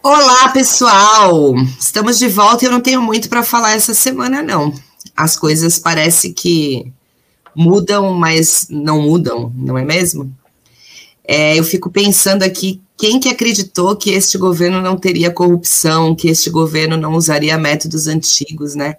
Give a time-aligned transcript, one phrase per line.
[0.00, 1.54] Olá, pessoal!
[1.78, 4.72] Estamos de volta e eu não tenho muito para falar essa semana, não.
[5.16, 6.92] As coisas parece que
[7.54, 10.32] mudam, mas não mudam, não é mesmo?
[11.24, 16.28] É, eu fico pensando aqui quem que acreditou que este governo não teria corrupção, que
[16.28, 18.96] este governo não usaria métodos antigos, né?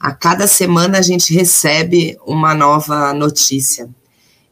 [0.00, 3.88] A cada semana a gente recebe uma nova notícia.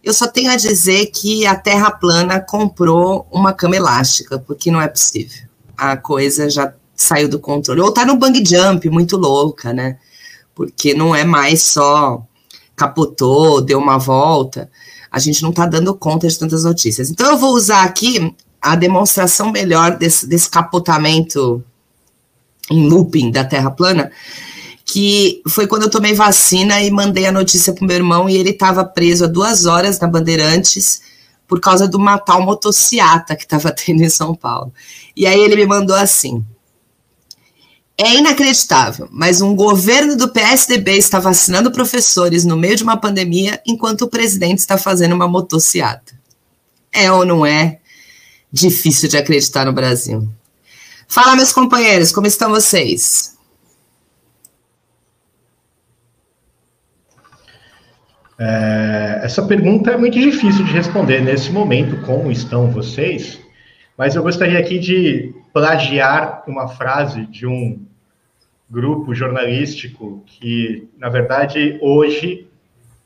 [0.02, 4.80] Eu só tenho a dizer que a Terra Plana comprou uma cama elástica, porque não
[4.80, 5.42] é possível.
[5.76, 7.80] A coisa já saiu do controle.
[7.80, 9.98] Ou tá no bang jump, muito louca, né?
[10.54, 12.22] Porque não é mais só
[12.76, 14.70] capotou, deu uma volta.
[15.10, 17.10] A gente não está dando conta de tantas notícias.
[17.10, 21.62] Então, eu vou usar aqui a demonstração melhor desse, desse capotamento
[22.70, 24.10] em looping da Terra plana,
[24.92, 28.36] que foi quando eu tomei vacina e mandei a notícia para o meu irmão e
[28.36, 31.00] ele estava preso há duas horas na Bandeirantes
[31.46, 34.74] por causa de uma tal motociata que estava tendo em São Paulo.
[35.16, 36.44] E aí ele me mandou assim:
[37.96, 43.62] é inacreditável, mas um governo do PSDB está vacinando professores no meio de uma pandemia,
[43.64, 46.18] enquanto o presidente está fazendo uma motociata.
[46.92, 47.78] É ou não é?
[48.52, 50.28] Difícil de acreditar no Brasil.
[51.06, 53.38] Fala, meus companheiros, como estão vocês?
[58.42, 63.38] É, essa pergunta é muito difícil de responder nesse momento, como estão vocês,
[63.98, 67.84] mas eu gostaria aqui de plagiar uma frase de um
[68.70, 72.46] grupo jornalístico que, na verdade, hoje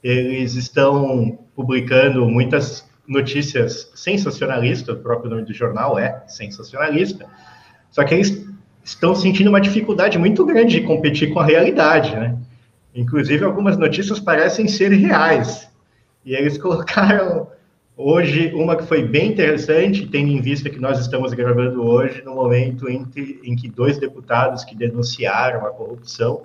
[0.05, 7.27] eles estão publicando muitas notícias sensacionalistas, o próprio nome do jornal é sensacionalista,
[7.91, 8.47] só que eles
[8.85, 12.37] estão sentindo uma dificuldade muito grande de competir com a realidade, né?
[12.95, 15.69] Inclusive, algumas notícias parecem ser reais.
[16.25, 17.49] E eles colocaram
[17.97, 22.35] Hoje, uma que foi bem interessante, tendo em vista que nós estamos gravando hoje, no
[22.35, 26.43] momento em que, em que dois deputados que denunciaram a corrupção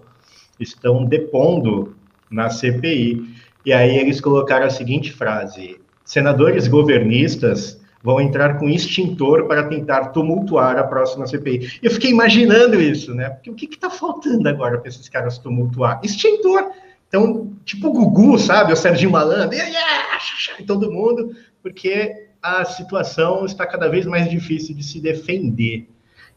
[0.59, 1.95] estão depondo
[2.29, 3.33] na CPI.
[3.65, 10.09] E aí eles colocaram a seguinte frase: senadores governistas vão entrar com extintor para tentar
[10.09, 11.79] tumultuar a próxima CPI.
[11.83, 13.29] Eu fiquei imaginando isso, né?
[13.29, 15.99] Porque o que está faltando agora para esses caras tumultuar?
[16.03, 16.71] Extintor!
[17.07, 18.71] Então, tipo o Gugu, sabe?
[18.71, 20.19] O Serginho Malandro, yeah, yeah,
[20.59, 25.89] e todo mundo, porque a situação está cada vez mais difícil de se defender.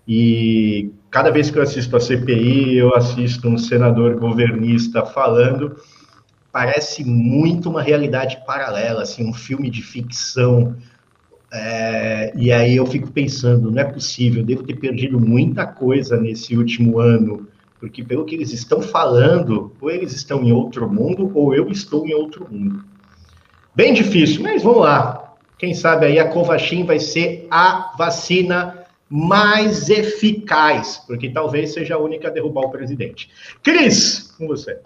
[0.09, 5.77] E cada vez que eu assisto a CPI, eu assisto um senador governista falando,
[6.51, 10.75] parece muito uma realidade paralela, assim, um filme de ficção.
[11.53, 16.57] É, e aí eu fico pensando, não é possível, devo ter perdido muita coisa nesse
[16.57, 17.47] último ano
[17.83, 22.07] porque pelo que eles estão falando, ou eles estão em outro mundo, ou eu estou
[22.07, 22.85] em outro mundo.
[23.75, 25.35] Bem difícil, mas vamos lá.
[25.59, 31.99] Quem sabe aí a Covaxin vai ser a vacina mais eficaz, porque talvez seja a
[31.99, 33.31] única a derrubar o presidente.
[33.65, 34.79] Cris, com você.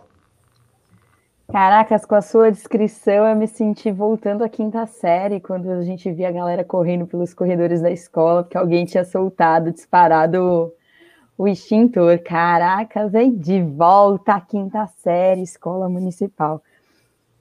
[1.49, 6.11] Caracas, com a sua descrição, eu me senti voltando à quinta série, quando a gente
[6.11, 10.73] via a galera correndo pelos corredores da escola, porque alguém tinha soltado, disparado
[11.39, 16.61] o extintor, caraca, vem de volta à quinta série, escola municipal.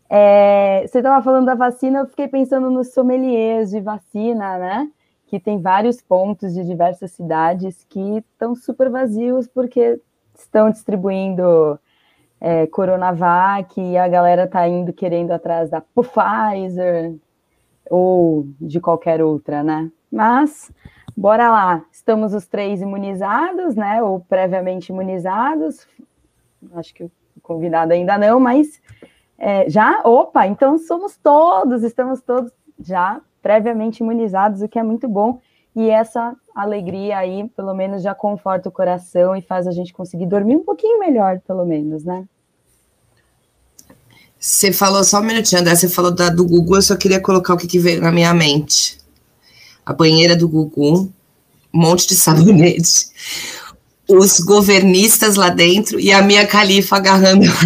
[0.08, 4.92] É, você estava falando da vacina, eu fiquei pensando nos sommeliers de vacina, né?
[5.26, 10.00] Que tem vários pontos de diversas cidades que estão super vazios porque
[10.38, 11.80] estão distribuindo
[12.46, 17.16] é, Coronavac e a galera tá indo querendo atrás da Pfizer
[17.90, 19.90] ou de qualquer outra, né?
[20.12, 20.72] Mas
[21.18, 24.04] Bora lá, estamos os três imunizados, né?
[24.04, 25.88] Ou previamente imunizados.
[26.74, 27.12] Acho que o
[27.42, 28.82] convidado ainda não, mas
[29.38, 35.08] é, já, opa, então somos todos, estamos todos já previamente imunizados, o que é muito
[35.08, 35.40] bom.
[35.74, 40.26] E essa alegria aí, pelo menos, já conforta o coração e faz a gente conseguir
[40.26, 42.28] dormir um pouquinho melhor, pelo menos, né?
[44.46, 47.56] Você falou só um minutinho, André, você falou da, do Google, eu só queria colocar
[47.56, 49.00] o que, que veio na minha mente.
[49.84, 51.12] A banheira do Gugu,
[51.74, 53.08] um monte de sabonete,
[54.08, 57.66] os governistas lá dentro e a minha califa agarrando a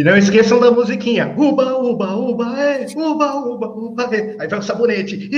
[0.00, 1.34] E não esqueçam da musiquinha.
[1.36, 4.34] Uba, uba, uba, é, uba, uba, uba, é.
[4.38, 5.28] Aí vai o sabonete.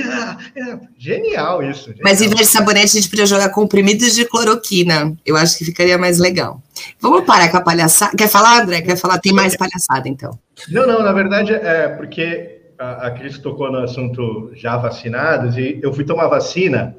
[0.96, 1.86] Genial isso.
[1.86, 2.04] Genial.
[2.04, 5.16] Mas em vez de sabonete, a gente podia jogar comprimidos de cloroquina.
[5.26, 6.62] Eu acho que ficaria mais legal.
[7.00, 8.16] Vamos parar com a palhaçada.
[8.16, 8.82] Quer falar, André?
[8.82, 9.18] Quer falar?
[9.18, 10.38] Tem mais palhaçada, então.
[10.68, 15.80] Não, não, na verdade é porque a, a Cris tocou no assunto já vacinados, e
[15.82, 16.96] eu fui tomar vacina,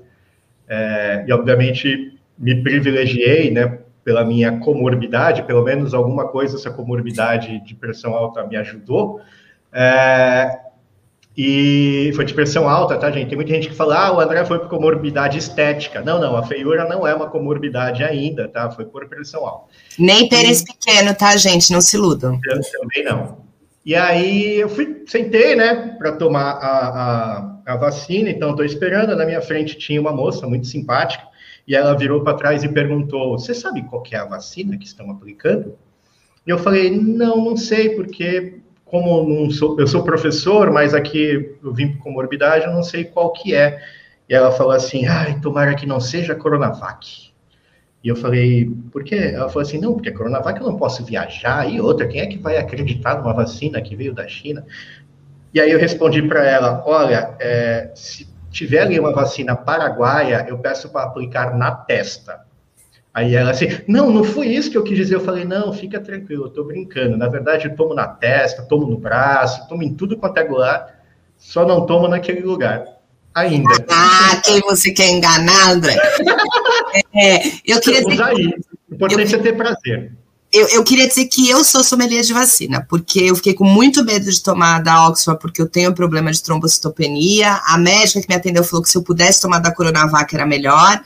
[0.68, 7.63] é, e obviamente me privilegiei, né, pela minha comorbidade, pelo menos alguma coisa essa comorbidade
[7.63, 9.21] de pressão alta me ajudou.
[9.71, 10.59] É,
[11.35, 13.29] E foi de pressão alta, tá, gente?
[13.29, 16.01] Tem muita gente que fala, ah, o André foi por comorbidade estética.
[16.01, 18.69] Não, não, a feiura não é uma comorbidade ainda, tá?
[18.69, 19.65] Foi por pressão alta.
[19.97, 20.65] Nem pênis e...
[20.65, 21.71] pequeno, tá, gente?
[21.71, 22.39] Não se iludam.
[22.45, 23.44] Eu também não.
[23.85, 29.15] E aí eu fui, sentei, né, para tomar a, a, a, vacina, então estou esperando.
[29.15, 31.23] Na minha frente tinha uma moça muito simpática,
[31.68, 35.10] e ela virou para trás e perguntou: Você sabe qual é a vacina que estão
[35.12, 35.77] aplicando?
[36.45, 38.62] E eu falei: Não, não sei, porque
[38.94, 43.04] como não sou, eu sou professor, mas aqui eu vim com comorbidade, eu não sei
[43.04, 43.81] qual que é.
[44.30, 47.33] E ela falou assim, ai, tomara que não seja Coronavac.
[48.04, 49.15] E eu falei, por quê?
[49.33, 52.27] Ela falou assim, não, porque a Coronavac eu não posso viajar, e outra, quem é
[52.27, 54.63] que vai acreditar numa vacina que veio da China?
[55.51, 60.59] E aí eu respondi para ela, olha, é, se tiver ali uma vacina paraguaia, eu
[60.59, 62.45] peço para aplicar na testa.
[63.13, 65.15] Aí ela assim, não, não foi isso que eu quis dizer.
[65.15, 67.17] Eu falei, não, fica tranquilo, eu tô brincando.
[67.17, 71.03] Na verdade, eu tomo na testa, tomo no braço, tomo em tudo quanto é lugar,
[71.38, 72.85] só não tomo naquele lugar.
[73.35, 73.73] Ainda.
[73.89, 75.95] Ah, quem você quer enganar, André?
[77.15, 78.21] é, eu queria dizer.
[78.21, 78.53] Aí.
[78.89, 80.11] O importante eu, é ter prazer.
[80.53, 84.05] Eu, eu, queria dizer que eu sou sommelier de vacina, porque eu fiquei com muito
[84.05, 87.59] medo de tomar da Oxford, porque eu tenho problema de trombocitopenia.
[87.65, 91.01] A médica que me atendeu falou que se eu pudesse tomar da Coronavac era melhor.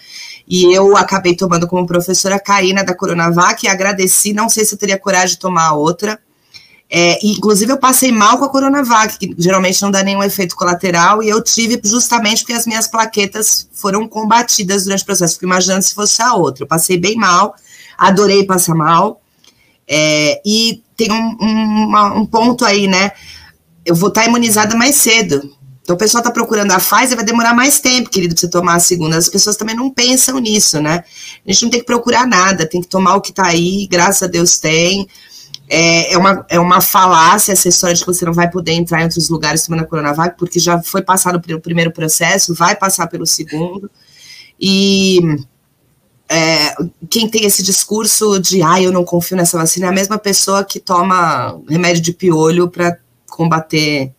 [0.45, 4.77] E eu acabei tomando como professora Karina da Coronavac e agradeci, não sei se eu
[4.77, 6.19] teria coragem de tomar a outra.
[6.89, 11.23] É, inclusive, eu passei mal com a Coronavac, que geralmente não dá nenhum efeito colateral,
[11.23, 15.35] e eu tive justamente porque as minhas plaquetas foram combatidas durante o processo.
[15.35, 16.63] Fico imaginando se fosse a outra.
[16.63, 17.55] Eu passei bem mal,
[17.97, 19.21] adorei passar mal.
[19.87, 23.11] É, e tem um, um, uma, um ponto aí, né?
[23.85, 25.55] Eu vou estar imunizada mais cedo.
[25.81, 28.75] Então, o pessoal está procurando a Pfizer, vai demorar mais tempo, querido, para você tomar
[28.75, 29.15] a segunda.
[29.15, 31.05] As pessoas também não pensam nisso, né?
[31.47, 34.23] A gente não tem que procurar nada, tem que tomar o que está aí, graças
[34.23, 35.07] a Deus tem.
[35.69, 38.99] É, é, uma, é uma falácia essa história de que você não vai poder entrar
[38.99, 43.07] em outros lugares tomando a Coronavac, porque já foi passado pelo primeiro processo, vai passar
[43.07, 43.89] pelo segundo.
[44.59, 45.21] E
[46.29, 46.75] é,
[47.09, 50.63] quem tem esse discurso de, ah, eu não confio nessa vacina, é a mesma pessoa
[50.63, 52.97] que toma remédio de piolho para
[53.29, 54.11] combater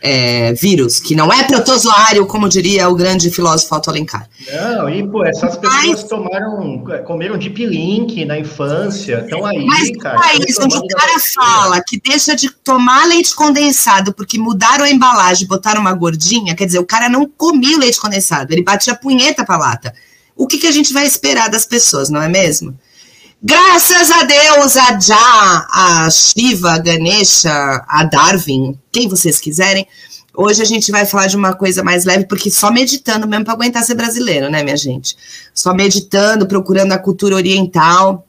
[0.00, 4.28] é, vírus, que não é protozoário, como diria o grande filósofo Otto Alencar.
[4.52, 9.90] Não, e pô, essas pessoas mas, tomaram, comeram deep link na infância, estão aí, mas
[9.96, 10.18] cara.
[10.18, 15.48] Mas onde o cara fala que deixa de tomar leite condensado porque mudaram a embalagem,
[15.48, 19.44] botaram uma gordinha, quer dizer, o cara não comia leite condensado, ele batia a punheta
[19.44, 19.92] pra lata.
[20.38, 22.78] O que, que a gente vai esperar das pessoas, não é mesmo?
[23.42, 27.50] Graças a Deus, a Já, a Shiva, a Ganesha,
[27.88, 29.84] a Darwin, quem vocês quiserem.
[30.32, 33.54] Hoje a gente vai falar de uma coisa mais leve, porque só meditando mesmo para
[33.54, 35.16] aguentar ser brasileiro, né, minha gente?
[35.52, 38.24] Só meditando, procurando a cultura oriental,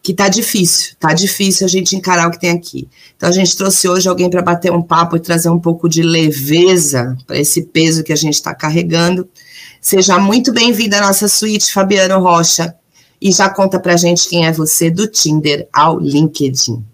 [0.00, 2.88] que tá difícil, tá difícil a gente encarar o que tem aqui.
[3.16, 6.00] Então a gente trouxe hoje alguém para bater um papo e trazer um pouco de
[6.00, 9.28] leveza para esse peso que a gente está carregando.
[9.88, 12.76] Seja muito bem-vinda à nossa suíte, Fabiano Rocha.
[13.18, 16.84] E já conta pra gente quem é você do Tinder ao LinkedIn.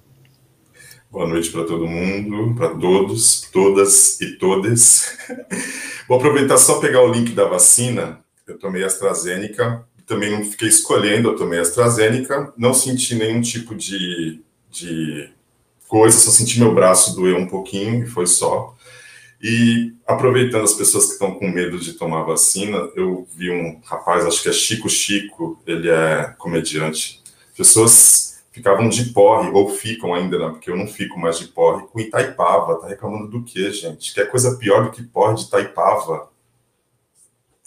[1.11, 5.09] Boa noite para todo mundo, para todos, todas e todes.
[6.09, 8.21] Vou aproveitar só pegar o link da vacina.
[8.47, 14.41] Eu tomei AstraZeneca, também não fiquei escolhendo, eu tomei AstraZeneca, não senti nenhum tipo de,
[14.71, 15.31] de
[15.89, 18.74] coisa, só senti meu braço doer um pouquinho e foi só.
[19.47, 24.25] E aproveitando as pessoas que estão com medo de tomar vacina, eu vi um rapaz,
[24.25, 27.23] acho que é Chico Chico, ele é comediante.
[27.55, 30.49] Pessoas ficavam de porre, ou ficam ainda, né?
[30.49, 32.81] porque eu não fico mais de porre, com Itaipava.
[32.81, 34.15] Tá reclamando do quê, gente?
[34.15, 36.31] Que é coisa pior do que porre de Itaipava.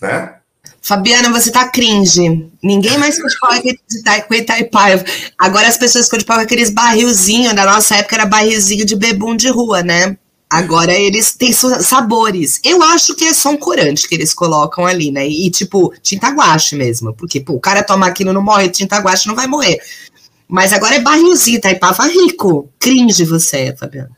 [0.02, 0.36] Né?
[0.82, 2.50] Fabiana, você tá cringe.
[2.64, 5.06] Ninguém mais ficou de pau com Itaipava.
[5.38, 7.54] Agora as pessoas ficam de com aqueles barrilzinhos.
[7.54, 10.18] Na nossa época era barrilzinho de bebum de rua, né?
[10.50, 12.62] Agora eles têm sabores.
[12.64, 15.28] Eu acho que é só um corante que eles colocam ali, né?
[15.28, 17.14] E tipo, tinta guache mesmo.
[17.14, 19.80] Porque, pô, o cara toma aquilo não morre, tinta guache não vai morrer.
[20.48, 22.08] Mas agora é barrilzinho, Taipava tá?
[22.08, 22.72] rico.
[22.80, 24.16] Cringe você, Fabiano.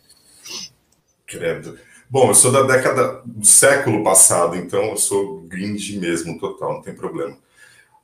[1.25, 1.77] Credo.
[2.07, 6.81] Bom, eu sou da década do século passado, então eu sou gringe mesmo, total, não
[6.81, 7.37] tem problema.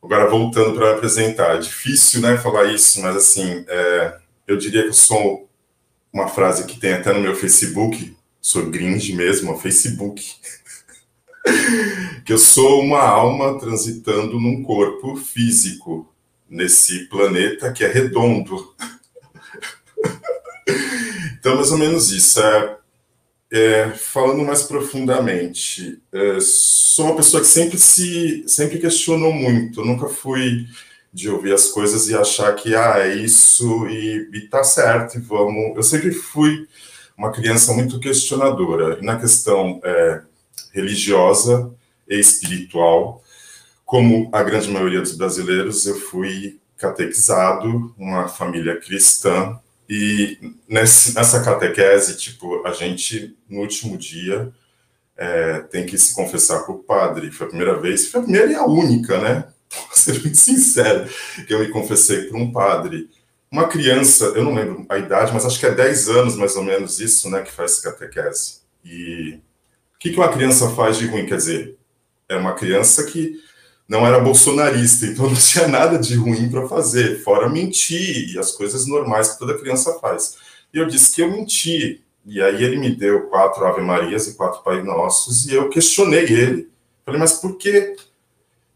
[0.01, 4.15] Agora, voltando para apresentar, é difícil, né, falar isso, mas assim, é,
[4.48, 5.45] eu diria que eu sou
[6.16, 10.26] uma frase que tem até no meu Facebook, sou gringe mesmo, Facebook,
[12.24, 16.10] que eu sou uma alma transitando num corpo físico
[16.50, 18.74] nesse planeta que é redondo.
[21.38, 22.40] então, mais ou menos isso.
[22.40, 22.78] É,
[23.52, 29.82] é, falando mais profundamente, é, sou uma pessoa que sempre se sempre questionou muito.
[29.82, 30.66] Eu nunca fui
[31.16, 35.22] de ouvir as coisas e achar que ah, é isso e, e tá certo, e
[35.22, 35.74] vamos.
[35.78, 36.68] Eu sempre fui
[37.18, 39.00] uma criança muito questionadora.
[39.00, 40.22] E na questão é,
[40.74, 41.72] religiosa
[42.06, 43.24] e espiritual,
[43.86, 49.58] como a grande maioria dos brasileiros, eu fui catequizado, uma família cristã,
[49.88, 54.52] e nessa catequese, tipo, a gente, no último dia,
[55.16, 57.32] é, tem que se confessar com o padre.
[57.32, 59.46] Foi a primeira vez, foi a primeira e a única, né?
[59.77, 61.10] Vou ser bem sincero,
[61.48, 63.10] que eu me confessei para um padre.
[63.51, 66.63] Uma criança, eu não lembro a idade, mas acho que é 10 anos mais ou
[66.63, 68.60] menos isso, né, que faz catequese.
[68.84, 69.39] E
[69.96, 71.25] o que, que uma criança faz de ruim?
[71.25, 71.77] Quer dizer,
[72.27, 73.39] é uma criança que
[73.88, 78.51] não era bolsonarista, então não tinha nada de ruim para fazer, fora mentir e as
[78.51, 80.36] coisas normais que toda criança faz.
[80.74, 82.01] E eu disse que eu menti.
[82.25, 86.24] E aí ele me deu quatro Ave Marias e quatro Pai Nossos e eu questionei
[86.24, 86.70] ele.
[87.05, 87.96] Falei, mas por quê?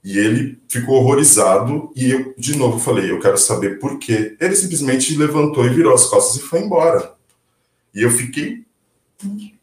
[0.03, 4.37] E ele ficou horrorizado e eu, de novo, falei, eu quero saber por quê.
[4.39, 7.13] Ele simplesmente levantou e virou as costas e foi embora.
[7.93, 8.63] E eu fiquei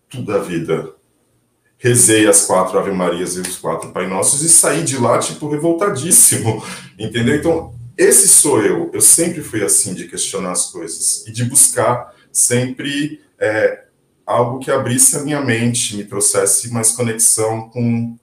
[0.08, 0.96] tudo a vida
[1.78, 5.48] rezei as quatro Ave Marias e os quatro Pai Nossos e saí de lá, tipo,
[5.48, 6.62] revoltadíssimo,
[6.98, 7.36] entendeu?
[7.36, 8.90] Então, esse sou eu.
[8.92, 13.84] Eu sempre fui assim, de questionar as coisas e de buscar sempre é,
[14.26, 18.16] algo que abrisse a minha mente, me trouxesse mais conexão com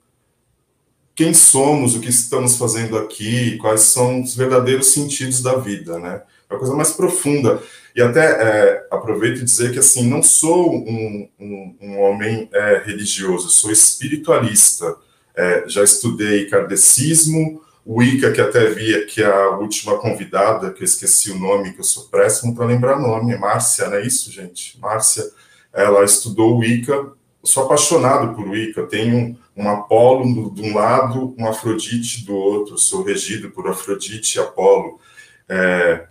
[1.16, 6.24] quem somos, o que estamos fazendo aqui, quais são os verdadeiros sentidos da vida, né?
[6.50, 7.62] É a coisa mais profunda.
[7.96, 12.82] E até é, aproveito e dizer que assim não sou um, um, um homem é,
[12.84, 14.96] religioso, sou espiritualista.
[15.36, 21.32] É, já estudei kardecismo, Wicca, que até vi que a última convidada, que eu esqueci
[21.32, 24.80] o nome, que eu sou péssimo para lembrar nome, é Márcia, não é isso, gente?
[24.80, 25.24] Márcia,
[25.72, 27.12] ela estudou Wicca,
[27.44, 33.04] sou apaixonado por Wicca, tenho um, Apolo de um lado, um Afrodite do outro, sou
[33.04, 35.00] regido por Afrodite e Apolo.
[35.48, 36.08] É,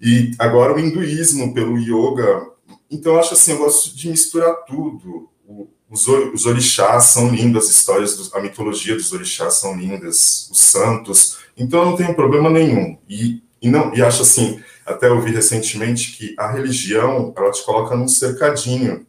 [0.00, 2.50] e agora o hinduísmo pelo yoga.
[2.90, 5.28] Então, acho assim, eu gosto de misturar tudo.
[5.88, 11.38] Os, os orixás são lindos, as histórias, a mitologia dos orixás são lindas, os santos.
[11.56, 12.98] Então, eu não tenho problema nenhum.
[13.08, 17.94] E, e, não, e acho assim, até ouvi recentemente que a religião, ela te coloca
[17.94, 19.06] num cercadinho.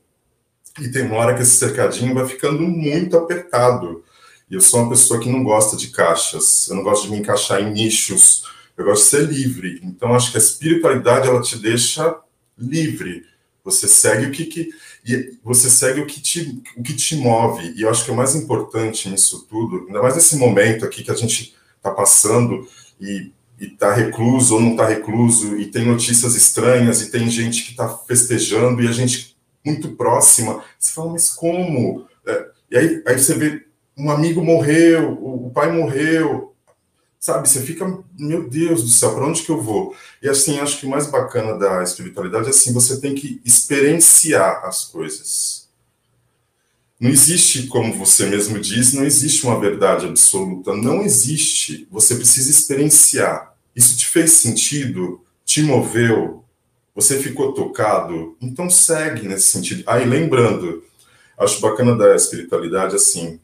[0.79, 4.03] E tem uma hora que esse cercadinho vai ficando muito apertado.
[4.49, 7.17] E eu sou uma pessoa que não gosta de caixas, eu não gosto de me
[7.17, 8.43] encaixar em nichos
[8.77, 9.79] eu gosto de ser livre.
[9.83, 12.15] Então, acho que a espiritualidade ela te deixa
[12.57, 13.23] livre.
[13.63, 14.69] Você segue o que, que
[15.05, 17.73] e você segue o que te o que te move.
[17.77, 21.11] E eu acho que o mais importante nisso tudo, ainda mais nesse momento aqui que
[21.11, 22.67] a gente está passando
[22.99, 27.71] e está recluso ou não está recluso e tem notícias estranhas e tem gente que
[27.71, 29.32] está festejando e a gente
[29.65, 30.63] muito próxima.
[30.77, 32.05] Você fala, mas como?
[32.25, 33.65] É, e aí, aí você vê
[33.97, 36.53] um amigo morreu, o pai morreu,
[37.19, 37.47] sabe?
[37.47, 37.85] Você fica,
[38.17, 39.95] meu Deus do céu, para onde que eu vou?
[40.21, 44.65] E assim, acho que o mais bacana da espiritualidade é assim, você tem que experienciar
[44.65, 45.69] as coisas.
[46.99, 51.87] Não existe, como você mesmo diz, não existe uma verdade absoluta, não existe.
[51.91, 53.53] Você precisa experienciar.
[53.75, 55.21] Isso te fez sentido?
[55.45, 56.42] Te moveu?
[56.95, 58.37] Você ficou tocado?
[58.39, 59.83] Então segue nesse sentido.
[59.87, 60.83] Aí, lembrando,
[61.37, 63.39] acho bacana da espiritualidade assim,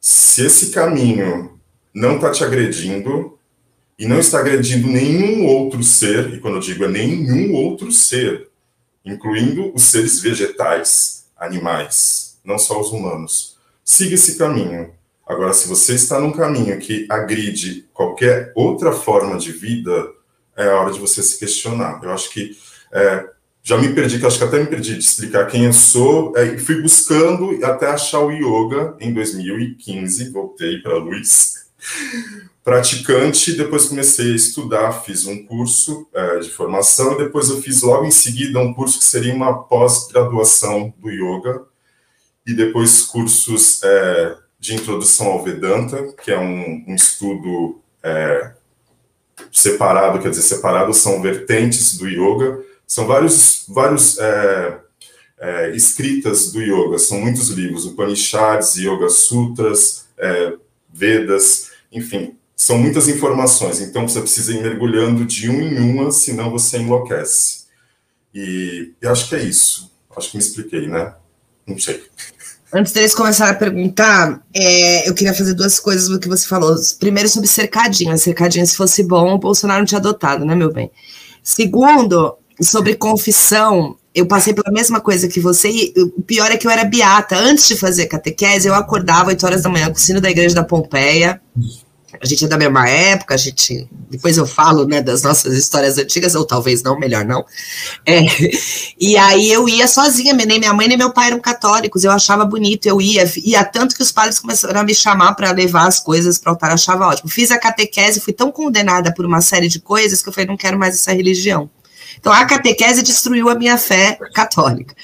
[0.00, 1.58] se esse caminho
[1.94, 3.38] não está te agredindo
[3.98, 8.48] e não está agredindo nenhum outro ser, e quando eu digo é nenhum outro ser,
[9.04, 13.56] incluindo os seres vegetais, animais, não só os humanos.
[13.84, 14.92] Siga esse caminho.
[15.26, 20.10] Agora, se você está num caminho que agride qualquer outra forma de vida,
[20.56, 22.00] é a hora de você se questionar.
[22.02, 22.56] Eu acho que
[22.92, 23.28] é,
[23.62, 26.58] já me perdi, que acho que até me perdi de explicar quem eu sou, é,
[26.58, 31.54] fui buscando até achar o yoga em 2015, voltei para a luz,
[32.64, 38.04] praticante, depois comecei a estudar, fiz um curso é, de formação, depois eu fiz logo
[38.04, 41.62] em seguida um curso que seria uma pós-graduação do yoga,
[42.44, 48.52] e depois cursos é, de introdução ao Vedanta, que é um, um estudo é,
[49.52, 52.60] separado, quer dizer, separado são vertentes do yoga,
[52.92, 54.78] são vários, vários é,
[55.40, 60.52] é, escritas do yoga, são muitos livros, Upanishads, Yoga Sutras, é,
[60.92, 66.50] Vedas, enfim, são muitas informações, então você precisa ir mergulhando de um em uma, senão
[66.50, 67.62] você enlouquece.
[68.34, 69.90] E, e acho que é isso.
[70.14, 71.14] Acho que me expliquei, né?
[71.66, 72.04] Não sei.
[72.74, 76.76] Antes deles começarem a perguntar, é, eu queria fazer duas coisas do que você falou.
[77.00, 78.12] Primeiro, sobre cercadinho.
[78.12, 80.90] A cercadinha, se fosse bom, o Bolsonaro não tinha adotado, né, meu bem?
[81.42, 86.66] Segundo, sobre confissão, eu passei pela mesma coisa que você, e o pior é que
[86.66, 87.36] eu era beata.
[87.36, 90.54] Antes de fazer catequese, eu acordava 8 horas da manhã com o sino da igreja
[90.54, 91.40] da Pompeia,
[92.20, 93.88] a gente é da mesma época, a gente.
[94.10, 97.44] Depois eu falo, né, das nossas histórias antigas, ou talvez não, melhor não.
[98.06, 98.20] É,
[99.00, 102.44] e aí eu ia sozinha, nem minha mãe nem meu pai eram católicos, eu achava
[102.44, 105.98] bonito, eu ia, ia tanto que os padres começaram a me chamar para levar as
[105.98, 107.30] coisas para o altar, achava ótimo.
[107.30, 110.56] Fiz a catequese, fui tão condenada por uma série de coisas que eu falei, não
[110.56, 111.70] quero mais essa religião.
[112.22, 114.94] Então, a catequese destruiu a minha fé católica.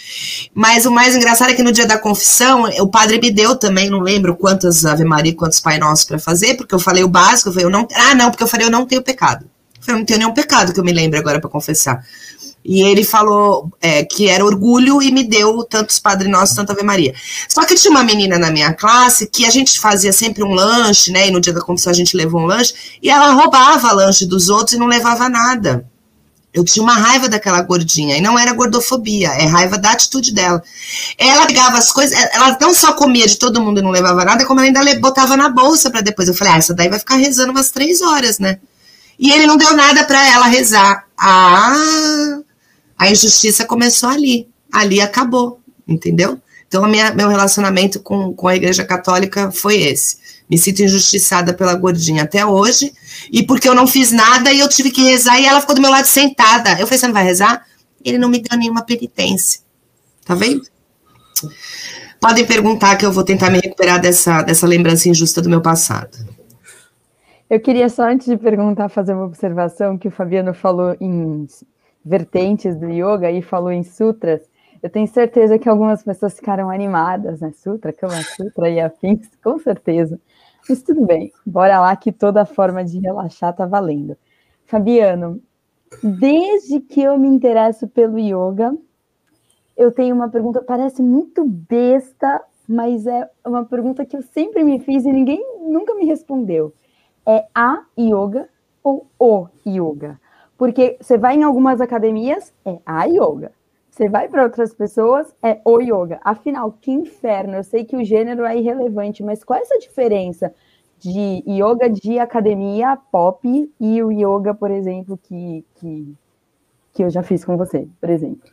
[0.55, 3.91] Mas o mais engraçado é que no dia da confissão, o padre me deu também,
[3.91, 7.49] não lembro quantas Ave Maria, quantos Pai Nosso para fazer, porque eu falei o básico,
[7.49, 9.47] eu falei, eu não, ah, não, porque eu falei, eu não tenho pecado.
[9.79, 12.05] Eu falei, eu não tenho nenhum pecado que eu me lembre agora para confessar.
[12.65, 16.85] E ele falou é, que era orgulho e me deu tantos Padre Nosso, tanta Ave
[16.85, 17.15] Maria.
[17.49, 21.11] Só que tinha uma menina na minha classe que a gente fazia sempre um lanche,
[21.11, 21.27] né?
[21.27, 24.49] E no dia da confissão a gente levou um lanche, e ela roubava lanche dos
[24.49, 25.85] outros e não levava nada.
[26.59, 30.61] Eu tinha uma raiva daquela gordinha, e não era gordofobia, é raiva da atitude dela.
[31.17, 34.45] Ela pegava as coisas, ela não só comia de todo mundo e não levava nada,
[34.45, 36.27] como ela ainda botava na bolsa para depois.
[36.27, 38.59] Eu falei, ah, essa daí vai ficar rezando umas três horas, né?
[39.17, 41.07] E ele não deu nada para ela rezar.
[41.17, 42.41] Ah,
[42.99, 44.49] a injustiça começou ali.
[44.73, 46.41] Ali acabou, entendeu?
[46.67, 50.19] Então, minha, meu relacionamento com, com a Igreja Católica foi esse.
[50.51, 52.93] Me sinto injustiçada pela gordinha até hoje.
[53.31, 55.83] E porque eu não fiz nada e eu tive que rezar e ela ficou do
[55.83, 56.71] meu lado sentada.
[56.73, 57.67] Eu falei, você não vai rezar?
[58.05, 59.61] Ele não me deu nenhuma penitência.
[60.25, 60.63] Tá vendo?
[62.21, 66.19] Podem perguntar que eu vou tentar me recuperar dessa, dessa lembrança injusta do meu passado.
[67.49, 71.47] Eu queria só, antes de perguntar, fazer uma observação que o Fabiano falou em
[72.05, 74.43] vertentes do yoga e falou em sutras.
[74.83, 77.53] Eu tenho certeza que algumas pessoas ficaram animadas, né?
[77.53, 80.21] Sutra, Kama Sutra e afins, com certeza.
[80.69, 84.17] Mas tudo bem, bora lá que toda forma de relaxar tá valendo.
[84.67, 85.41] Fabiano,
[86.03, 88.77] desde que eu me interesso pelo yoga,
[89.77, 94.79] eu tenho uma pergunta, parece muito besta, mas é uma pergunta que eu sempre me
[94.81, 96.75] fiz e ninguém nunca me respondeu.
[97.25, 98.49] É a yoga
[98.83, 100.21] ou o yoga?
[100.59, 103.53] Porque você vai em algumas academias, é a yoga.
[103.99, 106.21] Você vai para outras pessoas, é o yoga.
[106.23, 107.57] Afinal, que inferno!
[107.57, 110.55] Eu sei que o gênero é irrelevante, mas qual é essa diferença
[111.01, 116.15] de yoga de academia pop e o yoga, por exemplo, que, que,
[116.95, 118.49] que eu já fiz com você, por exemplo?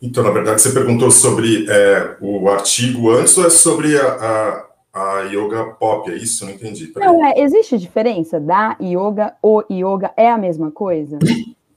[0.00, 5.18] Então, na verdade, você perguntou sobre é, o artigo antes ou é sobre a, a,
[5.18, 6.10] a yoga pop?
[6.10, 6.46] É isso?
[6.46, 6.90] Não entendi.
[6.96, 11.18] Não, é, existe diferença da yoga, o yoga é a mesma coisa?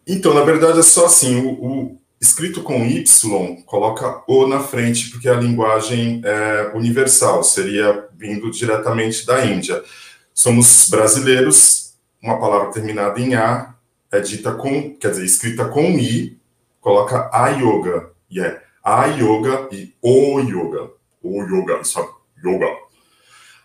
[0.08, 5.10] Então, na verdade, é só assim, o, o escrito com Y, coloca o na frente,
[5.10, 9.84] porque a linguagem é universal, seria vindo diretamente da Índia.
[10.32, 13.74] Somos brasileiros, uma palavra terminada em A
[14.12, 16.38] é dita com, quer dizer, escrita com I,
[16.80, 20.92] coloca a yoga, e é a yoga e o yoga.
[21.24, 22.10] O yoga, sabe?
[22.38, 22.68] Yoga.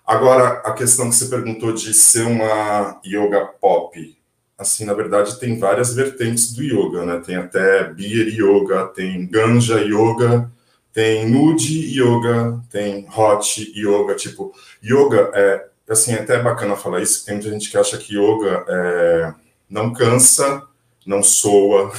[0.07, 4.16] Agora, a questão que você perguntou de ser uma yoga pop,
[4.59, 7.21] assim, na verdade, tem várias vertentes do yoga, né?
[7.25, 10.51] Tem até beer yoga, tem ganja yoga,
[10.93, 17.25] tem nude yoga, tem hot yoga, tipo, yoga é, assim, é até bacana falar isso,
[17.25, 19.35] tem muita gente que acha que yoga é,
[19.69, 20.63] não cansa,
[21.05, 21.93] não soa,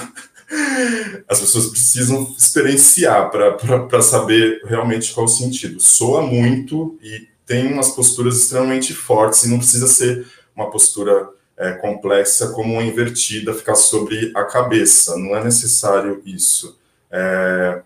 [1.28, 5.80] as pessoas precisam experienciar para saber realmente qual o sentido.
[5.80, 11.72] Soa muito e tem umas posturas extremamente fortes e não precisa ser uma postura é,
[11.74, 15.18] complexa como uma invertida, ficar sobre a cabeça.
[15.18, 16.78] Não é necessário isso.
[17.12, 17.82] É,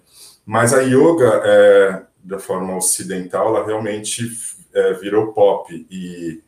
[0.46, 4.30] mas a yoga, é, da forma ocidental, ela realmente
[4.74, 5.88] é, virou pop.
[5.90, 6.42] E,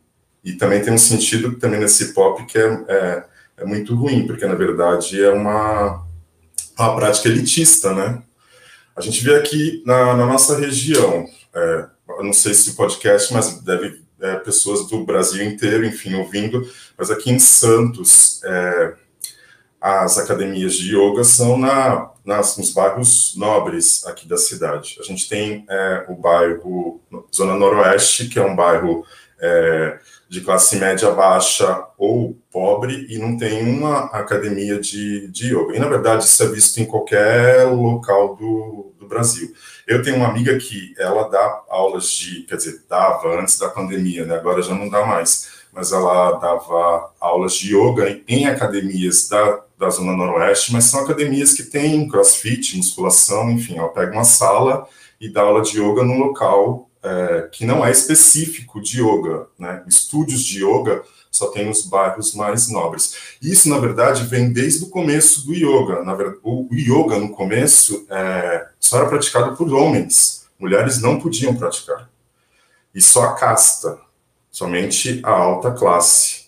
[0.44, 3.24] e também tem um sentido também nesse pop que é, é,
[3.58, 6.04] é muito ruim, porque na verdade é uma,
[6.78, 8.22] uma prática elitista, né?
[8.94, 11.86] A gente vê aqui na, na nossa região, é,
[12.20, 17.10] não sei se o podcast, mas deve é, pessoas do Brasil inteiro, enfim, ouvindo, mas
[17.10, 18.94] aqui em Santos, é,
[19.80, 24.96] as academias de yoga são na, nas, nos bairros nobres aqui da cidade.
[24.98, 27.02] A gente tem é, o bairro
[27.34, 29.04] Zona Noroeste, que é um bairro
[29.38, 35.76] é, de classe média baixa ou pobre, e não tem uma academia de, de yoga.
[35.76, 39.54] E, na verdade, isso é visto em qualquer local do, do Brasil.
[39.86, 44.24] Eu tenho uma amiga que ela dá aulas de, quer dizer, dava antes da pandemia,
[44.24, 44.34] né?
[44.34, 49.62] Agora já não dá mais, mas ela dava aulas de yoga em, em academias da,
[49.78, 54.86] da Zona Noroeste, mas são academias que têm crossfit, musculação, enfim, ela pega uma sala
[55.20, 59.84] e dá aula de yoga num local é, que não é específico de yoga, né?
[59.86, 61.02] Estúdios de yoga
[61.34, 63.36] só tem nos bairros mais nobres.
[63.42, 66.04] Isso, na verdade, vem desde o começo do yoga.
[66.04, 70.46] Na verdade, o yoga, no começo, é, só era praticado por homens.
[70.60, 72.08] Mulheres não podiam praticar.
[72.94, 73.98] E só a casta,
[74.48, 76.44] somente a alta classe.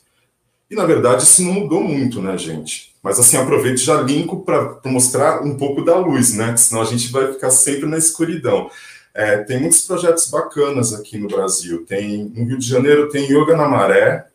[0.71, 2.95] E na verdade isso não mudou muito, né, gente?
[3.03, 6.57] Mas assim, aproveito já linko para mostrar um pouco da luz, né?
[6.57, 8.71] Senão a gente vai ficar sempre na escuridão.
[9.13, 11.85] É, tem muitos projetos bacanas aqui no Brasil.
[11.85, 14.27] Tem no Rio de Janeiro tem Yoga na Maré,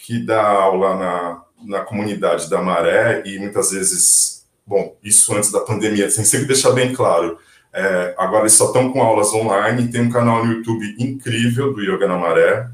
[0.00, 5.60] que dá aula na, na comunidade da Maré e muitas vezes, bom, isso antes da
[5.60, 7.38] pandemia, tem sempre deixar bem claro.
[7.72, 9.88] É, agora eles só estão com aulas online.
[9.88, 12.68] Tem um canal no YouTube incrível do Yoga na Maré.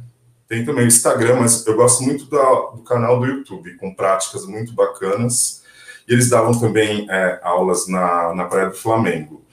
[0.48, 4.72] Tem também o Instagram, mas eu gosto muito do canal do YouTube, com práticas muito
[4.72, 5.64] bacanas.
[6.08, 9.44] E eles davam também é, aulas na, na Praia do Flamengo.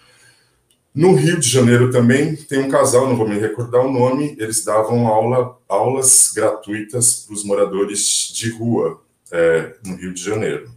[0.94, 4.64] No Rio de Janeiro também tem um casal, não vou me recordar o nome, eles
[4.64, 9.02] davam aula, aulas gratuitas para os moradores de rua
[9.32, 10.72] é, no Rio de Janeiro.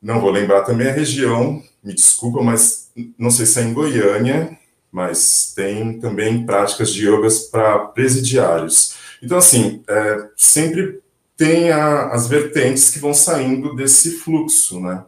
[0.00, 4.58] Não vou lembrar também a região, me desculpa, mas não sei se é em Goiânia,
[4.90, 8.94] mas tem também práticas de yogas para presidiários.
[9.22, 11.00] Então, assim, é, sempre
[11.36, 15.04] tem a, as vertentes que vão saindo desse fluxo, né?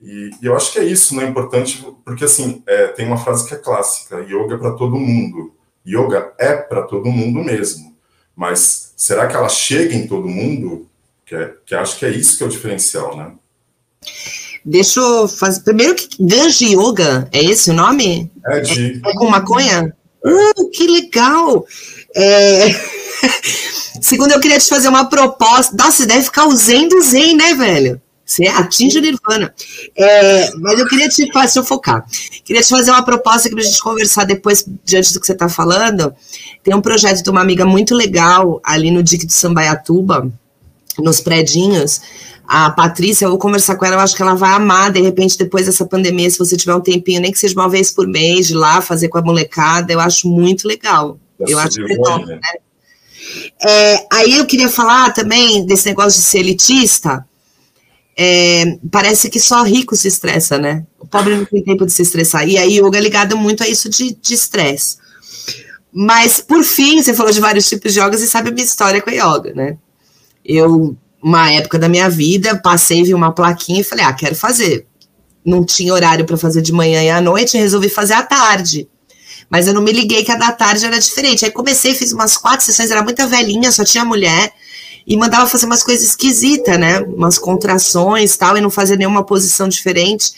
[0.00, 1.24] E, e, eu acho que é isso, né?
[1.24, 5.54] Importante, porque assim, é, tem uma frase que é clássica: yoga é para todo mundo.
[5.86, 7.96] Yoga é para todo mundo mesmo.
[8.36, 10.88] Mas será que ela chega em todo mundo?
[11.26, 13.32] Que, é, que acho que é isso que é o diferencial, né?
[14.64, 15.62] Deixa eu fazer.
[15.62, 18.30] Primeiro, Ganja Yoga, é esse o nome?
[18.46, 19.00] É, de...
[19.04, 19.94] é, é com maconha?
[20.24, 21.66] Uh, que legal!
[22.14, 22.68] É...
[24.00, 25.74] Segundo, eu queria te fazer uma proposta.
[25.76, 28.00] Nossa, você deve ficar usando Zen, né, velho?
[28.28, 29.54] Você atinge o Nirvana.
[29.96, 32.04] É, mas eu queria te fazer, focar,
[32.44, 35.48] queria te fazer uma proposta para a gente conversar depois, diante do que você está
[35.48, 36.14] falando.
[36.62, 40.30] Tem um projeto de uma amiga muito legal ali no Dique do Sambaiatuba,
[40.98, 42.02] nos predinhos.
[42.46, 45.38] A Patrícia, eu vou conversar com ela, eu acho que ela vai amar, de repente,
[45.38, 48.46] depois dessa pandemia, se você tiver um tempinho, nem que seja uma vez por mês,
[48.46, 51.18] de lá, fazer com a molecada, eu acho muito legal.
[51.40, 52.40] eu acho que é top, né?
[53.64, 57.26] É, aí eu queria falar também desse negócio de ser elitista,
[58.20, 60.84] é, parece que só rico se estressa, né?
[60.98, 62.48] O pobre não tem tempo de se estressar.
[62.48, 64.96] E aí, yoga é ligado muito a isso de estresse.
[65.92, 69.00] Mas, por fim, você falou de vários tipos de yogas e sabe a minha história
[69.00, 69.76] com a yoga, né?
[70.44, 74.84] Eu, uma época da minha vida, passei, vi uma plaquinha e falei, ah, quero fazer.
[75.44, 78.88] Não tinha horário para fazer de manhã e à noite, resolvi fazer à tarde.
[79.48, 81.44] Mas eu não me liguei que a da tarde era diferente.
[81.44, 84.52] Aí comecei, fiz umas quatro sessões, era muita velhinha, só tinha mulher
[85.08, 87.00] e mandava fazer umas coisas esquisitas, né?
[87.00, 90.34] Umas contrações tal, e não fazia nenhuma posição diferente.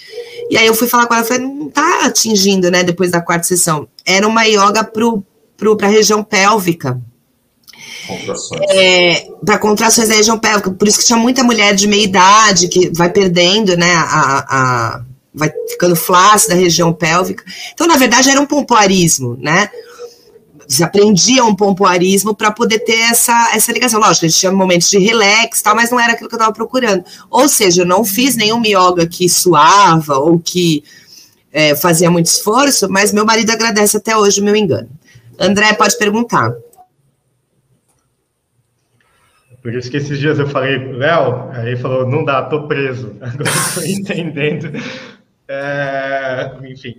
[0.49, 2.85] E aí eu fui falar com ela, falei, não tá atingindo, né?
[2.85, 3.89] Depois da quarta sessão.
[4.07, 5.25] Era uma yoga pro,
[5.57, 7.01] pro, pra região pélvica.
[8.07, 8.61] Contrações.
[8.71, 10.71] É, para contrações da região pélvica.
[10.71, 13.93] Por isso que tinha muita mulher de meia idade que vai perdendo, né?
[13.93, 15.03] A, a,
[15.35, 17.43] vai ficando flácida a região pélvica.
[17.75, 19.69] Então, na verdade, era um pompoarismo, né?
[20.71, 23.99] Você aprendia um pompoarismo para poder ter essa, essa ligação.
[23.99, 26.53] Lógico, a gente tinha momentos de relax tal, mas não era aquilo que eu estava
[26.53, 27.05] procurando.
[27.29, 30.85] Ou seja, eu não fiz nenhum yoga que suava ou que
[31.53, 34.89] é, fazia muito esforço, mas meu marido agradece até hoje o meu engano.
[35.41, 36.55] André, pode perguntar.
[39.61, 43.17] Por isso que esses dias eu falei, Léo, aí falou, não dá, tô preso.
[43.21, 44.71] Agora estou entendendo.
[45.49, 46.95] É, enfim.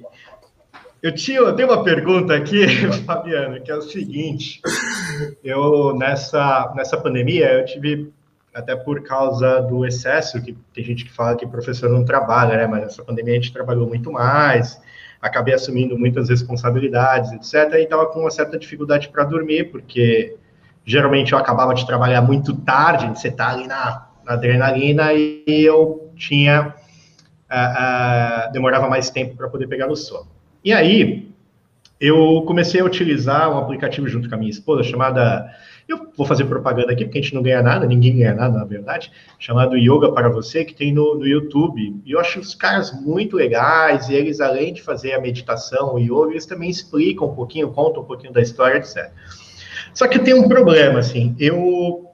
[1.01, 2.67] Eu, tinha, eu tenho uma pergunta aqui,
[3.05, 4.61] Fabiana, que é o seguinte:
[5.43, 8.13] eu nessa, nessa pandemia eu tive,
[8.53, 12.67] até por causa do excesso, que tem gente que fala que professor não trabalha, né?
[12.67, 14.79] Mas nessa pandemia a gente trabalhou muito mais,
[15.19, 17.73] acabei assumindo muitas responsabilidades, etc.
[17.79, 20.37] E estava com uma certa dificuldade para dormir, porque
[20.85, 26.11] geralmente eu acabava de trabalhar muito tarde, você está ali na, na, adrenalina, e eu
[26.15, 26.75] tinha.
[27.51, 30.40] Uh, uh, demorava mais tempo para poder pegar no sono.
[30.63, 31.31] E aí,
[32.01, 35.53] eu comecei a utilizar um aplicativo junto com a minha esposa, chamada.
[35.87, 38.65] Eu vou fazer propaganda aqui, porque a gente não ganha nada, ninguém ganha nada, na
[38.65, 42.01] verdade, chamado Yoga para Você, que tem no, no YouTube.
[42.05, 45.99] E eu acho os caras muito legais, e eles, além de fazer a meditação, o
[45.99, 49.11] yoga, eles também explicam um pouquinho, contam um pouquinho da história, etc.
[49.93, 52.07] Só que eu tenho um problema, assim, eu.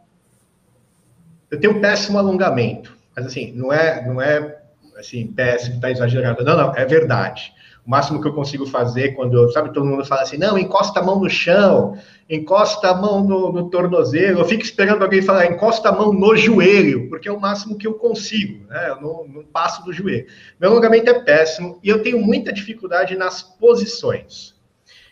[1.50, 4.58] Eu tenho um péssimo alongamento, mas assim, não é, não é
[4.98, 6.44] assim, péssimo, tá exagerado.
[6.44, 7.54] Não, não, é verdade.
[7.88, 11.04] O máximo que eu consigo fazer quando, sabe, todo mundo fala assim, não, encosta a
[11.04, 11.98] mão no chão,
[12.30, 16.36] encosta a mão no, no tornozelo, eu fico esperando alguém falar, encosta a mão no
[16.36, 18.90] joelho, porque é o máximo que eu consigo, né?
[18.90, 20.26] Eu não, não passo do joelho.
[20.60, 24.54] Meu alongamento é péssimo e eu tenho muita dificuldade nas posições.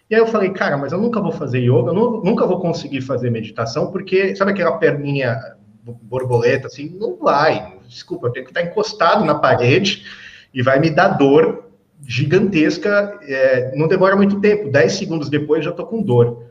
[0.10, 3.00] E aí eu falei, cara, mas eu nunca vou fazer yoga, eu nunca vou conseguir
[3.00, 5.40] fazer meditação, porque sabe aquela perninha
[5.82, 6.90] borboleta assim?
[7.00, 7.74] Não vai.
[7.88, 10.06] Desculpa, eu tenho que estar encostado na parede
[10.54, 11.65] e vai me dar dor
[12.04, 16.46] gigantesca, é, não demora muito tempo, 10 segundos depois já estou com dor.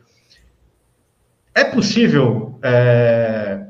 [1.54, 2.59] é possível.
[2.62, 3.61] É...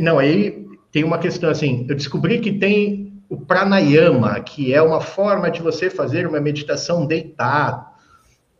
[0.00, 1.86] Não, aí tem uma questão assim.
[1.88, 7.06] Eu descobri que tem o pranayama, que é uma forma de você fazer uma meditação
[7.06, 7.86] deitado.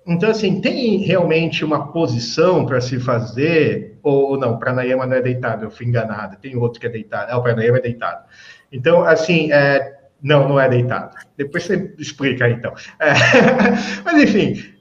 [0.06, 5.64] Então, assim, tem realmente uma posição para se fazer, ou, não, pranayama não é deitado,
[5.64, 8.24] eu fui enganado, tem outro que é deitado, é o pranayama é deitado.
[8.72, 11.16] Então, assim, é, não, não é deitado.
[11.36, 12.74] Depois você explica então.
[13.00, 13.12] É,
[14.04, 14.74] mas, enfim,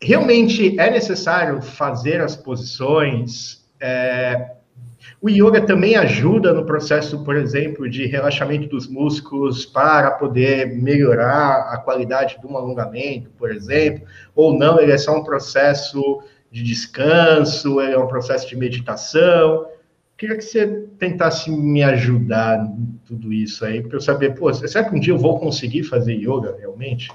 [0.00, 4.52] realmente é necessário fazer as posições, é,
[5.20, 11.70] o yoga também ajuda no processo, por exemplo, de relaxamento dos músculos para poder melhorar
[11.72, 16.62] a qualidade de um alongamento, por exemplo, ou não, ele é só um processo de
[16.62, 19.66] descanso, ele é um processo de meditação.
[20.16, 24.88] Queria que você tentasse me ajudar em tudo isso aí, para eu saber, pô, será
[24.88, 27.10] que um dia eu vou conseguir fazer yoga realmente?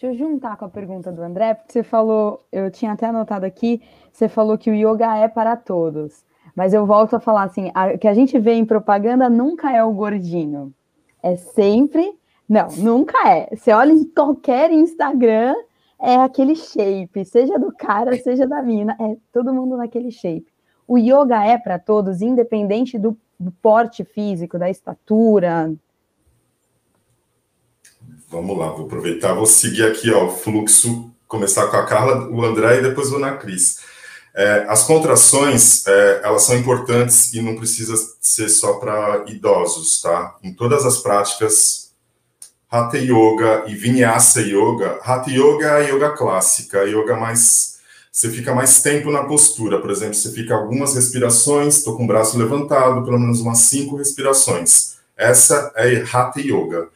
[0.00, 3.44] Deixa eu juntar com a pergunta do André, porque você falou, eu tinha até anotado
[3.44, 6.22] aqui, você falou que o yoga é para todos.
[6.54, 9.82] Mas eu volto a falar assim, o que a gente vê em propaganda nunca é
[9.82, 10.72] o gordinho.
[11.22, 12.12] É sempre.
[12.48, 13.54] Não, nunca é.
[13.54, 15.54] Você olha em qualquer Instagram,
[16.00, 20.46] é aquele shape, seja do cara, seja da mina, é todo mundo naquele shape.
[20.86, 23.16] O yoga é para todos, independente do,
[23.62, 25.70] porte físico, da estatura,
[28.30, 32.44] Vamos lá, vou aproveitar, vou seguir aqui ó, o fluxo, começar com a Carla, o
[32.44, 33.78] André e depois vou na Cris.
[34.36, 40.36] É, as contrações, é, elas são importantes e não precisa ser só para idosos, tá?
[40.42, 41.87] Em todas as práticas,
[42.70, 47.78] Hatha Yoga e Vinyasa Yoga, Hatha Yoga é a yoga clássica, a yoga mais...
[48.10, 52.06] Você fica mais tempo na postura, por exemplo, você fica algumas respirações, estou com o
[52.06, 54.96] braço levantado, pelo menos umas cinco respirações.
[55.16, 56.88] Essa é Hatha Yoga.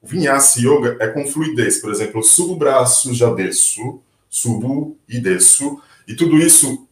[0.00, 4.96] O Vinyasa Yoga é com fluidez, por exemplo, eu subo o braço, já desço, subo
[5.08, 6.86] e desço, e tudo isso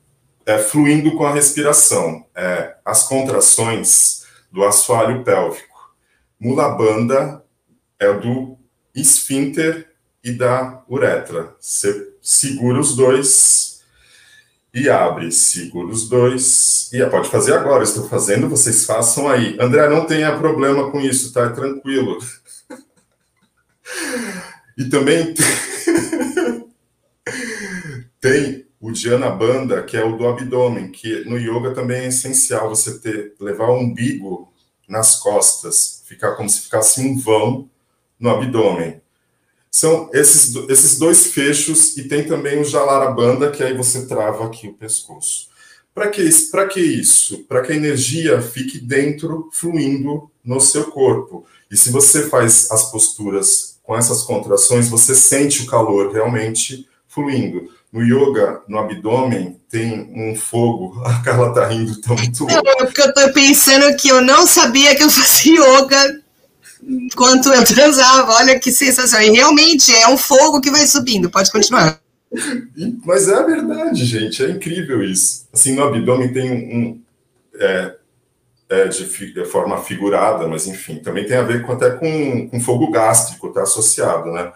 [0.46, 2.24] é fluindo com a respiração.
[2.34, 5.94] É, as contrações do assoalho pélvico.
[6.38, 7.42] Mula banda
[8.00, 8.56] é do
[8.94, 9.90] esfíncter
[10.24, 11.54] e da uretra.
[11.60, 13.82] Você segura os dois
[14.72, 17.84] e abre, segura os dois e pode fazer agora.
[17.84, 19.56] Estou fazendo, vocês façam aí.
[19.60, 21.42] André, não tenha problema com isso, tá?
[21.42, 22.18] É tranquilo.
[24.78, 25.34] E também
[28.20, 32.68] tem o Dhyana Banda, que é o do abdômen, que no yoga também é essencial
[32.68, 34.50] você ter levar o umbigo
[34.88, 37.68] nas costas, ficar como se ficasse um vão
[38.20, 39.00] no abdômen.
[39.70, 44.44] São esses, esses dois fechos e tem também o Jalara Banda, que aí você trava
[44.44, 45.48] aqui o pescoço.
[45.94, 46.28] Para que,
[46.72, 47.44] que isso?
[47.48, 51.44] Para que a energia fique dentro, fluindo no seu corpo.
[51.70, 57.68] E se você faz as posturas com essas contrações, você sente o calor realmente fluindo.
[57.92, 61.00] No yoga, no abdômen, tem um fogo.
[61.04, 64.46] A Carla tá rindo, tá muito Não, é porque eu tô pensando que eu não
[64.46, 66.22] sabia que eu fazia yoga
[66.82, 68.32] enquanto eu transava.
[68.32, 69.20] Olha que sensação.
[69.20, 71.30] E realmente é um fogo que vai subindo.
[71.30, 72.00] Pode continuar.
[73.04, 74.44] Mas é a verdade, gente.
[74.44, 75.48] É incrível isso.
[75.52, 76.76] Assim, no abdômen tem um.
[76.76, 77.02] um
[77.58, 77.96] é,
[78.70, 82.60] é, de, de, forma figurada, mas enfim, também tem a ver com, até com, com
[82.60, 84.52] fogo gástrico, está associado, né?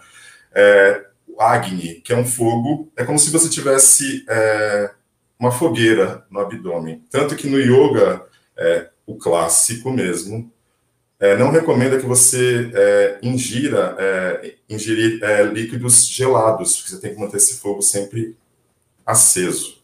[0.53, 4.91] É, o Agni, que é um fogo, é como se você tivesse é,
[5.37, 7.03] uma fogueira no abdômen.
[7.11, 8.25] Tanto que no yoga,
[8.57, 10.49] é, o clássico mesmo,
[11.19, 17.13] é, não recomenda que você é, ingira é, ingerir é, líquidos gelados, porque você tem
[17.13, 18.35] que manter esse fogo sempre
[19.05, 19.81] aceso.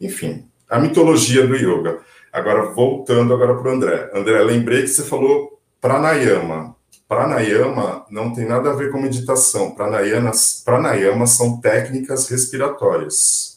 [0.00, 2.00] Enfim, a mitologia do yoga.
[2.32, 4.10] Agora, voltando agora para o André.
[4.14, 6.76] André, lembrei que você falou pranayama.
[7.08, 9.74] Pranayama não tem nada a ver com meditação.
[9.74, 13.55] Pranayamas, pranayama são técnicas respiratórias.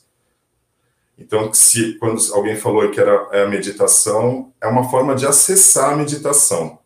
[1.19, 5.93] Então, se quando alguém falou que era é a meditação, é uma forma de acessar
[5.93, 6.79] a meditação.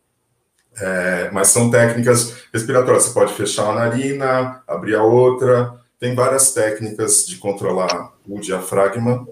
[0.76, 3.04] É, mas são técnicas respiratórias.
[3.04, 5.74] Você pode fechar a narina, abrir a outra.
[6.00, 9.26] Tem várias técnicas de controlar o diafragma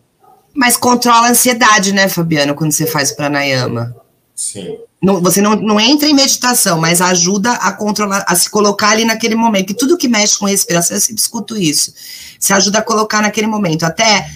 [0.54, 3.94] mas controla a ansiedade, né, Fabiano, quando você faz pranayama.
[4.34, 4.78] Sim.
[5.00, 9.04] Não, você não, não entra em meditação, mas ajuda a controlar, a se colocar ali
[9.04, 9.66] naquele momento.
[9.66, 11.92] Que tudo que mexe com respiração, eu sempre escuto isso.
[12.38, 13.84] Se ajuda a colocar naquele momento.
[13.84, 14.30] Até,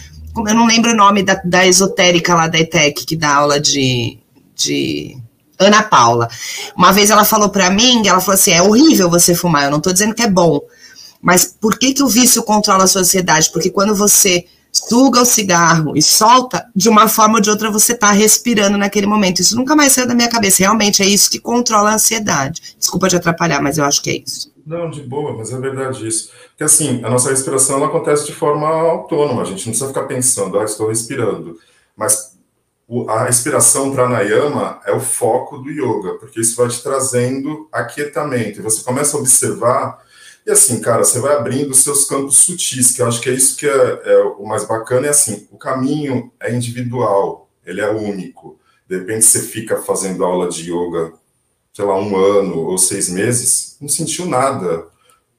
[0.46, 4.18] eu não lembro o nome da, da esotérica lá da ETEC, que dá aula de,
[4.54, 5.16] de
[5.58, 6.28] Ana Paula.
[6.76, 9.80] Uma vez ela falou para mim, ela falou assim: é horrível você fumar, eu não
[9.80, 10.60] tô dizendo que é bom.
[11.22, 13.50] Mas por que, que o vício controla a sua ansiedade?
[13.50, 17.92] Porque quando você suga o cigarro e solta, de uma forma ou de outra você
[17.92, 19.40] está respirando naquele momento.
[19.40, 20.58] Isso nunca mais saiu da minha cabeça.
[20.58, 22.76] Realmente é isso que controla a ansiedade.
[22.78, 24.55] Desculpa te atrapalhar, mas eu acho que é isso.
[24.66, 26.32] Não, de boa, mas é verdade isso.
[26.48, 30.06] Porque assim, a nossa respiração ela acontece de forma autônoma, a gente não precisa ficar
[30.06, 31.56] pensando, ah, estou respirando.
[31.96, 32.36] Mas
[33.08, 38.58] a respiração pranayama é o foco do yoga, porque isso vai te trazendo aquietamento.
[38.58, 40.04] E você começa a observar,
[40.44, 43.34] e assim, cara, você vai abrindo os seus campos sutis, que eu acho que é
[43.34, 47.88] isso que é, é o mais bacana, é assim, o caminho é individual, ele é
[47.88, 48.58] único.
[48.88, 51.12] De repente você fica fazendo aula de yoga
[51.76, 54.86] sei lá, um ano ou seis meses, não sentiu nada.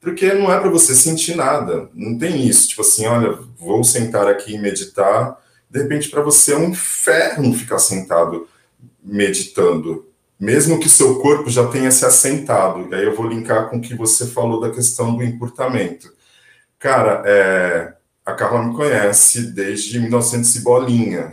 [0.00, 1.90] Porque não é para você sentir nada.
[1.92, 2.68] Não tem isso.
[2.68, 5.36] Tipo assim, olha, vou sentar aqui e meditar.
[5.68, 8.46] De repente, para você é um inferno ficar sentado
[9.02, 10.06] meditando.
[10.38, 12.86] Mesmo que seu corpo já tenha se assentado.
[12.88, 16.08] E aí eu vou linkar com o que você falou da questão do encurtamento.
[16.78, 21.32] Cara, é, a Carla me conhece desde 1900 e bolinha.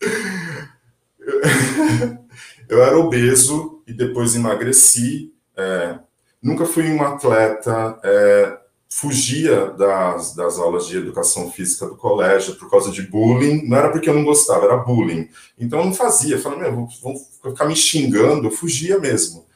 [2.68, 5.32] Eu era obeso e depois emagreci.
[5.56, 5.98] É,
[6.42, 12.70] nunca fui um atleta, é, fugia das, das aulas de educação física do colégio por
[12.70, 13.66] causa de bullying.
[13.66, 15.28] Não era porque eu não gostava, era bullying.
[15.58, 16.38] Então eu não fazia.
[16.38, 19.46] Falei, meu, vão ficar me xingando, eu fugia mesmo.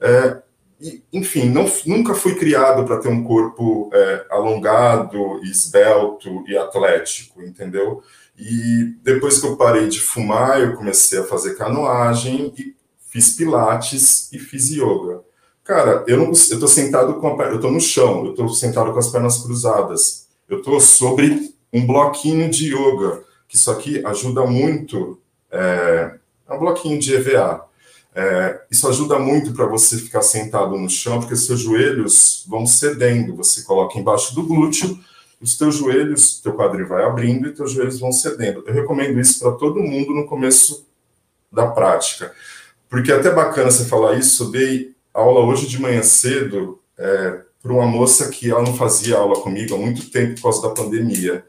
[0.00, 0.38] É,
[0.80, 7.42] e, enfim, não, nunca fui criado para ter um corpo é, alongado, esbelto e atlético,
[7.42, 8.02] entendeu?
[8.38, 12.76] E depois que eu parei de fumar, eu comecei a fazer canoagem e
[13.16, 15.22] fiz pilates e fiz yoga.
[15.64, 18.92] Cara, eu não eu tô sentado com a, eu tô no chão, eu tô sentado
[18.92, 20.26] com as pernas cruzadas.
[20.46, 25.18] Eu tô sobre um bloquinho de yoga, que isso aqui ajuda muito,
[25.50, 26.14] é,
[26.46, 27.64] é um bloquinho de EVA.
[28.14, 33.34] É, isso ajuda muito para você ficar sentado no chão, porque seus joelhos vão cedendo.
[33.36, 34.98] Você coloca embaixo do glúteo
[35.40, 38.62] os teus joelhos, teu quadril vai abrindo e teus joelhos vão cedendo.
[38.66, 40.86] Eu recomendo isso para todo mundo no começo
[41.50, 42.32] da prática,
[42.88, 44.44] porque é até bacana você falar isso.
[44.44, 49.16] Eu dei aula hoje de manhã cedo é, para uma moça que ela não fazia
[49.16, 51.44] aula comigo há muito tempo por causa da pandemia.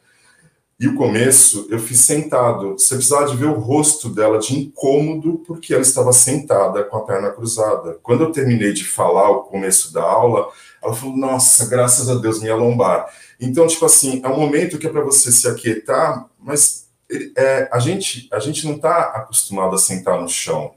[0.79, 2.73] E o começo eu fiz sentado.
[2.73, 7.05] Você precisava de ver o rosto dela de incômodo porque ela estava sentada com a
[7.05, 7.97] perna cruzada.
[8.03, 10.49] Quando eu terminei de falar o começo da aula,
[10.83, 13.07] ela falou: Nossa, graças a Deus, minha lombar.
[13.39, 16.87] Então, tipo assim, é um momento que é para você se aquietar, mas
[17.35, 20.75] é, a, gente, a gente não está acostumado a sentar no chão.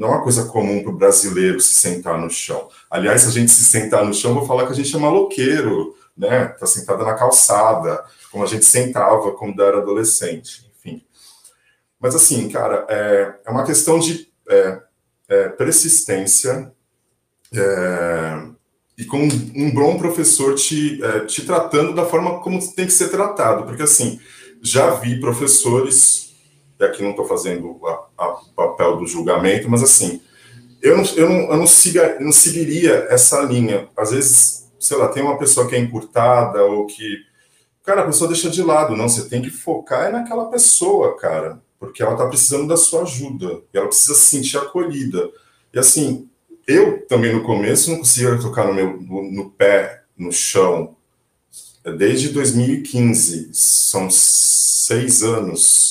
[0.00, 2.70] Não é uma coisa comum para o brasileiro se sentar no chão.
[2.90, 5.94] Aliás, se a gente se sentar no chão, vou falar que a gente é maloqueiro,
[6.16, 6.46] né?
[6.58, 11.04] Tá sentada na calçada, como a gente sentava quando era adolescente, enfim.
[12.00, 14.80] Mas assim, cara, é, é uma questão de é,
[15.28, 16.72] é, persistência,
[17.54, 18.42] é,
[18.96, 23.10] e com um bom professor te, é, te tratando da forma como tem que ser
[23.10, 23.64] tratado.
[23.64, 24.18] Porque, assim,
[24.62, 26.34] já vi professores,
[26.78, 27.78] e aqui não estou fazendo
[28.54, 30.20] papel do julgamento, mas, assim,
[30.82, 33.88] eu não, eu não, eu não, siga, não seguiria essa linha.
[33.96, 37.18] Às vezes, sei lá, tem uma pessoa que é encurtada ou que.
[37.84, 38.96] Cara, a pessoa deixa de lado.
[38.96, 43.02] Não, você tem que focar é naquela pessoa, cara, porque ela está precisando da sua
[43.02, 45.30] ajuda e ela precisa se sentir acolhida.
[45.72, 46.28] E assim,
[46.66, 50.96] eu também no começo não conseguia tocar no, meu, no, no pé no chão.
[51.96, 55.89] Desde 2015, são seis anos.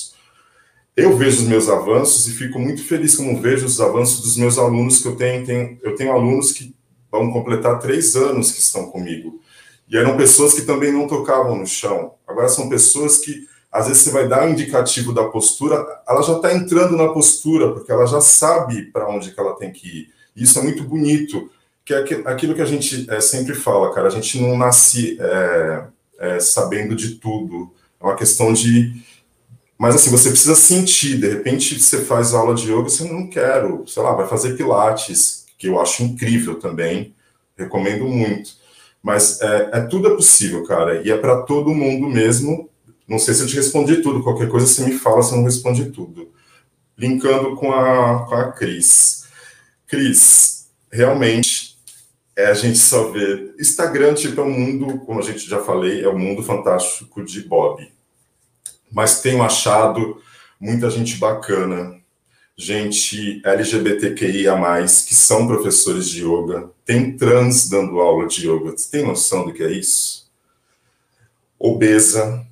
[1.00, 4.58] Eu vejo os meus avanços e fico muito feliz como vejo os avanços dos meus
[4.58, 5.46] alunos que eu tenho.
[5.46, 6.76] tenho eu tenho alunos que
[7.12, 9.42] vão completar três anos que estão comigo.
[9.90, 12.14] E eram pessoas que também não tocavam no chão.
[12.28, 16.34] Agora são pessoas que, às vezes, você vai dar um indicativo da postura, ela já
[16.34, 20.10] está entrando na postura, porque ela já sabe para onde que ela tem que ir.
[20.36, 21.50] Isso é muito bonito,
[21.84, 24.08] que é aquilo que a gente é, sempre fala, cara.
[24.08, 25.84] A gente não nasce é,
[26.20, 27.72] é, sabendo de tudo.
[28.00, 28.94] É uma questão de.
[29.80, 31.18] Mas assim, você precisa sentir.
[31.18, 35.46] De repente, você faz aula de yoga, você não quer, sei lá, vai fazer pilates,
[35.58, 37.15] que eu acho incrível também.
[37.58, 38.52] Recomendo muito.
[39.02, 41.02] Mas é, é tudo é possível, cara.
[41.02, 42.70] E é para todo mundo mesmo.
[43.08, 44.22] Não sei se eu te respondi tudo.
[44.22, 46.30] Qualquer coisa você me fala se eu não respondi tudo.
[46.98, 49.24] Linkando com a, com a Cris.
[49.88, 51.78] Cris, realmente
[52.36, 53.54] é, a gente só vê.
[53.58, 57.24] Instagram, tipo, é um mundo, como a gente já falei, é o um mundo fantástico
[57.24, 57.89] de Bob.
[58.91, 60.21] Mas tenho achado
[60.60, 61.99] muita gente bacana,
[62.58, 64.54] gente LGBTQIA,
[65.08, 68.71] que são professores de yoga, tem trans dando aula de yoga.
[68.71, 70.29] Você tem noção do que é isso?
[71.58, 72.46] Obesa,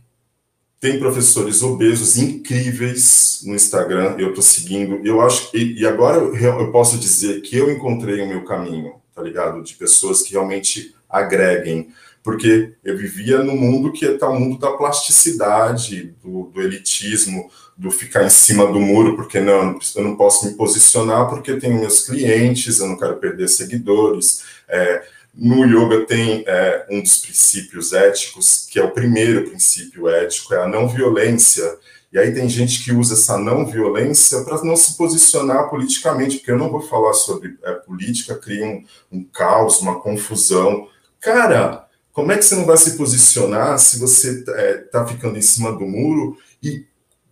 [0.79, 5.05] tem professores obesos incríveis no Instagram, eu estou seguindo.
[5.05, 8.93] Eu acho e, e agora eu, eu, posso dizer que eu encontrei o meu caminho,
[9.13, 9.63] tá ligado?
[9.63, 11.89] De pessoas que realmente agreguem,
[12.27, 17.89] porque eu vivia no mundo que está o mundo da plasticidade, do, do, elitismo, do
[17.89, 22.05] ficar em cima do muro, porque não, eu não posso me posicionar porque tenho meus
[22.05, 24.43] clientes, eu não quero perder seguidores.
[24.67, 30.53] É, no yoga tem é, um dos princípios éticos, que é o primeiro princípio ético,
[30.53, 31.77] é a não violência.
[32.11, 36.51] E aí tem gente que usa essa não violência para não se posicionar politicamente, porque
[36.51, 40.89] eu não vou falar sobre é, política, cria um, um caos, uma confusão.
[41.21, 41.86] Cara,
[42.17, 45.41] como é que você não vai se posicionar se você está é, tá ficando em
[45.43, 46.83] cima do muro e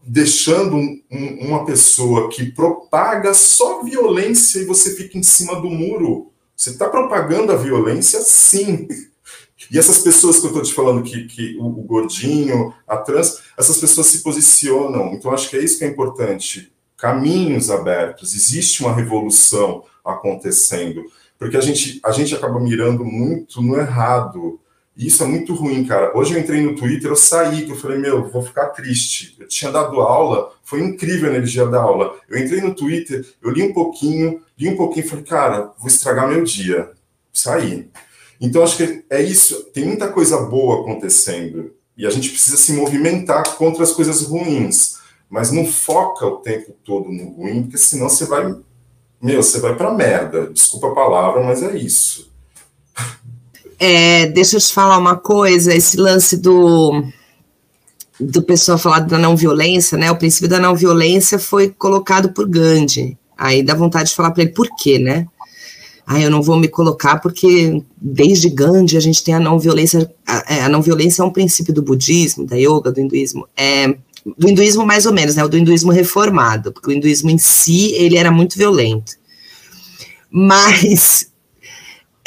[0.06, 1.02] deixando um,
[1.42, 6.32] uma pessoa que propaga só violência e você fica em cima do muro?
[6.56, 8.88] Você está propagando a violência, sim.
[9.72, 13.42] E essas pessoas que eu estou te falando, que, que o, o, gordinho, a trans,
[13.58, 15.14] essas pessoas se posicionam.
[15.14, 16.72] Então, acho que é isso que é importante.
[16.96, 21.04] Caminhos abertos, existe uma revolução acontecendo.
[21.40, 24.60] Porque a gente, a gente acaba mirando muito no errado.
[24.96, 26.18] E isso é muito ruim, cara.
[26.18, 29.36] Hoje eu entrei no Twitter, eu saí, que eu falei, meu, vou ficar triste.
[29.38, 32.16] Eu tinha dado aula, foi incrível a energia da aula.
[32.30, 36.30] Eu entrei no Twitter, eu li um pouquinho, li um pouquinho falei, cara, vou estragar
[36.30, 36.92] meu dia.
[37.34, 37.90] Saí.
[38.40, 39.66] Então, acho que é isso.
[39.74, 41.74] Tem muita coisa boa acontecendo.
[41.98, 44.96] E a gente precisa se movimentar contra as coisas ruins.
[45.30, 48.56] Mas não foca o tempo todo no ruim, porque senão você vai.
[49.22, 50.48] Meu, você vai pra merda.
[50.48, 52.32] Desculpa a palavra, mas é isso.
[53.80, 57.04] É, deixa eu te falar uma coisa, esse lance do
[58.20, 60.10] do pessoal falar da não violência, né?
[60.10, 63.18] O princípio da não violência foi colocado por Gandhi.
[63.38, 65.28] Aí dá vontade de falar para ele por quê, né?
[66.08, 70.10] Ah, eu não vou me colocar porque desde Gandhi a gente tem a não violência.
[70.26, 73.48] A, é, a não violência é um princípio do budismo, da yoga, do hinduísmo.
[73.58, 73.88] É,
[74.38, 75.44] do hinduísmo mais ou menos, né?
[75.44, 79.14] O do hinduísmo reformado, porque o hinduísmo em si ele era muito violento.
[80.30, 81.32] Mas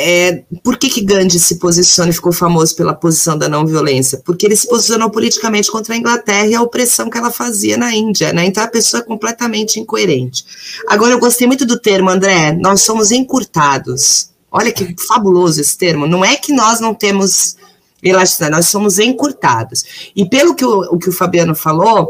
[0.01, 4.23] é, por que, que Gandhi se posiciona e ficou famoso pela posição da não violência?
[4.25, 7.93] Porque ele se posicionou politicamente contra a Inglaterra e a opressão que ela fazia na
[7.93, 8.47] Índia, né?
[8.47, 10.45] Então a pessoa é completamente incoerente.
[10.87, 14.31] Agora, eu gostei muito do termo, André, nós somos encurtados.
[14.53, 16.07] Olha que fabuloso esse termo.
[16.07, 17.57] Não é que nós não temos
[18.01, 20.11] elasticidade, nós somos encurtados.
[20.15, 22.09] E pelo que o, o que o Fabiano falou,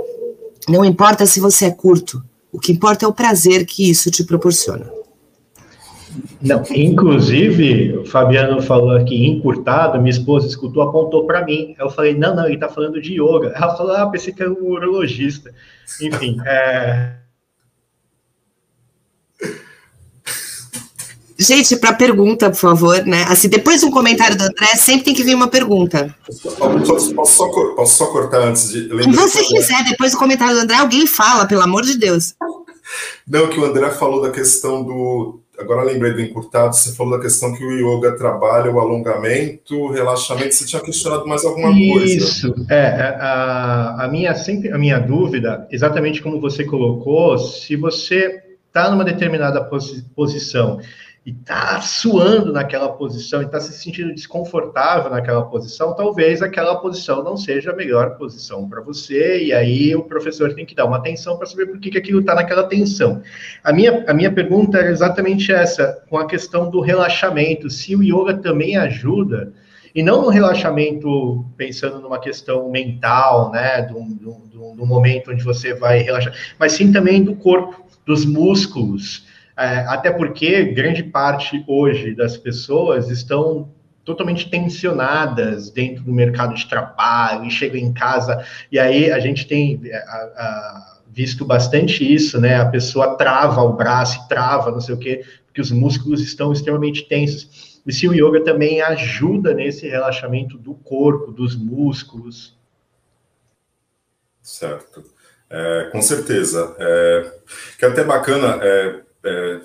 [0.69, 2.23] não importa se você é curto,
[2.53, 4.98] o que importa é o prazer que isso te proporciona.
[6.41, 11.75] Não, inclusive, o Fabiano falou aqui encurtado, minha esposa escutou, apontou para mim.
[11.79, 13.53] Eu falei, não, não, ele está falando de yoga.
[13.55, 15.53] Ela falou, ah, pensei que era um urologista.
[16.01, 17.15] Enfim, é...
[21.41, 23.25] Gente, para pergunta, por favor, né?
[23.29, 26.13] Assim, depois do comentário do André, sempre tem que vir uma pergunta.
[26.27, 28.89] Posso, posso, só, posso só, cortar antes de.
[28.89, 32.35] Se você quiser, depois do comentário do André, alguém fala, pelo amor de Deus.
[33.25, 37.23] Não, que o André falou da questão do agora lembrei do encurtado, você falou da
[37.23, 42.05] questão que o yoga trabalha o alongamento, o relaxamento, você tinha questionado mais alguma coisa.
[42.05, 48.43] Isso, é, a, a, minha, sempre, a minha dúvida, exatamente como você colocou, se você
[48.67, 50.79] está numa determinada posi posição
[51.29, 57.23] e está suando naquela posição e está se sentindo desconfortável naquela posição, talvez aquela posição
[57.23, 60.97] não seja a melhor posição para você, e aí o professor tem que dar uma
[60.97, 63.21] atenção para saber por que, que aquilo está naquela tensão.
[63.63, 68.03] A minha, a minha pergunta é exatamente essa, com a questão do relaxamento, se o
[68.03, 69.53] yoga também ajuda,
[69.95, 75.75] e não no relaxamento pensando numa questão mental, né, do, do, do momento onde você
[75.75, 79.28] vai relaxar, mas sim também do corpo, dos músculos,
[79.59, 83.71] é, até porque grande parte hoje das pessoas estão
[84.05, 89.47] totalmente tensionadas dentro do mercado de trabalho e chegam em casa e aí a gente
[89.47, 92.57] tem é, a, a, visto bastante isso, né?
[92.57, 97.09] A pessoa trava o braço, trava, não sei o quê, porque os músculos estão extremamente
[97.09, 97.81] tensos.
[97.85, 102.57] E se o yoga também ajuda nesse relaxamento do corpo, dos músculos.
[104.41, 105.03] Certo.
[105.51, 106.77] É, com certeza.
[106.79, 107.33] É,
[107.79, 109.61] que é até bacana, é, é,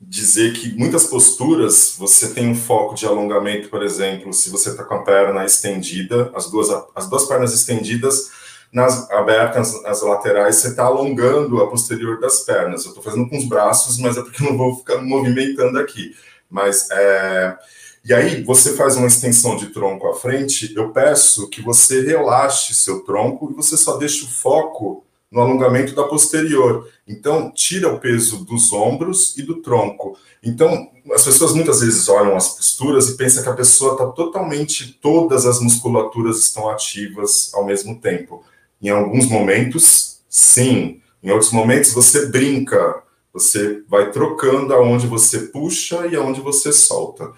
[0.00, 4.84] dizer que muitas posturas você tem um foco de alongamento, por exemplo, se você está
[4.84, 8.30] com a perna estendida, as duas, as duas pernas estendidas,
[8.72, 12.84] nas abertas, as laterais, você está alongando a posterior das pernas.
[12.84, 16.14] Eu estou fazendo com os braços, mas é porque eu não vou ficar movimentando aqui.
[16.50, 17.56] Mas é,
[18.04, 20.72] e aí você faz uma extensão de tronco à frente.
[20.76, 25.94] Eu peço que você relaxe seu tronco e você só deixe o foco no alongamento
[25.94, 26.88] da posterior.
[27.06, 30.18] Então, tira o peso dos ombros e do tronco.
[30.42, 34.98] Então, as pessoas muitas vezes olham as posturas e pensam que a pessoa está totalmente,
[35.00, 38.44] todas as musculaturas estão ativas ao mesmo tempo.
[38.80, 41.00] Em alguns momentos, sim.
[41.22, 43.02] Em outros momentos, você brinca,
[43.32, 47.32] você vai trocando aonde você puxa e aonde você solta.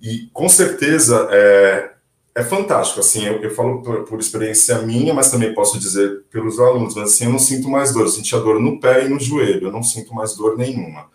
[0.00, 1.91] E com certeza, é,
[2.34, 6.58] é fantástico, assim, eu, eu falo por, por, experiência minha, mas também posso dizer pelos
[6.58, 9.20] alunos, mas assim, eu não sinto mais dor, eu sentia dor no pé e no
[9.20, 11.10] joelho, eu não sinto mais dor nenhuma.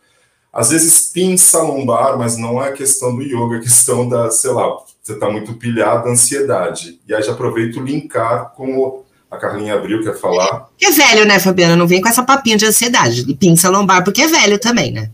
[0.53, 4.51] às vezes pinça a lombar, mas não é questão do yoga, é questão da, sei
[4.51, 6.99] lá, você está muito pilhado, ansiedade.
[7.07, 10.69] E aí já aproveito linkar com o, a Carlinha Abril quer falar.
[10.77, 11.75] Que é velho, né, Fabiana?
[11.75, 13.25] Não vem com essa papinha de ansiedade.
[13.27, 15.09] E pinça a lombar, porque é velho também, né?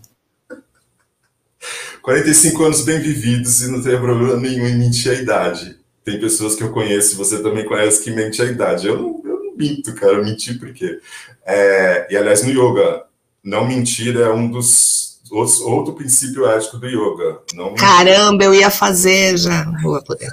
[2.01, 5.82] 45 anos bem vividos e não tem problema nenhum em mentir a idade.
[6.03, 8.87] Tem pessoas que eu conheço, você também conhece, que mente a idade.
[8.87, 10.99] Eu não, eu não minto, cara, eu menti por quê?
[11.45, 13.05] É, e aliás, no yoga,
[13.43, 17.41] não mentir é um dos outros, outro princípio ético do yoga.
[17.53, 19.63] Não Caramba, eu ia fazer já.
[19.81, 20.29] Vou poder.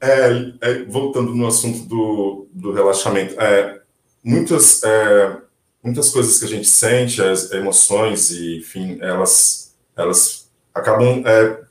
[0.00, 3.80] É, é, voltando no assunto do, do relaxamento, é,
[4.22, 5.38] muitas, é,
[5.82, 11.63] muitas coisas que a gente sente, as emoções, e, enfim, elas, elas acabam é,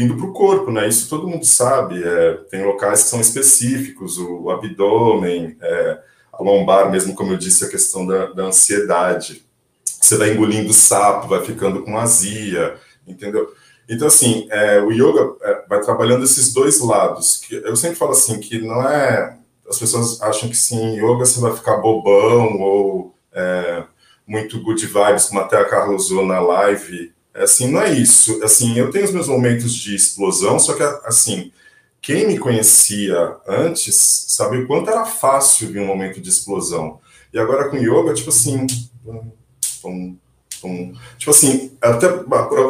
[0.00, 0.88] vindo para o corpo, né?
[0.88, 2.02] Isso todo mundo sabe.
[2.02, 5.98] É, tem locais que são específicos, o, o abdômen, é,
[6.32, 9.44] a lombar, mesmo como eu disse, a questão da, da ansiedade.
[9.84, 12.76] Você vai engolindo sapo, vai ficando com azia,
[13.06, 13.52] entendeu?
[13.86, 17.36] Então, assim, é, o yoga é, vai trabalhando esses dois lados.
[17.36, 19.36] Que eu sempre falo assim, que não é...
[19.68, 23.84] As pessoas acham que sim, yoga você vai ficar bobão ou é,
[24.26, 27.12] muito good vibes, como até a Carla usou na live.
[27.42, 28.42] Assim, não é isso.
[28.42, 31.52] Assim, eu tenho os meus momentos de explosão, só que, assim,
[32.00, 36.98] quem me conhecia antes sabe o quanto era fácil vir um momento de explosão.
[37.32, 38.66] E agora com yoga, tipo assim.
[41.18, 42.06] Tipo assim, até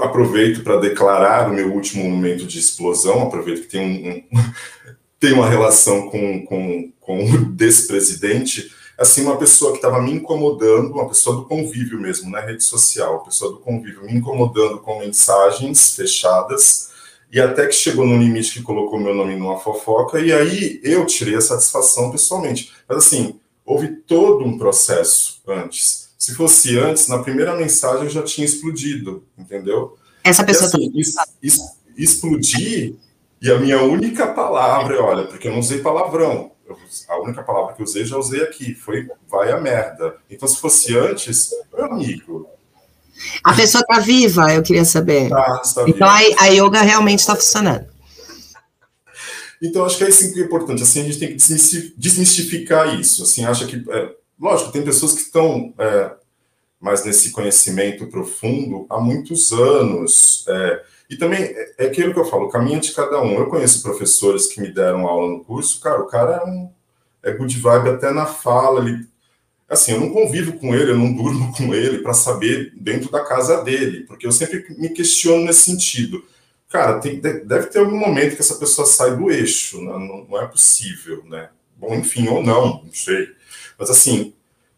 [0.05, 4.53] aproveito para declarar o meu último momento de explosão, aproveito que tem, um, um
[5.19, 8.73] tem uma relação com, com, com o despresidente.
[9.01, 13.25] Assim, uma pessoa que estava me incomodando, uma pessoa do convívio mesmo, na rede social,
[13.25, 16.91] pessoa do convívio me incomodando com mensagens fechadas
[17.33, 21.07] e até que chegou no limite que colocou meu nome numa fofoca, e aí eu
[21.07, 22.73] tirei a satisfação pessoalmente.
[22.87, 26.11] Mas assim, houve todo um processo antes.
[26.19, 29.97] Se fosse antes, na primeira mensagem eu já tinha explodido, entendeu?
[30.23, 31.59] Essa pessoa e, assim, es, es,
[31.97, 32.97] explodir,
[33.41, 36.50] e a minha única palavra, olha, porque eu não usei palavrão,
[37.09, 40.17] a única palavra que eu usei já usei aqui, foi vai a merda.
[40.29, 42.49] Então, se fosse antes, meu amigo,
[43.45, 45.29] a pessoa está viva, eu queria saber.
[45.29, 47.87] Tá, tá então a, a, yoga realmente está funcionando.
[49.63, 50.83] Então acho que é isso que é importante.
[50.83, 51.37] Assim a gente tem que
[51.97, 53.23] desmistificar isso.
[53.23, 54.11] Assim acha que, é,
[54.41, 56.13] lógico, tem pessoas que estão é,
[56.81, 60.47] mais nesse conhecimento profundo há muitos anos.
[60.49, 63.35] É, e também é, é aquilo que eu falo, o caminho de cada um.
[63.35, 66.71] Eu conheço professores que me deram aula no curso, cara, o cara é um
[67.23, 69.11] é good vibe até na fala, ele
[69.69, 73.25] assim, eu não convivo com ele, eu não durmo com ele para saber dentro da
[73.25, 76.25] casa dele, porque eu sempre me questiono nesse sentido.
[76.69, 79.93] Cara, tem, deve ter algum momento que essa pessoa sai do eixo, né?
[79.93, 81.51] não, não, é possível, né?
[81.77, 83.29] Bom, enfim, ou não, não sei.
[83.77, 84.33] Mas assim,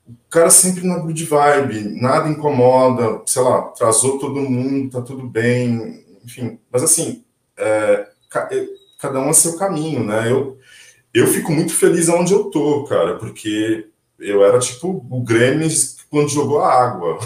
[0.09, 5.27] o cara sempre na good vibe, nada incomoda, sei lá, atrasou todo mundo, tá tudo
[5.27, 6.59] bem, enfim.
[6.71, 7.25] Mas assim,
[7.57, 8.07] é,
[8.51, 8.67] é
[8.99, 10.31] cada um é seu caminho, né?
[10.31, 10.59] Eu,
[11.13, 15.69] eu fico muito feliz aonde eu tô, cara, porque eu era tipo o Grêmio
[16.09, 17.19] quando jogou a água.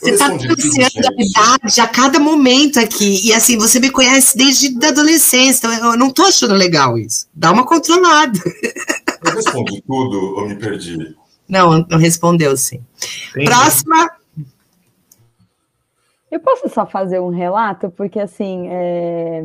[0.00, 3.26] Você está anunciando a idade a cada momento aqui.
[3.26, 7.26] E assim, você me conhece desde a adolescência, então eu não estou achando legal isso.
[7.34, 8.38] Dá uma controlada.
[9.24, 11.16] Eu respondi tudo ou me perdi?
[11.48, 12.84] Não, não respondeu, sim.
[13.30, 13.46] Entendi.
[13.46, 14.10] Próxima.
[16.30, 19.44] Eu posso só fazer um relato, porque assim, é...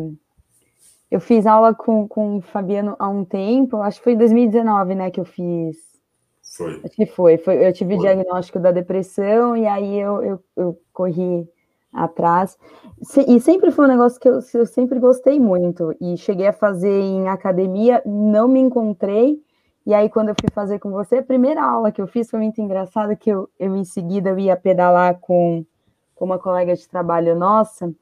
[1.10, 4.96] Eu fiz aula com, com o Fabiano há um tempo, acho que foi em 2019,
[4.96, 5.78] né, que eu fiz.
[6.58, 6.82] Foi.
[6.84, 7.38] Acho que foi.
[7.38, 8.02] foi eu tive foi.
[8.04, 11.48] diagnóstico da depressão e aí eu, eu, eu corri
[11.94, 12.58] atrás.
[13.28, 15.96] E sempre foi um negócio que eu, eu sempre gostei muito.
[16.02, 19.40] E cheguei a fazer em academia, não me encontrei.
[19.86, 22.40] E aí, quando eu fui fazer com você, a primeira aula que eu fiz foi
[22.40, 25.66] muito engraçado, que eu, eu em seguida eu ia pedalar com
[26.24, 27.94] uma colega de trabalho nossa,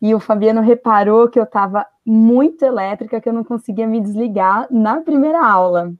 [0.00, 4.66] e o Fabiano reparou que eu estava muito elétrica, que eu não conseguia me desligar
[4.70, 5.92] na primeira aula.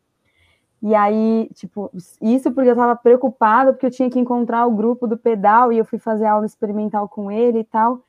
[0.83, 5.07] E aí, tipo, isso porque eu estava preocupada, porque eu tinha que encontrar o grupo
[5.07, 8.03] do pedal e eu fui fazer aula experimental com ele e tal.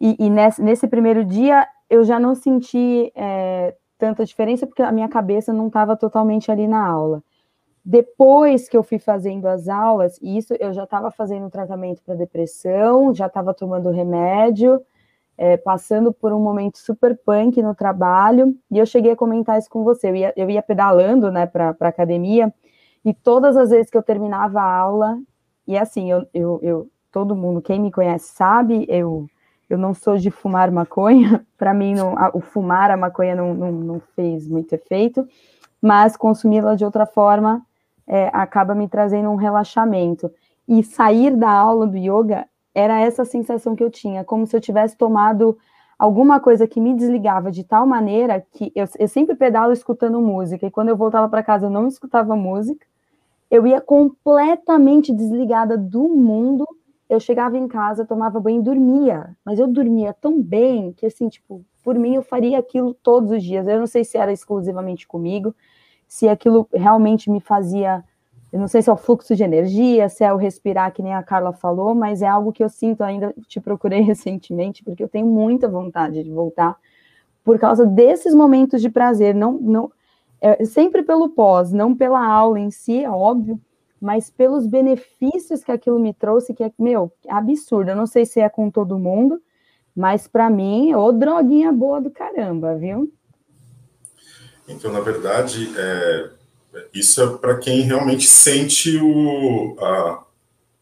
[0.00, 4.92] E, e nesse, nesse, primeiro dia eu já não senti é, tanta diferença, porque a
[4.92, 7.22] minha cabeça não estava totalmente ali na aula.
[7.88, 13.14] Depois que eu fui fazendo as aulas, isso eu já estava fazendo tratamento para depressão,
[13.14, 14.82] já estava tomando remédio,
[15.38, 19.70] é, passando por um momento super punk no trabalho, e eu cheguei a comentar isso
[19.70, 20.10] com você.
[20.10, 22.52] Eu ia, eu ia pedalando né, para a academia,
[23.04, 25.16] e todas as vezes que eu terminava a aula,
[25.64, 29.28] e assim, eu, eu, eu todo mundo, quem me conhece sabe, eu,
[29.70, 33.54] eu não sou de fumar maconha, para mim não, a, o fumar a maconha não,
[33.54, 35.24] não, não fez muito efeito,
[35.80, 37.64] mas consumi-la de outra forma
[38.06, 40.30] é, acaba me trazendo um relaxamento.
[40.68, 44.60] E sair da aula do yoga era essa sensação que eu tinha, como se eu
[44.60, 45.56] tivesse tomado
[45.98, 50.66] alguma coisa que me desligava de tal maneira que eu, eu sempre pedalo escutando música,
[50.66, 52.86] e quando eu voltava para casa eu não escutava música,
[53.50, 56.66] eu ia completamente desligada do mundo.
[57.08, 61.28] Eu chegava em casa, tomava banho e dormia, mas eu dormia tão bem que, assim,
[61.28, 63.66] tipo, por mim eu faria aquilo todos os dias.
[63.68, 65.54] Eu não sei se era exclusivamente comigo,
[66.06, 68.04] se aquilo realmente me fazia
[68.52, 71.12] eu não sei se é o fluxo de energia, se é o respirar, que nem
[71.12, 75.08] a Carla falou, mas é algo que eu sinto ainda, te procurei recentemente, porque eu
[75.08, 76.76] tenho muita vontade de voltar,
[77.44, 79.92] por causa desses momentos de prazer, não, não
[80.40, 83.60] é, sempre pelo pós, não pela aula em si, é óbvio,
[84.00, 87.90] mas pelos benefícios que aquilo me trouxe, que é, meu, absurdo.
[87.90, 89.40] Eu não sei se é com todo mundo,
[89.94, 93.10] mas para mim, ô droguinha boa do caramba, viu?
[94.68, 96.30] Então, na verdade, é,
[96.92, 100.24] isso é para quem realmente sente o, a,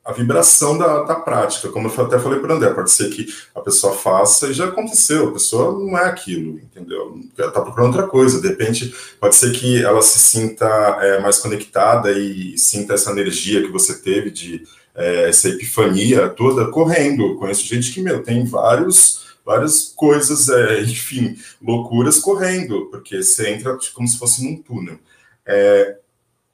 [0.04, 1.68] a vibração da, da prática.
[1.68, 4.66] Como eu até falei para o André, pode ser que a pessoa faça e já
[4.66, 7.18] aconteceu, a pessoa não é aquilo, entendeu?
[7.38, 8.40] Ela está procurando outra coisa.
[8.40, 10.66] De repente, pode ser que ela se sinta
[11.00, 14.64] é, mais conectada e sinta essa energia que você teve de
[14.94, 17.36] é, essa epifania toda correndo.
[17.36, 23.78] conheço gente que, meu, tem vários várias coisas, é, enfim, loucuras correndo, porque você entra
[23.94, 24.98] como se fosse num túnel.
[25.46, 25.98] É,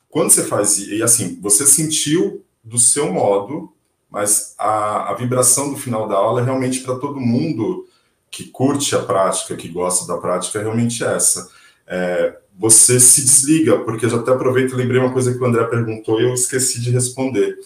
[0.08, 3.72] quando você faz, e assim, você sentiu do seu modo,
[4.10, 7.86] mas a, a vibração do final da aula é realmente para todo mundo
[8.30, 11.48] que curte a prática, que gosta da prática, é realmente essa.
[11.86, 15.46] É, você se desliga, porque eu já até aproveito e lembrei uma coisa que o
[15.46, 17.58] André perguntou e eu esqueci de responder.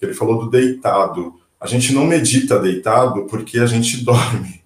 [0.00, 1.34] Ele falou do deitado.
[1.60, 4.59] A gente não medita deitado porque a gente dorme.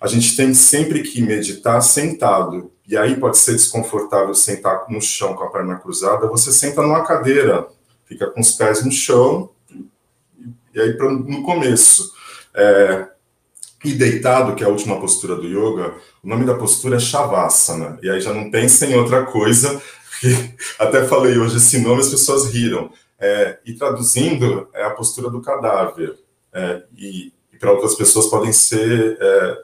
[0.00, 2.72] A gente tem sempre que meditar sentado.
[2.86, 6.28] E aí pode ser desconfortável sentar no chão com a perna cruzada.
[6.28, 7.66] Você senta numa cadeira,
[8.04, 9.50] fica com os pés no chão,
[10.74, 12.12] e aí pra, no começo.
[12.54, 13.08] É,
[13.84, 17.98] e deitado, que é a última postura do yoga, o nome da postura é Shavasana.
[18.02, 19.80] E aí já não pensa em outra coisa,
[20.78, 22.90] até falei hoje esse nome, as pessoas riram.
[23.18, 26.18] É, e traduzindo, é a postura do cadáver.
[26.52, 29.58] É, e, e para outras pessoas podem ser é,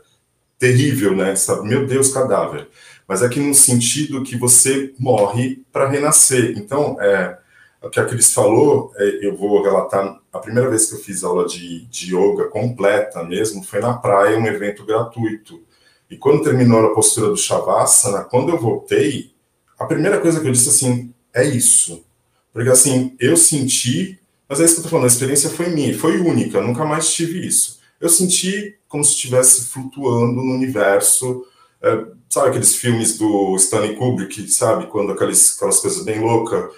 [0.58, 1.34] terrível, né?
[1.64, 2.68] Meu Deus, cadáver
[3.10, 6.56] mas é que no sentido que você morre para renascer.
[6.56, 7.36] Então, é,
[7.82, 11.24] o que a Cris falou, é, eu vou relatar, a primeira vez que eu fiz
[11.24, 15.60] aula de, de yoga completa mesmo, foi na praia, um evento gratuito.
[16.08, 19.32] E quando terminou a postura do Shavasana, quando eu voltei,
[19.76, 22.04] a primeira coisa que eu disse assim, é isso.
[22.52, 25.98] Porque assim, eu senti, mas é isso que eu tô falando, a experiência foi minha,
[25.98, 27.79] foi única, nunca mais tive isso.
[28.00, 31.44] Eu senti como se estivesse flutuando no universo,
[31.82, 34.86] é, sabe aqueles filmes do Stanley Kubrick, sabe?
[34.86, 36.72] Quando aquelas, coisas bem loucas.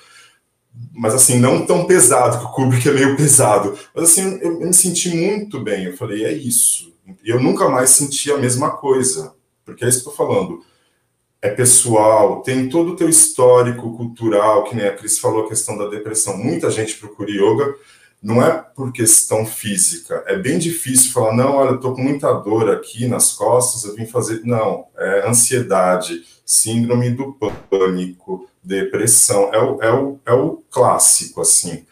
[0.93, 3.79] Mas assim, não tão pesado, que o Kubrick é meio pesado.
[3.95, 5.85] Mas assim, eu, eu me senti muito bem.
[5.85, 6.93] Eu falei, é isso.
[7.25, 9.35] E eu nunca mais senti a mesma coisa.
[9.65, 10.63] Porque é isso que eu tô falando.
[11.41, 15.77] É pessoal, tem todo o teu histórico cultural, que nem a Cris falou, a questão
[15.77, 16.37] da depressão.
[16.37, 17.75] Muita gente procura yoga
[18.23, 20.23] não é por questão física.
[20.27, 23.97] É bem difícil falar, não, olha, eu tô com muita dor aqui nas costas, eu
[23.97, 24.43] vim fazer.
[24.45, 27.33] Não, é ansiedade, síndrome do
[27.69, 29.53] pânico, depressão.
[29.53, 31.85] É o, é o, é o clássico, assim.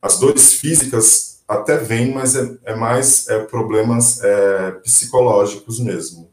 [0.00, 6.30] As dores físicas até vêm, mas é, é mais é, problemas é, psicológicos mesmo.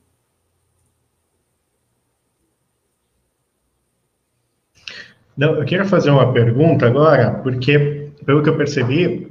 [5.36, 9.29] Não, eu quero fazer uma pergunta agora, porque, pelo que eu percebi,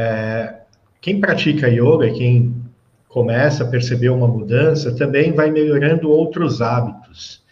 [0.00, 0.54] é,
[1.00, 2.54] quem pratica yoga quem
[3.08, 7.42] começa a perceber uma mudança também vai melhorando outros hábitos.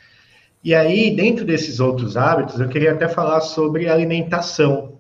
[0.63, 4.93] E aí, dentro desses outros hábitos, eu queria até falar sobre alimentação.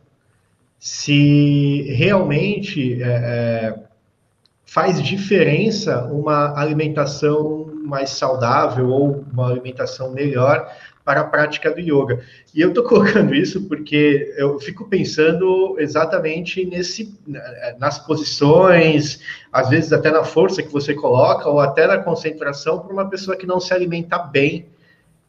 [0.76, 3.78] Se realmente é, é
[4.64, 10.68] faz diferença uma alimentação mais saudável ou uma alimentação melhor
[11.07, 12.20] para a prática do yoga.
[12.52, 17.16] E eu estou colocando isso porque eu fico pensando exatamente nesse,
[17.78, 19.20] nas posições,
[19.52, 23.36] às vezes até na força que você coloca, ou até na concentração para uma pessoa
[23.36, 24.66] que não se alimenta bem.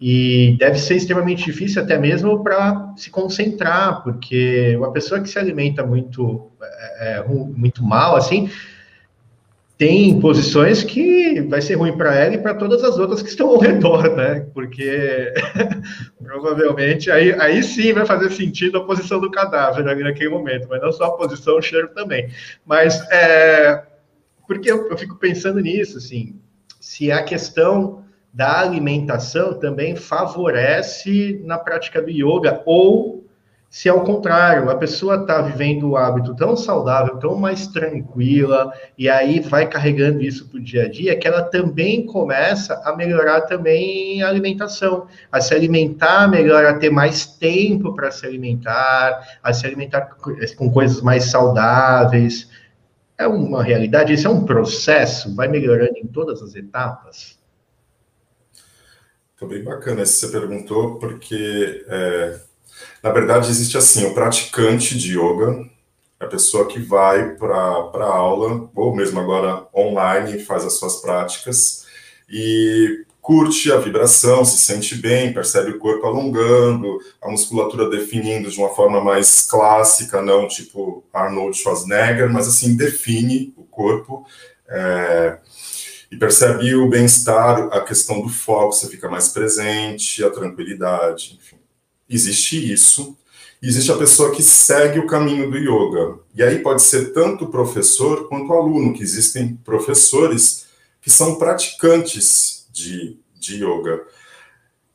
[0.01, 5.39] E deve ser extremamente difícil até mesmo para se concentrar, porque uma pessoa que se
[5.39, 6.51] alimenta muito,
[6.99, 8.49] é, é muito mal, assim,
[9.77, 13.49] tem posições que vai ser ruim para ela e para todas as outras que estão
[13.49, 14.47] ao redor, né?
[14.53, 15.31] Porque
[16.21, 20.91] provavelmente aí, aí sim vai fazer sentido a posição do cadáver naquele momento, mas não
[20.91, 22.27] só a posição, o cheiro também.
[22.65, 23.83] Mas é,
[24.47, 26.39] porque eu, eu fico pensando nisso, assim,
[26.79, 28.03] se a questão
[28.33, 33.16] da alimentação também favorece na prática do yoga ou
[33.77, 39.07] Se ao contrário, a pessoa está vivendo o hábito tão saudável, tão mais tranquila, e
[39.07, 43.41] aí vai carregando isso para o dia a dia, que ela também começa a melhorar
[43.41, 49.53] também a alimentação, a se alimentar melhor, a ter mais tempo para se alimentar, a
[49.53, 50.09] se alimentar
[50.57, 52.49] com coisas mais saudáveis.
[53.15, 57.37] É uma realidade, isso é um processo, vai melhorando em todas as etapas.
[59.35, 62.46] Ficou bem bacana isso que você perguntou, porque é,
[63.01, 65.65] na verdade existe assim, o praticante de yoga,
[66.19, 71.85] a pessoa que vai para a aula, ou mesmo agora online, faz as suas práticas
[72.29, 78.57] e curte a vibração, se sente bem, percebe o corpo alongando, a musculatura definindo de
[78.57, 84.25] uma forma mais clássica, não tipo Arnold Schwarzenegger, mas assim, define o corpo.
[84.69, 85.39] É,
[86.09, 91.56] e percebe o bem-estar, a questão do foco, você fica mais presente, a tranquilidade, enfim.
[92.09, 93.17] Existe isso.
[93.61, 96.19] Existe a pessoa que segue o caminho do yoga.
[96.35, 100.67] E aí pode ser tanto o professor quanto o aluno, que existem professores
[101.01, 104.03] que são praticantes de, de yoga.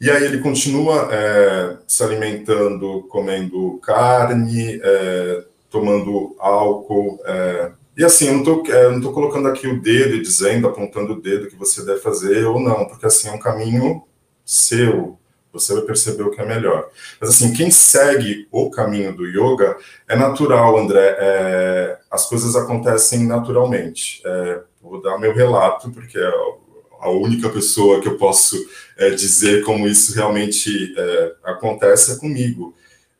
[0.01, 8.27] E aí ele continua é, se alimentando, comendo carne, é, tomando álcool, é, e assim,
[8.27, 11.57] eu não estou é, tô colocando aqui o dedo e dizendo, apontando o dedo que
[11.57, 14.03] você deve fazer ou não, porque assim é um caminho
[14.45, 15.19] seu,
[15.53, 16.89] você vai perceber o que é melhor.
[17.21, 19.77] Mas assim, quem segue o caminho do yoga
[20.09, 24.23] é natural, André, é, as coisas acontecem naturalmente.
[24.25, 26.33] É, vou dar meu relato, porque é
[27.01, 28.57] a única pessoa que eu posso
[28.97, 32.75] é, dizer como isso realmente é, acontece é comigo.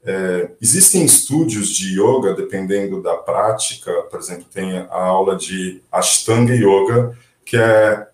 [0.05, 6.55] É, existem estúdios de yoga, dependendo da prática, por exemplo, tem a aula de Ashtanga
[6.55, 8.09] Yoga, que é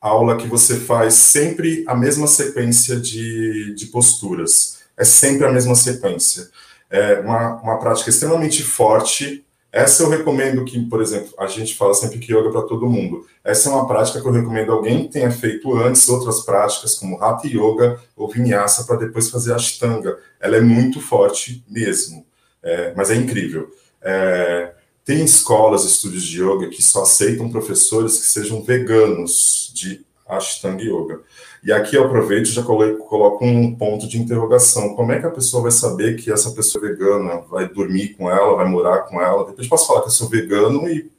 [0.00, 4.80] aula que você faz sempre a mesma sequência de, de posturas.
[4.96, 6.48] É sempre a mesma sequência.
[6.88, 11.94] É uma, uma prática extremamente forte, essa eu recomendo que, por exemplo, a gente fala
[11.94, 13.24] sempre que yoga para todo mundo.
[13.44, 17.22] Essa é uma prática que eu recomendo alguém que tenha feito antes outras práticas, como
[17.22, 20.18] Hatha Yoga ou Vinyasa, para depois fazer Ashtanga.
[20.40, 22.26] Ela é muito forte mesmo,
[22.62, 23.72] é, mas é incrível.
[24.02, 24.72] É,
[25.10, 31.22] tem escolas, estúdios de yoga que só aceitam professores que sejam veganos de Ashtanga Yoga.
[31.64, 34.94] E aqui eu aproveito e já coloco um ponto de interrogação.
[34.94, 38.30] Como é que a pessoa vai saber que essa pessoa é vegana vai dormir com
[38.30, 39.44] ela, vai morar com ela?
[39.46, 41.10] Depois posso falar que eu sou vegano e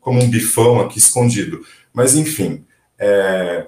[0.00, 1.60] como um bifão aqui escondido.
[1.92, 2.64] Mas, enfim.
[2.96, 3.66] É...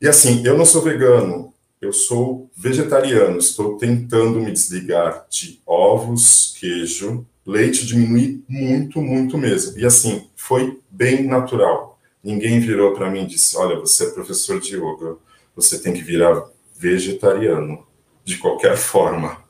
[0.00, 3.38] E assim, eu não sou vegano, eu sou vegetariano.
[3.38, 9.78] Estou tentando me desligar de ovos, queijo, leite diminui muito, muito mesmo.
[9.78, 11.98] E assim, foi bem natural.
[12.22, 15.16] Ninguém virou para mim e disse: Olha, você é professor de yoga
[15.56, 16.44] você tem que virar
[16.78, 17.84] vegetariano,
[18.22, 19.42] de qualquer forma.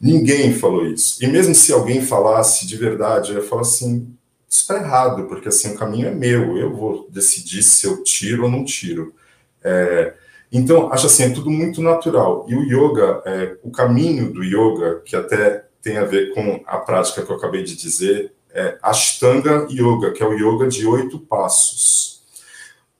[0.00, 1.24] Ninguém falou isso.
[1.24, 4.12] E mesmo se alguém falasse de verdade, eu ia falar assim:
[4.50, 8.44] isso está errado, porque assim, o caminho é meu, eu vou decidir se eu tiro
[8.44, 9.14] ou não tiro.
[9.62, 10.14] É,
[10.52, 12.46] então, acho assim, é tudo muito natural.
[12.48, 16.78] E o yoga, é, o caminho do yoga, que até tem a ver com a
[16.78, 21.20] prática que eu acabei de dizer, é Ashtanga Yoga, que é o yoga de oito
[21.20, 22.22] passos.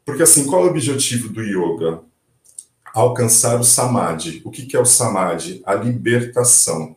[0.05, 2.03] Porque assim, qual é o objetivo do yoga?
[2.95, 4.41] alcançar o samadhi.
[4.45, 5.61] O que é o samadhi?
[5.67, 6.97] A libertação.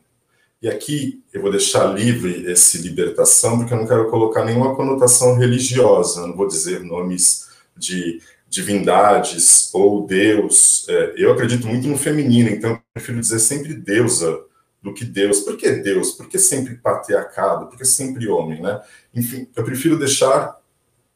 [0.61, 5.35] E aqui eu vou deixar livre esse libertação, porque eu não quero colocar nenhuma conotação
[5.35, 10.85] religiosa, não vou dizer nomes de divindades ou Deus.
[10.87, 14.39] É, eu acredito muito no feminino, então eu prefiro dizer sempre deusa
[14.87, 15.41] do que Deus.
[15.41, 16.11] Por que Deus?
[16.11, 17.67] Por que sempre patriarcado?
[17.67, 18.81] Por que sempre homem, né?
[19.13, 20.57] Enfim, eu prefiro deixar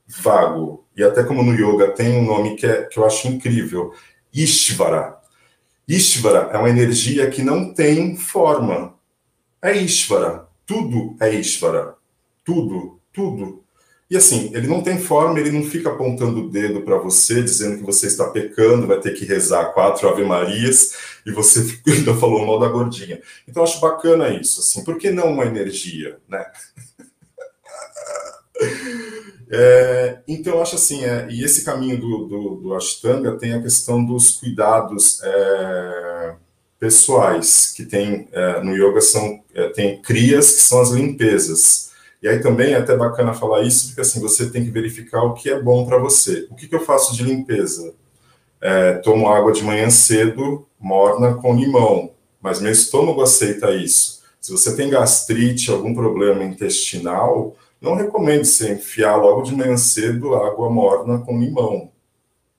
[0.07, 0.85] vago.
[0.95, 3.93] E até como no yoga tem um nome que, é, que eu acho incrível,
[4.33, 5.17] Ishvara.
[5.87, 8.95] Ishvara é uma energia que não tem forma.
[9.61, 10.47] É Ishvara.
[10.65, 11.95] Tudo é Ishvara.
[12.43, 13.63] Tudo, tudo.
[14.11, 17.77] E assim, ele não tem forma, ele não fica apontando o dedo para você, dizendo
[17.77, 20.91] que você está pecando, vai ter que rezar quatro Ave Marias,
[21.25, 23.21] e você ainda falou mal da gordinha.
[23.47, 26.45] Então, acho bacana isso, assim, por que não uma energia, né?
[29.53, 34.01] É, então, acho assim, é, e esse caminho do, do, do, Ashtanga tem a questão
[34.01, 36.35] dos cuidados é,
[36.79, 41.90] pessoais, que tem é, no yoga são, é, tem crias que são as limpezas.
[42.21, 45.33] E aí também é até bacana falar isso, porque assim, você tem que verificar o
[45.33, 46.47] que é bom para você.
[46.51, 47.95] O que, que eu faço de limpeza?
[48.61, 54.21] É, tomo água de manhã cedo, morna com limão, mas meu estômago aceita isso.
[54.39, 60.35] Se você tem gastrite, algum problema intestinal, não recomendo você enfiar logo de manhã cedo
[60.35, 61.91] água morna com limão,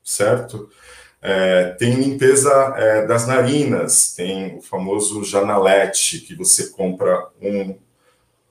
[0.02, 0.68] certo?
[1.20, 7.76] É, tem limpeza é, das narinas, tem o famoso janalete, que você compra um,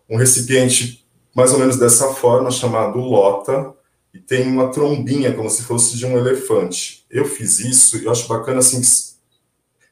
[0.09, 1.00] um recipiente
[1.33, 3.73] mais ou menos dessa forma, chamado lota,
[4.13, 7.05] e tem uma trombinha, como se fosse de um elefante.
[7.09, 8.81] Eu fiz isso e eu acho bacana, assim,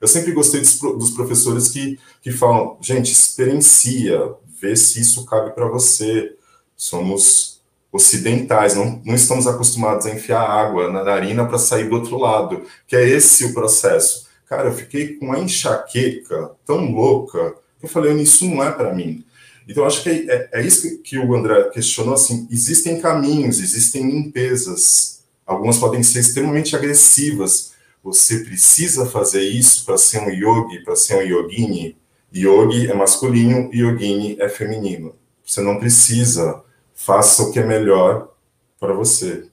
[0.02, 5.68] eu sempre gostei dos professores que, que falam, gente, experiencia, vê se isso cabe para
[5.68, 6.36] você.
[6.76, 7.62] Somos
[7.92, 12.64] ocidentais, não, não estamos acostumados a enfiar água na narina para sair do outro lado,
[12.88, 14.28] que é esse o processo.
[14.48, 18.94] Cara, eu fiquei com uma enxaqueca tão louca que eu falei, isso não é para
[18.94, 19.24] mim.
[19.70, 25.24] Então, acho que é, é, isso que o André questionou, assim, existem caminhos, existem limpezas,
[25.46, 31.18] algumas podem ser extremamente agressivas, você precisa fazer isso para ser um yogi, para ser
[31.18, 31.96] um yogini.
[32.36, 35.16] Yogi é masculino, yogini é feminino.
[35.46, 36.64] Você não precisa,
[36.96, 38.34] faça o que é melhor
[38.80, 39.46] para você.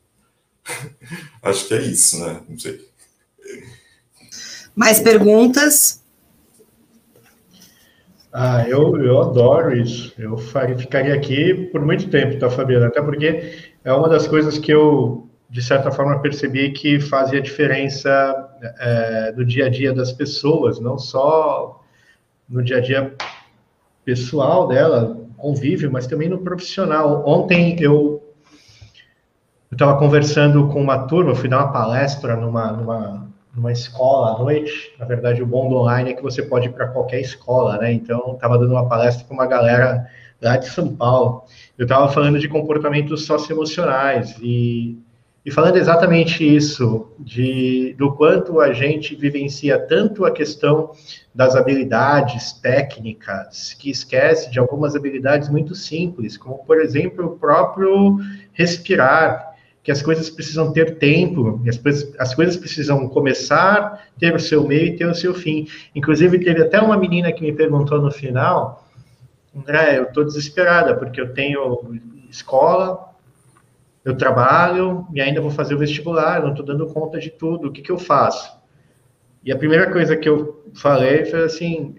[1.43, 2.41] Acho que é isso, né?
[2.49, 2.81] Não sei.
[4.75, 6.01] Mais perguntas?
[8.39, 10.13] Ah, eu, eu adoro isso.
[10.19, 12.89] Eu ficaria aqui por muito tempo, tá, Fabiana?
[12.89, 13.51] Até porque
[13.83, 18.09] é uma das coisas que eu de certa forma, percebi que fazia diferença
[18.79, 21.83] é, no dia a dia das pessoas, não só
[22.49, 23.15] no dia a dia
[24.05, 27.23] pessoal dela, convívio, mas também no profissional.
[27.27, 28.23] Ontem eu
[29.71, 33.26] estava conversando com uma turma, fui dar uma palestra numa, numa,
[33.57, 34.95] numa escola à noite.
[34.99, 37.93] Na verdade, o bom do online é que você pode ir para qualquer escola, né?
[37.93, 40.07] Então, estava dando uma palestra para uma galera
[40.41, 41.45] lá de São Paulo.
[41.79, 44.99] Eu estava falando de comportamentos socioemocionais e
[45.47, 50.91] e falando exatamente isso, de, do quanto a gente vivencia tanto a questão
[51.33, 58.19] das habilidades técnicas, que esquece de algumas habilidades muito simples, como, por exemplo, o próprio
[58.53, 59.55] respirar,
[59.87, 64.67] que as coisas precisam ter tempo, as coisas, as coisas precisam começar, ter o seu
[64.67, 65.69] meio e ter o seu fim.
[65.95, 68.85] Inclusive, teve até uma menina que me perguntou no final,
[69.55, 73.13] André, eu estou desesperada, porque eu tenho escola,
[74.05, 77.73] eu trabalho e ainda vou fazer o vestibular, não estou dando conta de tudo, o
[77.73, 78.59] que, que eu faço?
[79.45, 81.95] E a primeira coisa que eu falei foi assim,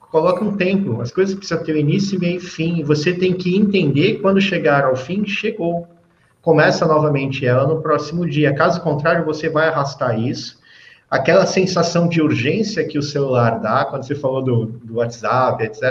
[0.00, 4.14] coloca um tempo, as coisas precisam ter início, meio e fim, você tem que entender
[4.22, 5.86] quando chegar ao fim, chegou.
[6.48, 10.58] Começa novamente ela no próximo dia, caso contrário, você vai arrastar isso,
[11.10, 15.82] aquela sensação de urgência que o celular dá, quando você falou do, do WhatsApp, etc.,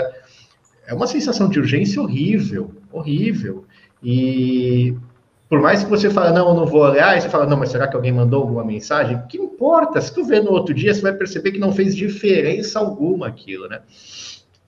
[0.84, 3.66] é uma sensação de urgência horrível, horrível.
[4.02, 4.96] E
[5.48, 7.68] por mais que você fale, não, eu não vou olhar, e você fala, não, mas
[7.68, 9.22] será que alguém mandou alguma mensagem?
[9.28, 10.00] Que importa?
[10.00, 13.68] Se tu vê no outro dia, você vai perceber que não fez diferença alguma aquilo,
[13.68, 13.80] né?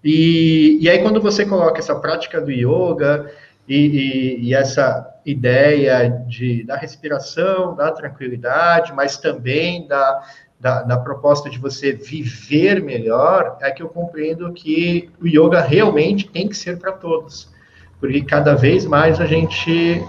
[0.04, 3.28] E, e aí, quando você coloca essa prática do yoga
[3.68, 10.22] e, e, e essa ideia de, da respiração, da tranquilidade, mas também da,
[10.58, 16.28] da, da, proposta de você viver melhor, é que eu compreendo que o yoga realmente
[16.28, 17.50] tem que ser para todos.
[17.98, 20.02] Porque cada vez mais a gente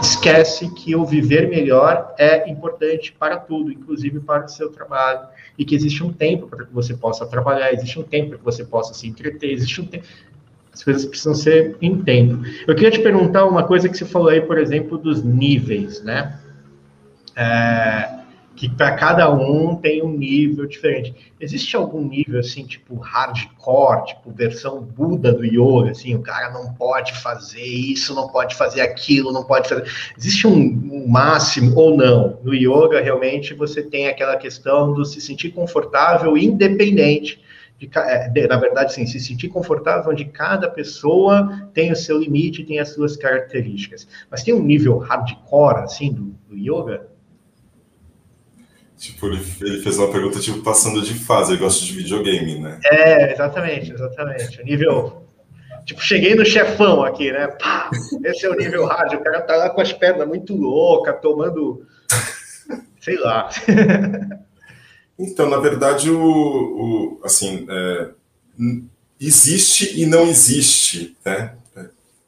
[0.00, 5.26] esquece que o viver melhor é importante para tudo, inclusive para o seu trabalho,
[5.58, 8.44] e que existe um tempo para que você possa trabalhar, existe um tempo para que
[8.44, 10.04] você possa se entreter, existe um tempo.
[10.74, 12.44] As coisas precisam ser em tempo.
[12.66, 16.40] Eu queria te perguntar uma coisa que você falou aí, por exemplo, dos níveis, né?
[17.36, 18.24] É,
[18.56, 21.14] que para cada um tem um nível diferente.
[21.40, 26.72] Existe algum nível assim, tipo hardcore, tipo versão Buda do yoga, assim, o cara não
[26.74, 29.84] pode fazer isso, não pode fazer aquilo, não pode fazer.
[30.16, 32.38] Existe um, um máximo ou não?
[32.42, 37.42] No yoga realmente você tem aquela questão do se sentir confortável, independente
[37.78, 42.18] de, é, de, na verdade, sim, se sentir confortável onde cada pessoa tem o seu
[42.18, 44.06] limite, tem as suas características.
[44.30, 47.08] Mas tem um nível hardcore, assim, do, do yoga?
[48.96, 52.78] Tipo, ele, ele, fez uma pergunta, tipo, passando de fase, ele gosta de videogame, né?
[52.84, 54.60] É, exatamente, exatamente.
[54.60, 55.24] O nível.
[55.84, 57.48] Tipo, cheguei no chefão aqui, né?
[57.48, 57.90] Pá,
[58.24, 59.18] esse é o nível rádio.
[59.18, 61.84] O cara tá lá com as pernas muito loucas, tomando.
[63.00, 63.50] Sei lá.
[65.18, 68.10] Então, na verdade, o, o assim, é,
[69.20, 71.54] existe e não existe, né?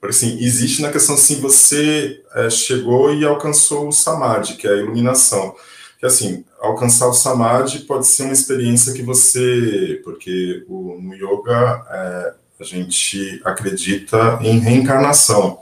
[0.00, 4.70] Porque, assim, existe na questão assim, você é, chegou e alcançou o samadhi, que é
[4.70, 5.54] a iluminação.
[5.98, 11.84] Que assim, alcançar o samadhi pode ser uma experiência que você, porque o, no yoga
[11.90, 15.58] é, a gente acredita em reencarnação,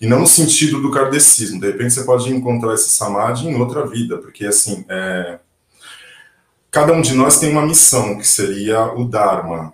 [0.00, 3.86] e não no sentido do kardecismo, de repente você pode encontrar esse samadhi em outra
[3.86, 5.38] vida, porque assim, é,
[6.70, 9.72] cada um de nós tem uma missão, que seria o dharma,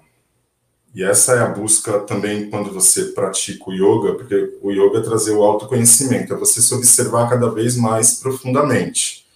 [0.95, 5.03] e essa é a busca também quando você pratica o yoga, porque o yoga é
[5.03, 9.27] trazer o autoconhecimento, é você se observar cada vez mais profundamente.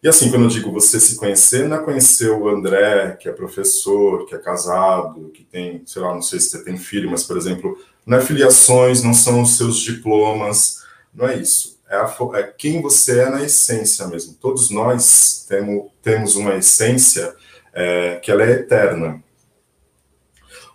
[0.00, 3.32] E assim, quando eu digo você se conhecer, não é conhecer o André, que é
[3.32, 7.24] professor, que é casado, que tem, sei lá, não sei se você tem filho, mas,
[7.24, 7.76] por exemplo,
[8.06, 11.73] não é filiações, não são os seus diplomas, não é isso.
[11.88, 14.34] É, a, é quem você é na essência mesmo.
[14.34, 17.34] Todos nós temos, temos uma essência
[17.72, 19.22] é, que ela é eterna.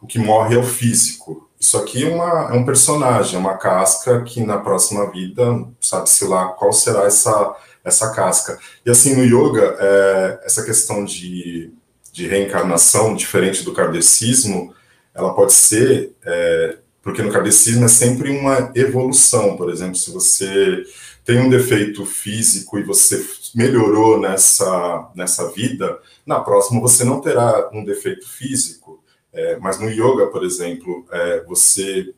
[0.02, 1.50] O que morre é o físico.
[1.60, 6.26] Isso aqui é, uma, é um personagem, é uma casca que na próxima vida, sabe-se
[6.26, 8.58] lá qual será essa essa casca.
[8.86, 11.72] E assim, no yoga, é, essa questão de,
[12.12, 14.74] de reencarnação, diferente do kardecismo,
[15.14, 16.78] ela pode ser, é,
[17.10, 20.84] porque no kardecismo é sempre uma evolução, por exemplo, se você
[21.26, 27.68] tem um defeito físico e você melhorou nessa, nessa vida, na próxima você não terá
[27.74, 29.04] um defeito físico.
[29.34, 32.14] É, mas no yoga, por exemplo, é, você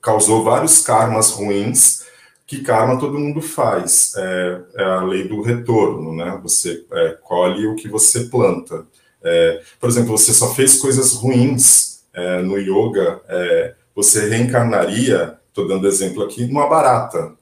[0.00, 2.06] causou vários karmas ruins
[2.46, 4.14] que karma todo mundo faz.
[4.16, 6.38] É, é a lei do retorno, né?
[6.42, 8.86] Você é, colhe o que você planta.
[9.22, 15.66] É, por exemplo, você só fez coisas ruins é, no yoga, é, você reencarnaria, estou
[15.66, 17.32] dando exemplo aqui, numa barata.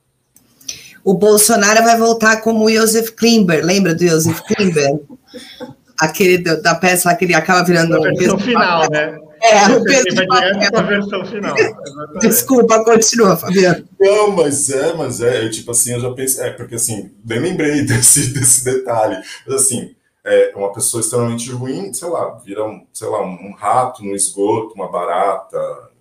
[1.04, 5.00] O Bolsonaro vai voltar como o Joseph Klimber, lembra do Joseph Klimber?
[5.98, 7.96] Aquele da peça que ele acaba virando...
[7.96, 9.18] A versão final, né?
[9.42, 11.54] É, o Pedro a versão final.
[12.20, 13.84] Desculpa, continua, Fabiano.
[13.98, 17.40] Não, mas é, mas é, eu, tipo assim, eu já pensei, é, porque assim, nem
[17.40, 19.16] lembrei desse, desse detalhe.
[19.46, 19.94] Mas assim,
[20.24, 24.74] é uma pessoa extremamente ruim, sei lá, vira um, sei lá, um rato no esgoto,
[24.74, 25.58] uma barata,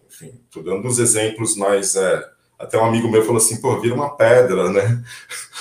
[0.08, 2.24] enfim, tô dando uns exemplos mais, é,
[2.60, 5.04] até um amigo meu falou assim, pô, vira uma pedra, né?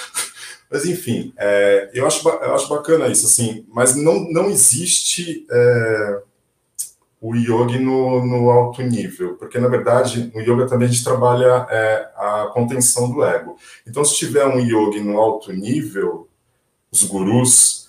[0.71, 6.23] Mas enfim, é, eu, acho, eu acho bacana isso, assim, mas não, não existe é,
[7.21, 11.67] o yoga no, no alto nível, porque na verdade no yoga também a gente trabalha
[11.69, 13.57] é, a contenção do ego.
[13.85, 16.29] Então, se tiver um yoga no alto nível,
[16.91, 17.80] os gurus,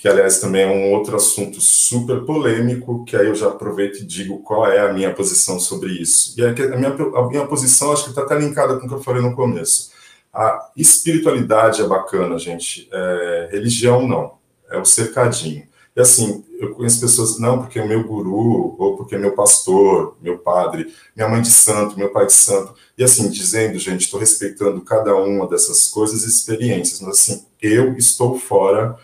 [0.00, 4.06] que aliás também é um outro assunto super polêmico, que aí eu já aproveito e
[4.06, 6.32] digo qual é a minha posição sobre isso.
[6.38, 8.94] E é a minha, a minha posição acho que está até linkada com o que
[8.94, 9.90] eu falei no começo.
[10.32, 12.88] A espiritualidade é bacana, gente.
[12.90, 14.38] É, religião não,
[14.70, 15.68] é o cercadinho.
[15.94, 20.16] E assim, eu conheço pessoas, não, porque é meu guru, ou porque é meu pastor,
[20.22, 22.74] meu padre, minha mãe de santo, meu pai de santo.
[22.96, 27.98] E assim, dizendo, gente, estou respeitando cada uma dessas coisas e experiências, mas assim, eu
[27.98, 28.96] estou fora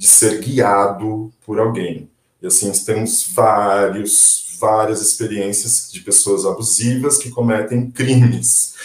[0.00, 2.10] de ser guiado por alguém.
[2.40, 8.76] E assim, temos vários, várias experiências de pessoas abusivas que cometem crimes.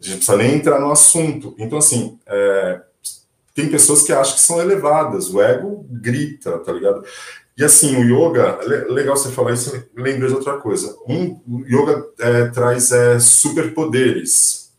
[0.00, 1.52] A gente precisa nem entrar no assunto.
[1.58, 2.80] Então, assim, é,
[3.52, 7.04] tem pessoas que acham que são elevadas, o ego grita, tá ligado?
[7.58, 10.96] E assim, o yoga, legal você falar isso, lembra de outra coisa.
[11.08, 14.70] Um, o yoga é, traz é, superpoderes.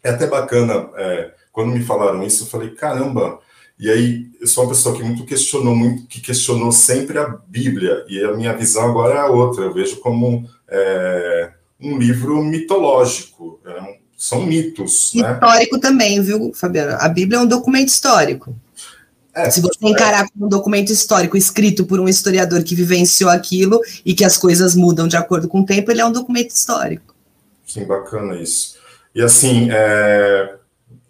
[0.00, 3.40] É até bacana, é, quando me falaram isso, eu falei, caramba.
[3.78, 8.04] E aí, eu sou uma pessoa que muito questionou, muito, que questionou sempre a Bíblia,
[8.08, 9.64] e a minha visão agora é outra.
[9.64, 15.12] Eu vejo como é, um livro mitológico, é um, são mitos.
[15.14, 15.32] Né?
[15.32, 15.80] Histórico né?
[15.80, 16.96] também, viu, Fabiana?
[16.96, 18.54] A Bíblia é um documento histórico.
[19.32, 23.80] É, Se você encarar como um documento histórico escrito por um historiador que vivenciou aquilo
[24.04, 27.14] e que as coisas mudam de acordo com o tempo, ele é um documento histórico.
[27.64, 28.76] Sim, bacana isso.
[29.14, 30.57] E assim, é,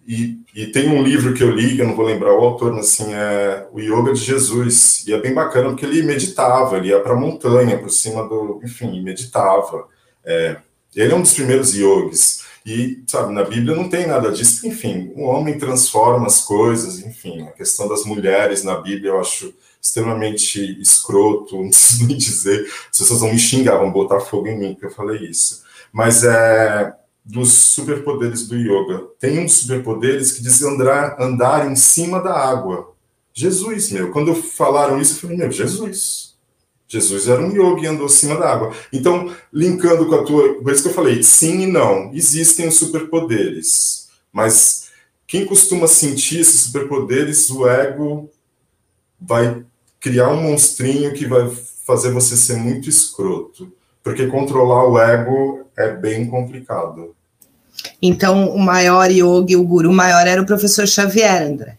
[0.08, 2.86] e, e, tem um livro que eu li, eu não vou lembrar o autor, mas
[2.86, 5.06] assim, é o Yoga de Jesus.
[5.06, 8.58] E é bem bacana porque ele meditava, ele ia para a montanha, por cima do.
[8.64, 9.86] Enfim, meditava.
[10.24, 10.56] É,
[10.96, 12.42] ele é um dos primeiros yogis.
[12.64, 14.66] E, sabe, na Bíblia não tem nada disso.
[14.66, 19.54] Enfim, o homem transforma as coisas, enfim, a questão das mulheres na Bíblia eu acho
[19.80, 22.66] extremamente escroto, não preciso nem dizer.
[22.90, 25.64] As pessoas vão me xingar, vão botar fogo em mim que eu falei isso.
[25.92, 26.94] Mas é
[27.28, 29.06] dos superpoderes do yoga.
[29.20, 32.94] Tem uns superpoderes que diz andar, andar em cima da água.
[33.34, 34.10] Jesus, meu.
[34.10, 36.34] Quando falaram isso, eu falei, meu, Jesus.
[36.88, 38.74] Jesus era um yogi e andou acima da água.
[38.90, 40.54] Então, linkando com a tua.
[40.54, 42.10] Por isso que eu falei, sim e não.
[42.14, 44.08] Existem os superpoderes.
[44.32, 44.88] Mas
[45.26, 48.30] quem costuma sentir esses superpoderes, o ego
[49.20, 49.62] vai
[50.00, 51.50] criar um monstrinho que vai
[51.84, 53.70] fazer você ser muito escroto.
[54.02, 57.14] Porque controlar o ego é bem complicado.
[58.00, 61.76] Então, o maior yogi, o guru maior era o professor Xavier, André.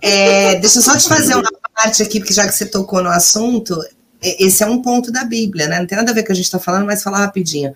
[0.00, 3.10] É, deixa eu só te fazer uma parte aqui, porque já que você tocou no
[3.10, 3.78] assunto,
[4.22, 5.78] esse é um ponto da Bíblia, né?
[5.78, 7.74] Não tem nada a ver com o que a gente está falando, mas falar rapidinho.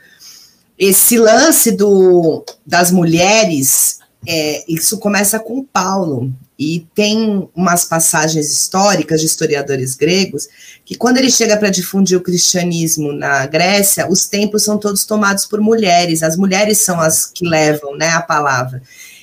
[0.79, 9.21] Esse lance do, das mulheres, é, isso começa com Paulo, e tem umas passagens históricas
[9.21, 10.47] de historiadores gregos
[10.85, 15.45] que, quando ele chega para difundir o cristianismo na Grécia, os templos são todos tomados
[15.45, 18.81] por mulheres, as mulheres são as que levam né, a palavra.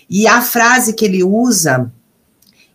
[0.10, 1.90] E a frase que ele usa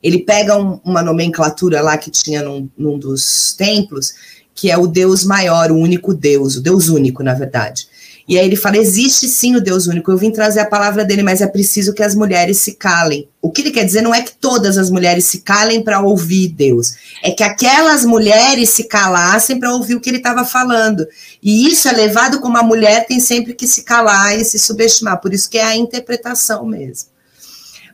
[0.03, 4.15] Ele pega um, uma nomenclatura lá que tinha num, num dos templos,
[4.55, 7.89] que é o Deus maior, o único Deus, o Deus único, na verdade.
[8.27, 10.11] E aí ele fala: existe sim o Deus único.
[10.11, 13.29] Eu vim trazer a palavra dele, mas é preciso que as mulheres se calem.
[13.41, 16.49] O que ele quer dizer não é que todas as mulheres se calem para ouvir
[16.49, 21.07] Deus, é que aquelas mulheres se calassem para ouvir o que ele estava falando.
[21.43, 25.21] E isso é levado como a mulher tem sempre que se calar e se subestimar.
[25.21, 27.11] Por isso que é a interpretação mesmo.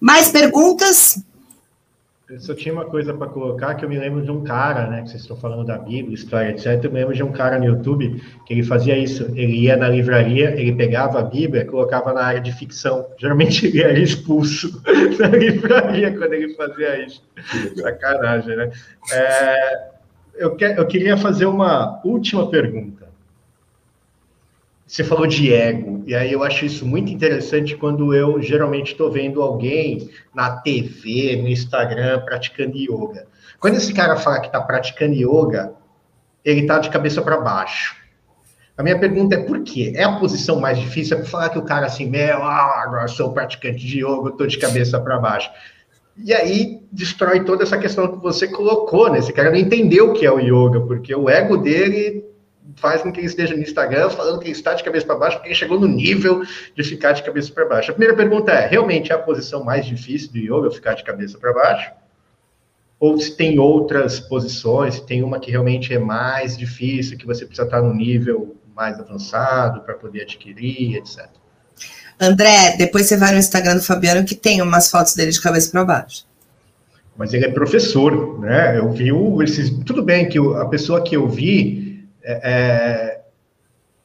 [0.01, 1.19] Mais perguntas?
[2.31, 5.03] Eu só tinha uma coisa para colocar que eu me lembro de um cara, né?
[5.03, 6.85] Que vocês estão falando da Bíblia, história, etc.
[6.85, 9.25] Eu me lembro de um cara no YouTube que ele fazia isso.
[9.35, 13.05] Ele ia na livraria, ele pegava a Bíblia, colocava na área de ficção.
[13.19, 14.81] Geralmente ele era expulso
[15.19, 17.21] da livraria quando ele fazia isso.
[17.75, 18.71] Sacanagem, né?
[19.13, 19.89] É,
[20.37, 23.00] eu, que, eu queria fazer uma última pergunta.
[24.91, 29.09] Você falou de ego, e aí eu acho isso muito interessante quando eu geralmente estou
[29.09, 33.29] vendo alguém na TV, no Instagram, praticando yoga.
[33.61, 35.73] Quando esse cara fala que está praticando yoga,
[36.45, 37.95] ele está de cabeça para baixo.
[38.77, 39.93] A minha pergunta é por quê?
[39.95, 41.19] É a posição mais difícil?
[41.19, 44.59] É falar que o cara assim, meu, ah, agora sou praticante de yoga, estou de
[44.59, 45.53] cabeça para baixo.
[46.17, 49.21] E aí destrói toda essa questão que você colocou, né?
[49.21, 52.29] Esse cara não entendeu o que é o yoga, porque o ego dele
[52.81, 55.37] faz com que ele esteja no Instagram falando que ele está de cabeça para baixo,
[55.37, 56.43] porque ele chegou no nível
[56.75, 57.91] de ficar de cabeça para baixo.
[57.91, 61.39] A primeira pergunta é: realmente é a posição mais difícil do yoga ficar de cabeça
[61.39, 61.93] para baixo?
[62.99, 67.47] Ou se tem outras posições, se tem uma que realmente é mais difícil, que você
[67.47, 71.27] precisa estar no nível mais avançado para poder adquirir, etc.
[72.21, 75.71] André, depois você vai no Instagram do Fabiano que tem umas fotos dele de cabeça
[75.71, 76.27] para baixo.
[77.17, 78.79] Mas ele é professor, né?
[78.79, 81.90] Eu vi o, esses, tudo bem que a pessoa que eu vi
[82.23, 83.21] é, é,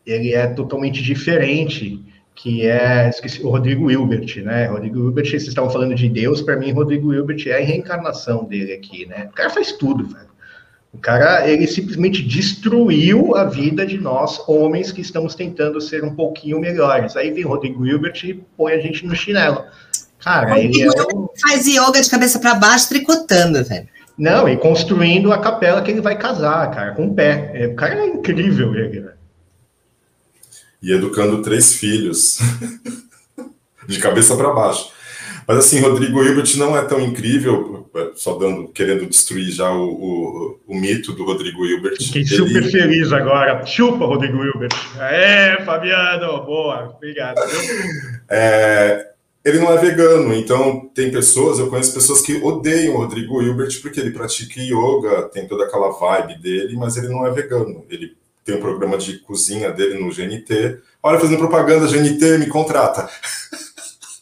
[0.06, 2.04] ele é totalmente diferente,
[2.36, 4.68] que é esqueci, o Rodrigo Hilbert, né?
[4.68, 8.74] Rodrigo Hilbert, vocês estavam falando de Deus, para mim, Rodrigo Hilbert é a reencarnação dele
[8.74, 9.28] aqui, né?
[9.32, 10.36] O cara faz tudo, velho.
[10.94, 16.16] O cara, ele simplesmente destruiu a vida de nós, homens, que estamos tentando ser um
[16.16, 17.18] pouquinho melhores.
[17.18, 19.66] Aí vem Rodrigo Hilbert e põe a gente no chinelo.
[20.24, 21.28] Cara, ele é um...
[21.42, 23.88] faz yoga de cabeça para baixo tricotando, velho.
[24.18, 27.52] Não, e construindo a capela que ele vai casar, cara, com o pé.
[27.54, 29.12] É, o cara é incrível, ele, né?
[30.82, 32.40] E educando três filhos,
[33.88, 34.94] de cabeça para baixo.
[35.48, 40.60] Mas assim, Rodrigo Hilbert não é tão incrível, só dando, querendo destruir já o, o,
[40.68, 41.98] o mito do Rodrigo Hilbert.
[41.98, 42.36] Fiquei ele...
[42.36, 43.64] super feliz agora.
[43.66, 44.74] Chupa, Rodrigo Hilbert.
[45.00, 47.40] É, Fabiano, boa, obrigado.
[48.30, 49.15] É,
[49.46, 53.80] ele não é vegano, então tem pessoas, eu conheço pessoas que odeiam o Rodrigo Hilbert
[53.80, 57.86] porque ele pratica yoga, tem toda aquela vibe dele, mas ele não é vegano.
[57.88, 60.80] Ele tem um programa de cozinha dele no GNT.
[61.02, 63.08] Olha, fazendo propaganda, GNT, me contrata.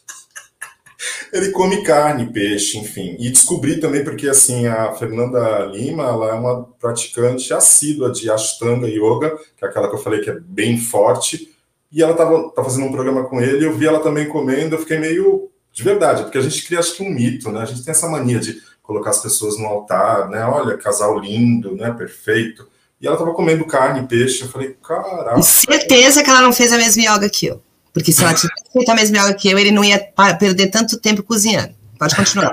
[1.32, 3.16] ele come carne, peixe, enfim.
[3.18, 8.86] E descobri também porque, assim, a Fernanda Lima, ela é uma praticante assídua de Ashtanga
[8.86, 11.53] Yoga, que é aquela que eu falei que é bem forte,
[11.94, 14.80] e ela estava tá fazendo um programa com ele, eu vi ela também comendo, eu
[14.80, 17.62] fiquei meio de verdade, porque a gente cria acho que um mito, né?
[17.62, 20.44] A gente tem essa mania de colocar as pessoas no altar, né?
[20.44, 21.92] Olha, casal lindo, né?
[21.92, 22.68] Perfeito.
[23.00, 25.40] E ela estava comendo carne peixe, eu falei, caraca.
[25.42, 27.62] Certeza que ela não fez a mesma yoga que eu.
[27.92, 29.98] Porque se ela tivesse feito a mesma yoga que eu, ele não ia
[30.38, 31.74] perder tanto tempo cozinhando.
[31.96, 32.52] Pode continuar.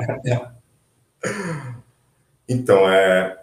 [2.48, 3.41] então, é,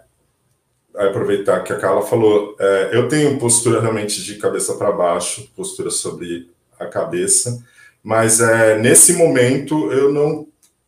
[1.07, 5.89] aproveitar que a Carla falou, é, eu tenho postura realmente de cabeça para baixo, postura
[5.89, 7.63] sobre a cabeça,
[8.03, 10.47] mas é, nesse momento eu não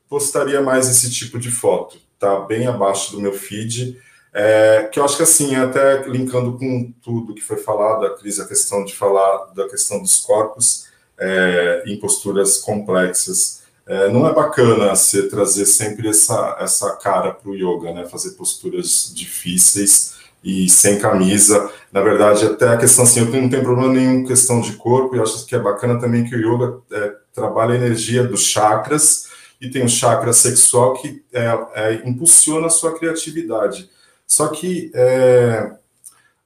[0.10, 3.98] postaria mais esse tipo de foto, tá bem abaixo do meu feed,
[4.34, 8.40] é, que eu acho que assim, até linkando com tudo que foi falado, a Cris,
[8.40, 13.61] a questão de falar da questão dos corpos é, em posturas complexas,
[13.92, 18.06] é, não é bacana você trazer sempre essa, essa cara para o yoga, né?
[18.06, 21.70] Fazer posturas difíceis e sem camisa.
[21.92, 25.20] Na verdade, até a questão assim, eu não tenho problema nenhum questão de corpo, e
[25.20, 29.28] acho que é bacana também que o yoga é, trabalha a energia dos chakras,
[29.60, 33.90] e tem o chakra sexual que é, é, impulsiona a sua criatividade.
[34.26, 35.70] Só que é,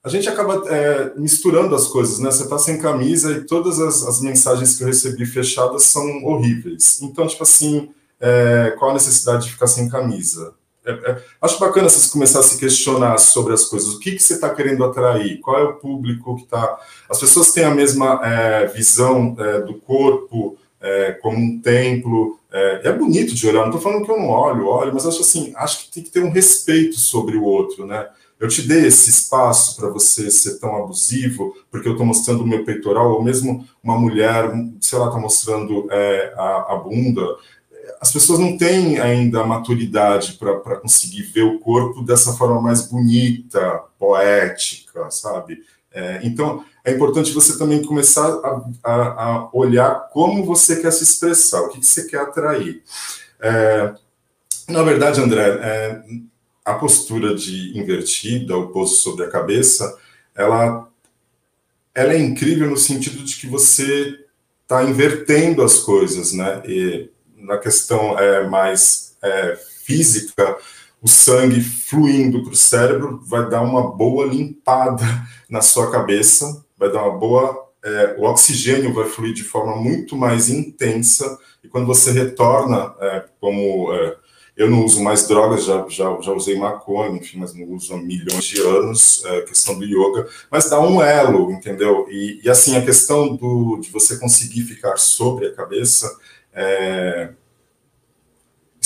[0.06, 2.30] a gente acaba é, misturando as coisas, né?
[2.30, 7.02] Você está sem camisa e todas as, as, mensagens que eu recebi fechadas são horríveis.
[7.02, 7.88] Então, tipo assim,
[8.20, 10.54] é, qual a necessidade de ficar sem camisa?
[10.86, 13.94] É, é acho bacana vocês começarem a se questionar sobre as coisas.
[13.94, 15.40] O que, que você está querendo atrair?
[15.40, 16.78] Qual é o público que está.
[17.10, 20.56] As pessoas têm a mesma é, visão é, do corpo
[21.20, 22.38] como um templo.
[22.52, 25.52] É, bonito de olhar, não estou falando que eu não olho, olho, mas acho assim,
[25.56, 28.06] acho que tem que ter um respeito sobre o outro, né?
[28.38, 32.46] Eu te dei esse espaço para você ser tão abusivo, porque eu estou mostrando o
[32.46, 34.50] meu peitoral, ou mesmo uma mulher,
[34.80, 37.24] sei lá, está mostrando é, a, a, bunda.
[38.00, 42.86] as pessoas não têm ainda a maturidade para conseguir ver o corpo dessa forma mais
[42.86, 45.62] bonita, poética, sabe?
[45.90, 51.02] É, então, é importante você também começar a, a, a, olhar como você quer se
[51.02, 52.82] expressar, o que, que você quer atrair.
[53.40, 53.94] É,
[54.68, 56.02] na verdade, André, é,
[56.66, 59.96] a postura de invertida, o pouso sobre a cabeça,
[60.34, 60.88] ela,
[61.94, 64.18] ela é incrível no sentido de que você
[64.62, 66.60] está invertendo as coisas, né?
[66.66, 70.58] E na questão é, mais é, física,
[71.00, 75.04] o sangue fluindo para o cérebro vai dar uma boa limpada
[75.48, 77.64] na sua cabeça, vai dar uma boa.
[77.84, 83.24] É, o oxigênio vai fluir de forma muito mais intensa, e quando você retorna, é,
[83.40, 84.16] como é,
[84.56, 87.98] eu não uso mais drogas, já, já, já usei maconha, enfim, mas não uso há
[87.98, 92.06] milhões de anos, é, questão do yoga, mas dá um elo, entendeu?
[92.08, 96.10] E, e assim, a questão do, de você conseguir ficar sobre a cabeça
[96.54, 97.28] é,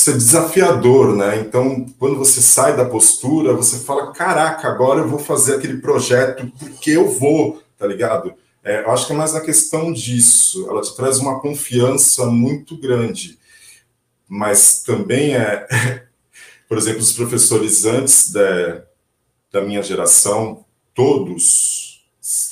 [0.01, 1.41] isso é desafiador, né?
[1.41, 6.51] Então, quando você sai da postura, você fala: caraca, agora eu vou fazer aquele projeto
[6.59, 8.33] porque eu vou, tá ligado?
[8.65, 10.67] É, eu acho que é mais na questão disso.
[10.71, 13.39] Ela te traz uma confiança muito grande,
[14.31, 15.67] mas também é,
[16.69, 18.85] por exemplo, os professores antes da,
[19.53, 22.05] da minha geração, todos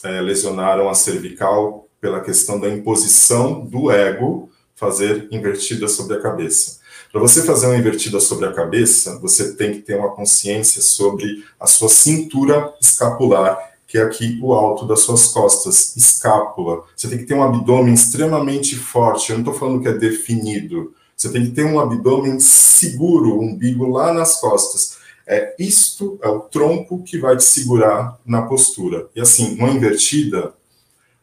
[0.03, 6.79] é, lesionaram a cervical pela questão da imposição do ego fazer invertida sobre a cabeça.
[7.13, 11.45] Para você fazer uma invertida sobre a cabeça, você tem que ter uma consciência sobre
[11.59, 13.57] a sua cintura escapular,
[13.87, 16.83] que é aqui o alto das suas costas, escápula.
[16.95, 19.31] Você tem que ter um abdômen extremamente forte.
[19.31, 20.93] Eu não estou falando que é definido.
[21.19, 24.99] Você tem que ter um abdômen seguro, um umbigo lá nas costas.
[25.27, 29.09] É isto é o tronco que vai te segurar na postura.
[29.17, 30.55] E assim, uma invertida,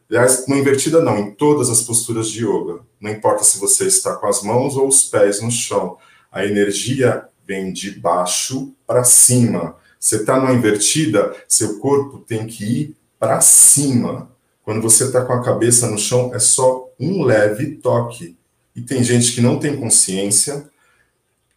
[0.08, 2.80] Aliás, não invertida não, em todas as posturas de yoga.
[3.00, 5.96] Não importa se você está com as mãos ou os pés no chão.
[6.30, 9.74] A energia vem de baixo para cima.
[9.98, 14.30] Você está numa invertida, seu corpo tem que ir para cima.
[14.62, 18.36] Quando você está com a cabeça no chão, é só um leve toque.
[18.76, 20.68] E tem gente que não tem consciência.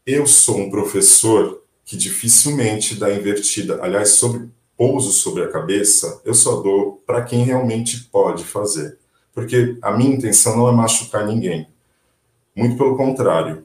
[0.06, 3.80] Eu sou um professor que dificilmente dá invertida.
[3.82, 4.48] Aliás, sobre
[4.78, 8.98] pouso sobre a cabeça, eu só dou para quem realmente pode fazer.
[9.34, 11.68] Porque a minha intenção não é machucar ninguém.
[12.56, 13.64] Muito pelo contrário.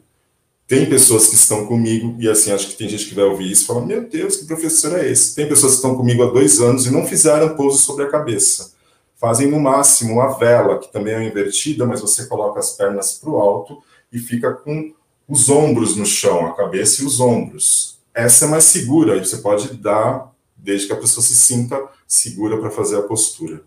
[0.66, 3.64] Tem pessoas que estão comigo, e assim, acho que tem gente que vai ouvir isso
[3.64, 5.34] e fala: Meu Deus, que professor é esse?
[5.34, 8.73] Tem pessoas que estão comigo há dois anos e não fizeram pouso sobre a cabeça.
[9.16, 13.30] Fazem no máximo a vela, que também é invertida, mas você coloca as pernas para
[13.30, 13.82] o alto
[14.12, 14.92] e fica com
[15.28, 17.98] os ombros no chão, a cabeça e os ombros.
[18.14, 22.58] Essa é mais segura, e você pode dar desde que a pessoa se sinta segura
[22.58, 23.62] para fazer a postura.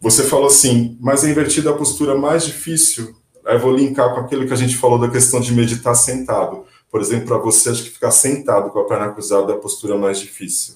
[0.00, 3.14] Você falou assim, mas é invertida a postura mais difícil.
[3.46, 6.64] Aí vou linkar com aquilo que a gente falou da questão de meditar sentado.
[6.90, 9.96] Por exemplo, para você, acho que ficar sentado com a perna cruzada é a postura
[9.96, 10.74] mais difícil.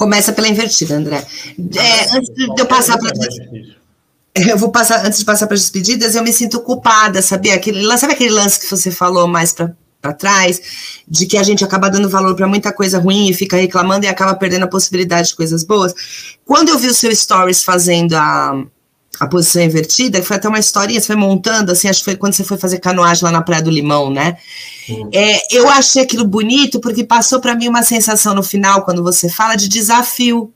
[0.00, 1.22] Começa pela invertida, André.
[1.76, 3.10] É, antes de eu passar para
[4.34, 7.54] eu vou passar antes de passar para as despedidas, eu me sinto culpada, sabia?
[7.54, 9.70] Aquele, sabe aquele lance que você falou mais para
[10.00, 13.58] para trás, de que a gente acaba dando valor para muita coisa ruim e fica
[13.58, 15.94] reclamando e acaba perdendo a possibilidade de coisas boas.
[16.46, 18.64] Quando eu vi o seu stories fazendo a,
[19.18, 22.34] a posição invertida, foi até uma historinha, você foi montando, assim, acho que foi quando
[22.34, 24.36] você foi fazer canoagem lá na Praia do Limão, né?
[25.12, 29.28] É, eu achei aquilo bonito porque passou para mim uma sensação no final, quando você
[29.28, 30.52] fala, de desafio.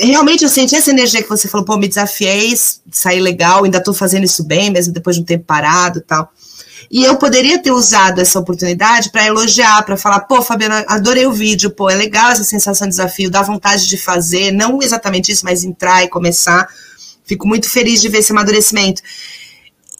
[0.00, 2.52] Realmente eu senti essa energia que você falou, pô, me desafiei,
[2.90, 6.32] saí legal, ainda estou fazendo isso bem, mesmo depois de um tempo parado e tal.
[6.90, 11.32] E eu poderia ter usado essa oportunidade para elogiar, para falar, pô, Fabiana, adorei o
[11.32, 15.44] vídeo, pô, é legal essa sensação de desafio, dá vontade de fazer, não exatamente isso,
[15.44, 16.66] mas entrar e começar.
[17.28, 19.02] Fico muito feliz de ver esse amadurecimento.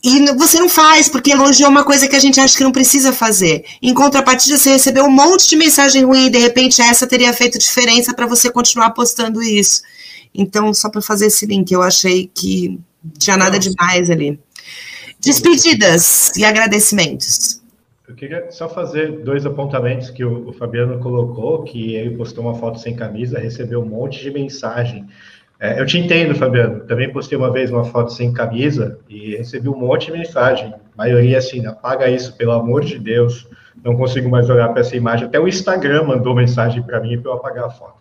[0.02, 3.12] E você não faz, porque elogiou uma coisa que a gente acha que não precisa
[3.12, 3.64] fazer.
[3.82, 7.58] Em contrapartida, você recebeu um monte de mensagem ruim e de repente essa teria feito
[7.58, 9.82] diferença para você continuar postando isso.
[10.34, 12.78] Então, só para fazer esse link, eu achei que
[13.18, 14.38] tinha nada demais ali.
[15.20, 17.60] Despedidas e agradecimentos.
[18.08, 22.78] Eu queria só fazer dois apontamentos que o, Fabiano colocou, que ele postou uma foto
[22.78, 25.06] sem camisa, recebeu um monte de mensagem.
[25.60, 26.80] É, eu te entendo, Fabiano.
[26.80, 30.72] Também postei uma vez uma foto sem camisa e recebi um monte de mensagem.
[30.72, 33.48] A maioria assim, apaga isso, pelo amor de Deus.
[33.84, 35.26] Não consigo mais olhar para essa imagem.
[35.26, 37.98] Até o Instagram mandou mensagem para mim para eu apagar a foto.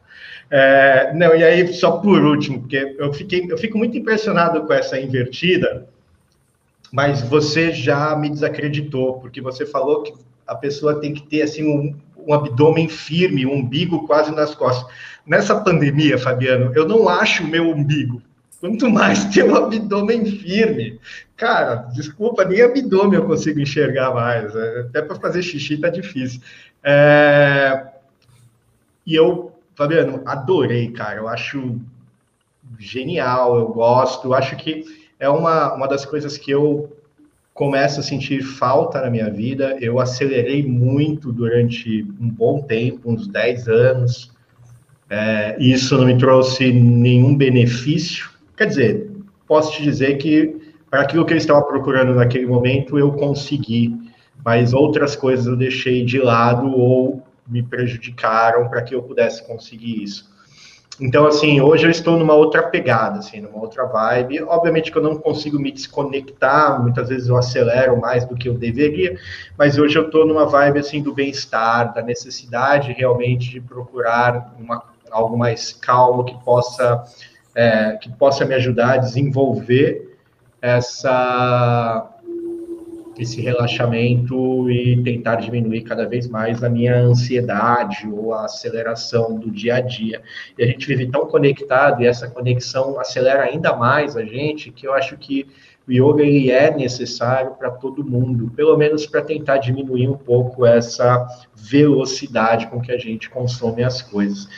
[0.50, 4.74] É, não, e aí, só por último, porque eu, fiquei, eu fico muito impressionado com
[4.74, 5.88] essa invertida,
[6.92, 10.14] mas você já me desacreditou, porque você falou que
[10.46, 11.94] a pessoa tem que ter assim um,
[12.26, 14.90] um abdômen firme, um umbigo quase nas costas.
[15.28, 18.22] Nessa pandemia, Fabiano, eu não acho o meu umbigo.
[18.62, 21.00] quanto mais ter o abdômen firme.
[21.36, 24.56] Cara, desculpa, nem abdômen eu consigo enxergar mais.
[24.56, 26.40] É, até para fazer xixi tá difícil.
[26.82, 27.88] É...
[29.06, 31.20] E eu, Fabiano, adorei, cara.
[31.20, 31.78] Eu acho
[32.80, 34.30] genial, eu gosto.
[34.30, 34.86] Eu acho que
[35.20, 36.96] é uma, uma das coisas que eu
[37.54, 39.78] começo a sentir falta na minha vida.
[39.82, 44.37] Eu acelerei muito durante um bom tempo, uns 10 anos.
[45.10, 48.30] É, isso não me trouxe nenhum benefício.
[48.56, 49.12] Quer dizer,
[49.48, 50.56] posso te dizer que
[50.90, 53.96] para aquilo que eu estava procurando naquele momento, eu consegui,
[54.44, 60.04] mas outras coisas eu deixei de lado ou me prejudicaram para que eu pudesse conseguir
[60.04, 60.30] isso.
[61.00, 64.42] Então, assim, hoje eu estou numa outra pegada, assim, numa outra vibe.
[64.44, 68.56] Obviamente que eu não consigo me desconectar, muitas vezes eu acelero mais do que eu
[68.56, 69.16] deveria,
[69.56, 74.84] mas hoje eu estou numa vibe, assim, do bem-estar, da necessidade realmente de procurar uma,
[75.18, 77.04] algo mais calmo que possa,
[77.56, 80.18] é, que possa me ajudar a desenvolver
[80.62, 82.14] essa
[83.20, 89.50] esse relaxamento e tentar diminuir cada vez mais a minha ansiedade ou a aceleração do
[89.50, 90.22] dia a dia.
[90.58, 94.88] E a gente vive tão conectado e essa conexão acelera ainda mais a gente que
[94.88, 95.48] eu acho que
[95.88, 100.66] o yoga ele é necessário para todo mundo, pelo menos para tentar diminuir um pouco
[100.66, 104.50] essa velocidade com que a gente consome as coisas.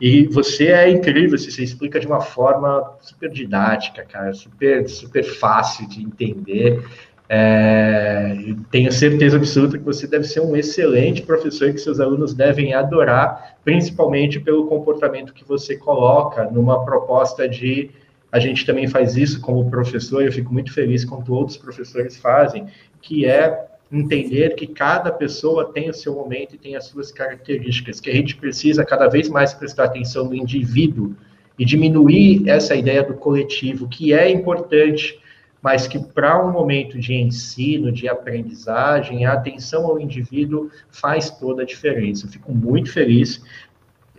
[0.00, 5.88] E você é incrível, você explica de uma forma super didática, cara, super, super fácil
[5.88, 6.82] de entender.
[7.28, 8.34] É,
[8.70, 13.58] tenho certeza absoluta que você deve ser um excelente professor que seus alunos devem adorar,
[13.62, 17.90] principalmente pelo comportamento que você coloca numa proposta de
[18.30, 22.66] a gente também faz isso como professor, eu fico muito feliz quando outros professores fazem,
[23.00, 28.00] que é entender que cada pessoa tem o seu momento e tem as suas características,
[28.00, 31.16] que a gente precisa cada vez mais prestar atenção no indivíduo
[31.58, 35.18] e diminuir essa ideia do coletivo, que é importante,
[35.60, 41.62] mas que para um momento de ensino, de aprendizagem, a atenção ao indivíduo faz toda
[41.62, 42.26] a diferença.
[42.26, 43.42] Eu fico muito feliz,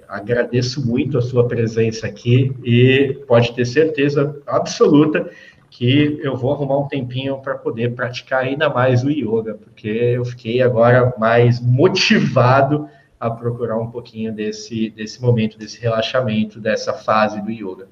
[0.10, 5.30] agradeço muito a sua presença aqui e pode ter certeza absoluta
[5.69, 10.26] que eu vou arrumar um tempinho para poder praticar ainda mais o yoga, porque eu
[10.26, 17.40] fiquei agora mais motivado a procurar um pouquinho desse, desse momento, desse relaxamento, dessa fase
[17.41, 17.88] do yoga.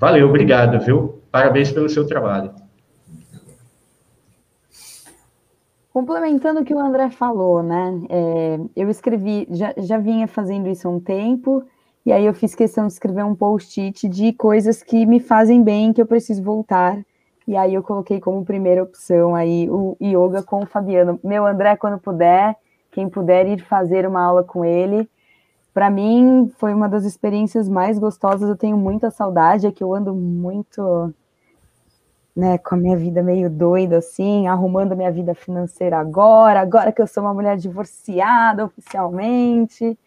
[0.00, 1.22] Valeu, obrigado, viu?
[1.30, 2.61] Parabéns pelo seu trabalho.
[5.92, 8.00] Complementando o que o André falou, né?
[8.08, 11.62] É, eu escrevi, já, já vinha fazendo isso há um tempo,
[12.04, 15.92] e aí eu fiz questão de escrever um post-it de coisas que me fazem bem,
[15.92, 16.98] que eu preciso voltar.
[17.46, 21.20] E aí eu coloquei como primeira opção aí o yoga com o Fabiano.
[21.22, 22.56] Meu André, quando puder,
[22.90, 25.06] quem puder ir fazer uma aula com ele,
[25.74, 28.48] para mim foi uma das experiências mais gostosas.
[28.48, 31.12] Eu tenho muita saudade, é que eu ando muito
[32.34, 36.90] né, com a minha vida meio doida, assim, arrumando a minha vida financeira agora, agora
[36.90, 39.98] que eu sou uma mulher divorciada oficialmente.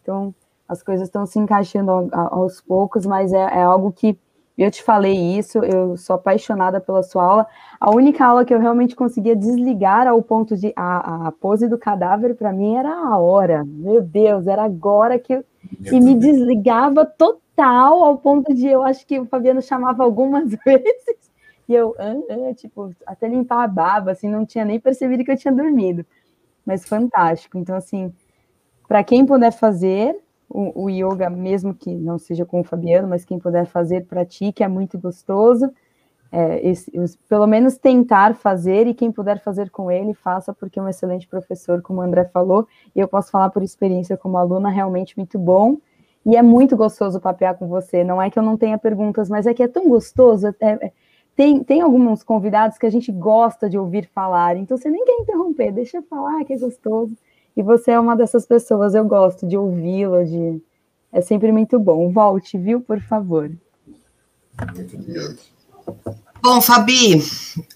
[0.00, 0.34] Então,
[0.68, 4.16] as coisas estão se encaixando aos poucos, mas é, é, algo que
[4.56, 7.46] eu te falei isso, eu sou apaixonada pela sua aula.
[7.80, 11.78] A única aula que eu realmente conseguia desligar ao ponto de a, a pose do
[11.78, 13.64] cadáver para mim era a hora.
[13.64, 15.44] Meu Deus, era agora que eu,
[15.90, 21.31] e me desligava total ao ponto de eu acho que o Fabiano chamava algumas vezes
[21.72, 22.14] e eu, ah,
[22.50, 26.04] ah, tipo, até limpar a baba, assim, não tinha nem percebido que eu tinha dormido.
[26.64, 27.58] Mas fantástico.
[27.58, 28.12] Então, assim,
[28.86, 30.16] para quem puder fazer
[30.48, 34.62] o, o, yoga, mesmo que não seja com o Fabiano, mas quem puder fazer, pratique,
[34.62, 35.72] é muito gostoso.
[36.30, 40.78] É, esse, os, pelo menos tentar fazer, e quem puder fazer com ele, faça, porque
[40.78, 44.36] é um excelente professor, como o André falou, e eu posso falar por experiência como
[44.36, 45.78] aluna, realmente muito bom.
[46.24, 48.04] E é muito gostoso papear com você.
[48.04, 50.48] Não é que eu não tenha perguntas, mas é que é tão gostoso.
[50.48, 50.92] É, é,
[51.36, 55.20] tem, tem alguns convidados que a gente gosta de ouvir falar, então você nem quer
[55.20, 57.16] interromper, deixa eu falar que é gostoso.
[57.56, 60.60] E você é uma dessas pessoas, eu gosto de ouvi-la, de...
[61.12, 62.10] é sempre muito bom.
[62.10, 63.50] Volte, viu, por favor.
[64.74, 66.22] Muito obrigado.
[66.42, 67.24] Bom, Fabi,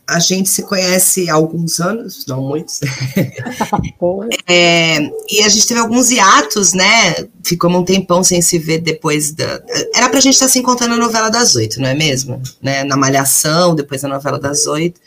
[0.09, 2.81] a gente se conhece há alguns anos, não muitos.
[4.49, 4.99] é,
[5.31, 7.29] e a gente teve alguns hiatos, né?
[7.45, 9.63] Ficamos um tempão sem se ver depois da.
[9.95, 12.43] Era pra gente estar se encontrando na novela das oito, não é mesmo?
[12.61, 12.83] Né?
[12.83, 15.01] Na Malhação, depois da novela das oito.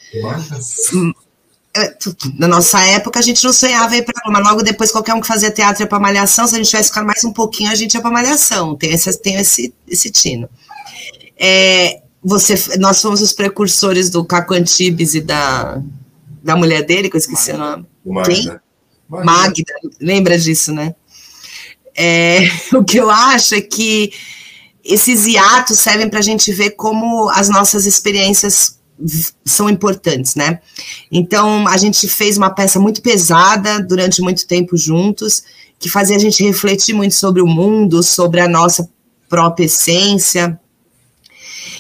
[1.76, 1.94] É,
[2.40, 5.28] na nossa época a gente não sonhava ir para mas logo depois qualquer um que
[5.28, 7.94] fazia teatro ia para malhação, se a gente tivesse ficado mais um pouquinho, a gente
[7.94, 8.76] ia para malhação.
[8.76, 10.50] Tem esse, tem esse, esse tino.
[11.38, 15.82] É, você, nós fomos os precursores do Caco Antibes e da,
[16.44, 17.64] da mulher dele, que eu esqueci Magda.
[17.64, 17.88] o nome.
[18.06, 18.34] Magda.
[18.34, 18.60] Quem?
[19.08, 19.26] Magda.
[19.26, 19.74] Magda.
[20.00, 20.96] Lembra disso, né?
[21.96, 22.40] É,
[22.76, 24.12] o que eu acho é que
[24.84, 28.80] esses hiatos servem para a gente ver como as nossas experiências
[29.46, 30.60] são importantes, né?
[31.12, 35.44] Então, a gente fez uma peça muito pesada durante muito tempo juntos,
[35.78, 38.90] que fazia a gente refletir muito sobre o mundo, sobre a nossa
[39.30, 40.60] própria essência.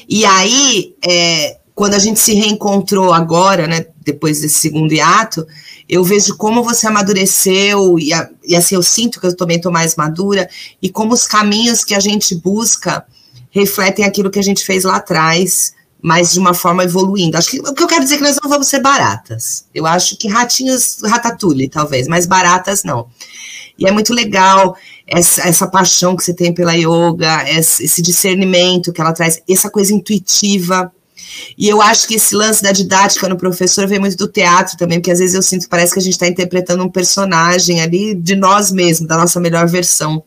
[0.07, 5.45] E aí, é, quando a gente se reencontrou agora, né, depois desse segundo hiato,
[5.87, 9.71] eu vejo como você amadureceu, e, a, e assim, eu sinto que eu também estou
[9.71, 10.49] mais madura,
[10.81, 13.05] e como os caminhos que a gente busca
[13.49, 17.37] refletem aquilo que a gente fez lá atrás, mas de uma forma evoluindo.
[17.37, 19.65] Acho que o que eu quero dizer é que nós não vamos ser baratas.
[19.73, 23.07] Eu acho que ratinhos, ratatouille, talvez, mas baratas não.
[23.77, 24.75] E é muito legal
[25.09, 29.93] essa, essa paixão que você tem pela yoga, esse discernimento que ela traz, essa coisa
[29.93, 30.91] intuitiva
[31.57, 34.99] e eu acho que esse lance da didática no professor vem muito do teatro também,
[34.99, 38.15] porque às vezes eu sinto que parece que a gente está interpretando um personagem ali
[38.15, 40.23] de nós mesmos, da nossa melhor versão.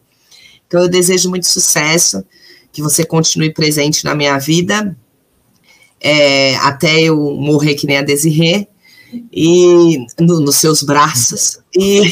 [0.67, 2.25] Então eu desejo muito sucesso,
[2.73, 4.97] que você continue presente na minha vida,
[6.01, 8.67] é, até eu morrer que nem a Desirê,
[9.33, 11.59] e no, nos seus braços.
[11.75, 12.03] E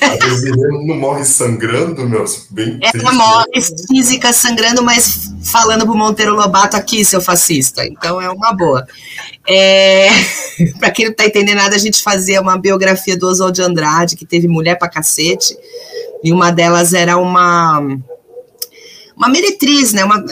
[0.00, 2.24] a não morre sangrando, meu?
[2.50, 7.84] Bem Ela morre física sangrando, mas falando pro Monteiro Lobato aqui, seu fascista.
[7.86, 8.86] Então é uma boa.
[9.48, 10.08] É...
[10.78, 14.16] para quem não tá entendendo nada, a gente fazia uma biografia do Oswald de Andrade,
[14.16, 15.56] que teve mulher pra cacete,
[16.22, 17.80] e uma delas era uma
[19.16, 20.02] uma meretriz, né?
[20.02, 20.24] Uma,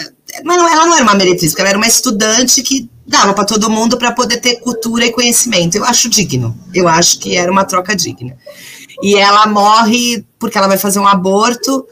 [0.44, 3.70] mas ela não era uma meretriz, porque ela era uma estudante que dava para todo
[3.70, 5.76] mundo para poder ter cultura e conhecimento.
[5.76, 6.56] Eu acho digno.
[6.74, 8.36] Eu acho que era uma troca digna.
[9.02, 11.86] E ela morre porque ela vai fazer um aborto,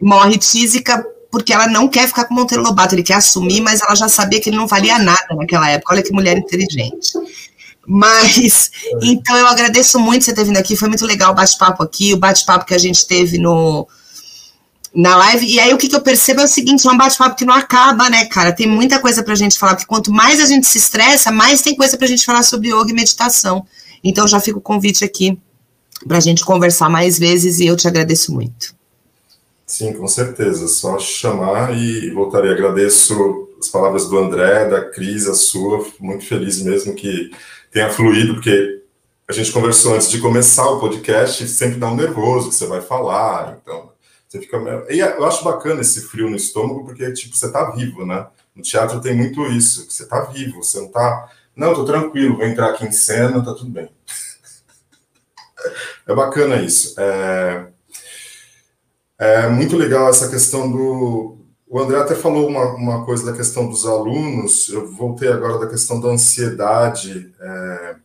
[0.00, 3.94] morre tísica porque ela não quer ficar com Monteiro Lobato, ele quer assumir, mas ela
[3.94, 5.92] já sabia que ele não valia nada naquela época.
[5.92, 7.12] Olha que mulher inteligente.
[7.86, 8.70] Mas,
[9.02, 12.18] então eu agradeço muito você ter vindo aqui, foi muito legal o bate-papo aqui, o
[12.18, 13.86] bate-papo que a gente teve no,
[14.94, 15.46] na live.
[15.46, 17.54] E aí o que, que eu percebo é o seguinte: é um bate-papo que não
[17.54, 18.52] acaba, né, cara?
[18.52, 21.76] Tem muita coisa pra gente falar, porque quanto mais a gente se estressa, mais tem
[21.76, 23.66] coisa pra gente falar sobre yoga e meditação.
[24.02, 25.38] Então já fica o convite aqui
[26.06, 28.76] pra gente conversar mais vezes e eu te agradeço muito.
[29.66, 30.66] Sim, com certeza.
[30.68, 32.52] Só chamar e voltarei.
[32.52, 35.84] Agradeço as palavras do André, da Cris, a sua.
[36.00, 37.30] Muito feliz mesmo que
[37.70, 38.82] tenha fluído, porque
[39.28, 42.80] a gente conversou antes de começar o podcast, sempre dá um nervoso que você vai
[42.80, 43.58] falar.
[43.60, 43.90] Então,
[44.28, 44.58] você fica.
[44.90, 48.26] E eu acho bacana esse frio no estômago, porque, tipo, você tá vivo, né?
[48.54, 51.30] No teatro tem muito isso, você tá vivo, você não tá.
[51.56, 53.88] Não, tô tranquilo, vou entrar aqui em cena, tá tudo bem.
[56.06, 56.98] É bacana isso.
[56.98, 57.66] É,
[59.18, 61.36] é muito legal essa questão do.
[61.66, 65.66] O André até falou uma, uma coisa da questão dos alunos, eu voltei agora da
[65.66, 67.34] questão da ansiedade.
[67.38, 67.96] É,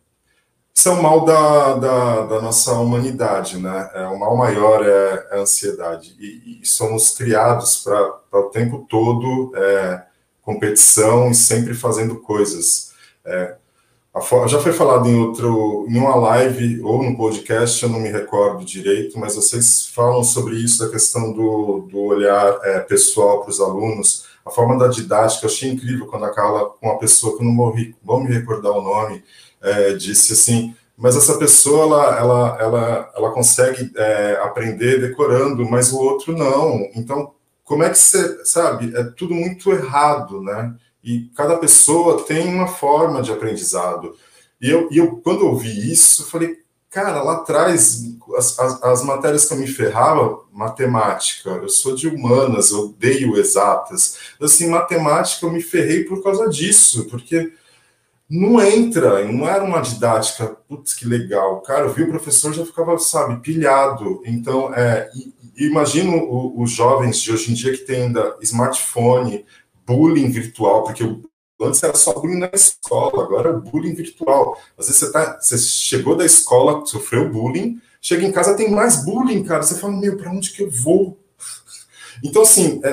[0.83, 3.89] isso é o mal da, da, da, nossa humanidade, né?
[3.93, 6.13] É, o mal maior é, é a ansiedade.
[6.19, 10.03] E, e somos criados para o tempo todo é,
[10.41, 12.91] competição e sempre fazendo coisas.
[13.23, 13.55] É,
[14.13, 18.09] a, já foi falado em outro, em uma live ou no podcast, eu não me
[18.09, 23.51] recordo direito, mas vocês falam sobre isso, a questão do, do olhar é, pessoal para
[23.51, 25.45] os alunos, a forma da didática.
[25.45, 28.29] Eu achei incrível quando a Carla, com uma pessoa que eu não morri, vou me
[28.29, 29.23] recordar o nome,
[29.63, 35.91] é, disse assim, mas essa pessoa ela, ela, ela, ela consegue é, aprender decorando, mas
[35.91, 36.87] o outro não.
[36.93, 37.33] Então,
[37.63, 38.95] como é que você sabe?
[38.95, 40.75] É tudo muito errado, né?
[41.03, 44.15] E cada pessoa tem uma forma de aprendizado.
[44.61, 46.59] E eu, e eu quando eu vi isso, falei,
[46.89, 48.03] cara, lá atrás,
[48.37, 53.35] as, as, as, matérias que eu me ferrava, matemática, eu sou de humanas, eu odeio
[53.37, 54.17] exatas.
[54.39, 57.51] Assim, matemática eu me ferrei por causa disso, porque
[58.33, 61.61] não entra, não era uma didática, putz, que legal.
[61.61, 64.23] Cara, eu vi o professor já ficava, sabe, pilhado.
[64.25, 65.07] Então, é,
[65.55, 69.45] imagino os jovens de hoje em dia que têm ainda smartphone,
[69.85, 71.03] bullying virtual, porque
[71.61, 74.57] antes era só bullying na escola, agora é bullying virtual.
[74.79, 79.05] Às vezes você, tá, você chegou da escola, sofreu bullying, chega em casa, tem mais
[79.05, 79.61] bullying, cara.
[79.61, 81.19] Você fala, meu, para onde que eu vou?
[82.23, 82.91] Então, assim, é,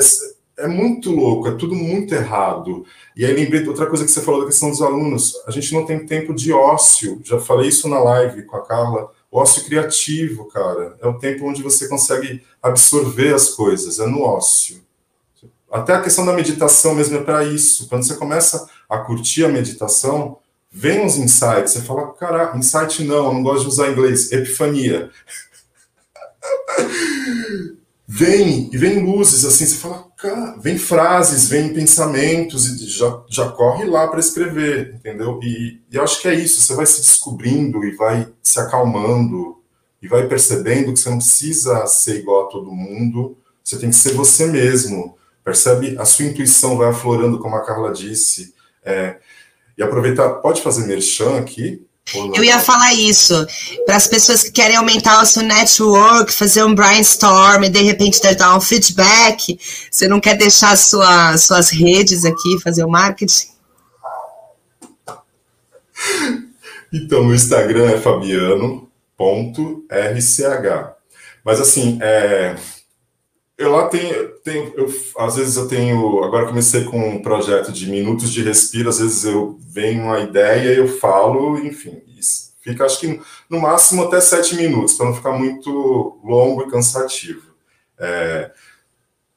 [0.65, 2.85] é muito louco, é tudo muito errado.
[3.21, 5.35] E aí lembrei outra coisa que você falou da questão dos alunos.
[5.47, 7.21] A gente não tem tempo de ócio.
[7.23, 9.13] Já falei isso na live com a Carla.
[9.31, 10.97] ócio criativo, cara.
[11.03, 13.99] É o tempo onde você consegue absorver as coisas.
[13.99, 14.81] É no ócio.
[15.71, 17.91] Até a questão da meditação mesmo é para isso.
[17.91, 20.39] Quando você começa a curtir a meditação,
[20.73, 21.75] vem uns insights.
[21.75, 24.33] Você fala, caraca, insight não, eu não gosto de usar inglês.
[24.33, 25.11] Epifania.
[28.12, 33.49] vem e vem luzes assim, você fala, cara, vem frases, vem pensamentos e já, já
[33.53, 35.39] corre lá para escrever, entendeu?
[35.41, 39.62] E, e acho que é isso, você vai se descobrindo e vai se acalmando
[40.03, 43.97] e vai percebendo que você não precisa ser igual a todo mundo, você tem que
[43.97, 45.16] ser você mesmo.
[45.45, 45.97] percebe?
[45.97, 48.53] A sua intuição vai aflorando, como a Carla disse.
[48.85, 49.19] É,
[49.78, 51.87] e aproveitar, pode fazer merchan aqui?
[52.35, 53.47] Eu ia falar isso,
[53.87, 58.57] para as pessoas que querem aumentar o seu network, fazer um brainstorm, de repente dar
[58.57, 59.59] um feedback,
[59.91, 63.49] você não quer deixar sua, suas redes aqui, fazer o marketing?
[66.93, 68.91] Então, o Instagram é fabiano.rch.
[71.45, 72.57] Mas assim, é,
[73.61, 74.89] eu lá tenho, tenho eu,
[75.19, 79.24] às vezes eu tenho, agora comecei com um projeto de minutos de respiro, às vezes
[79.24, 84.55] eu venho uma ideia, eu falo, enfim, isso fica acho que no máximo até sete
[84.55, 87.51] minutos, para não ficar muito longo e cansativo.
[87.99, 88.51] É,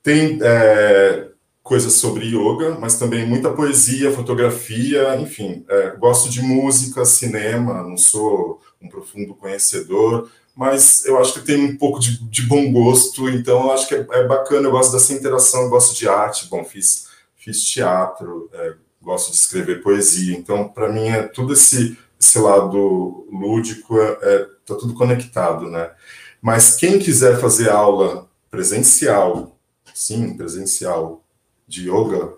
[0.02, 1.30] tem é,
[1.62, 7.98] coisas sobre yoga, mas também muita poesia, fotografia, enfim, é, gosto de música, cinema, não
[7.98, 13.28] sou um profundo conhecedor, mas eu acho que tem um pouco de, de bom gosto,
[13.30, 16.48] então eu acho que é, é, bacana, eu gosto dessa interação, eu gosto de arte,
[16.48, 21.98] bom, fiz, fiz teatro, é, gosto de escrever poesia, então para mim é tudo esse,
[22.20, 25.92] esse lado lúdico, é, é, tá tudo conectado, né?
[26.42, 29.58] Mas quem quiser fazer aula presencial,
[29.94, 31.24] sim, presencial,
[31.68, 32.34] de yoga,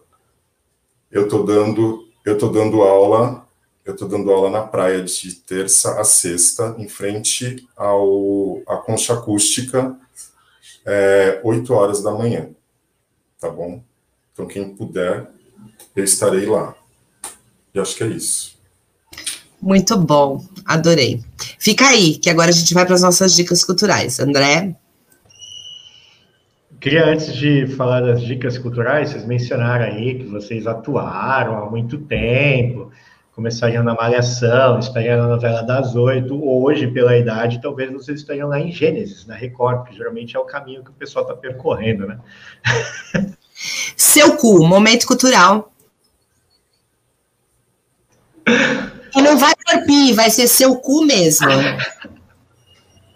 [1.12, 3.45] eu tô dando, eu dando aula
[3.86, 9.14] eu estou dando aula na praia de terça a sexta, em frente ao, à concha
[9.14, 9.95] acústica,
[10.84, 12.49] é, 8 horas da manhã.
[13.40, 13.84] Tá bom?
[14.34, 15.30] Então, quem puder,
[15.95, 16.76] eu estarei lá.
[17.74, 18.56] E acho que é isso.
[19.62, 21.24] Muito bom, adorei.
[21.60, 24.20] Fica aí, que agora a gente vai para as nossas dicas culturais.
[24.20, 24.76] André?
[26.80, 31.98] Queria, antes de falar das dicas culturais, vocês mencionaram aí que vocês atuaram há muito
[31.98, 32.91] tempo,
[33.36, 38.57] começariam na Malhação, estariam na novela das oito, hoje, pela idade, talvez vocês estariam lá
[38.57, 42.18] em Gênesis, na Record, que geralmente é o caminho que o pessoal está percorrendo, né?
[43.98, 45.74] Seu cu, momento cultural.
[48.48, 51.48] E não vai por pi, vai ser seu cu mesmo.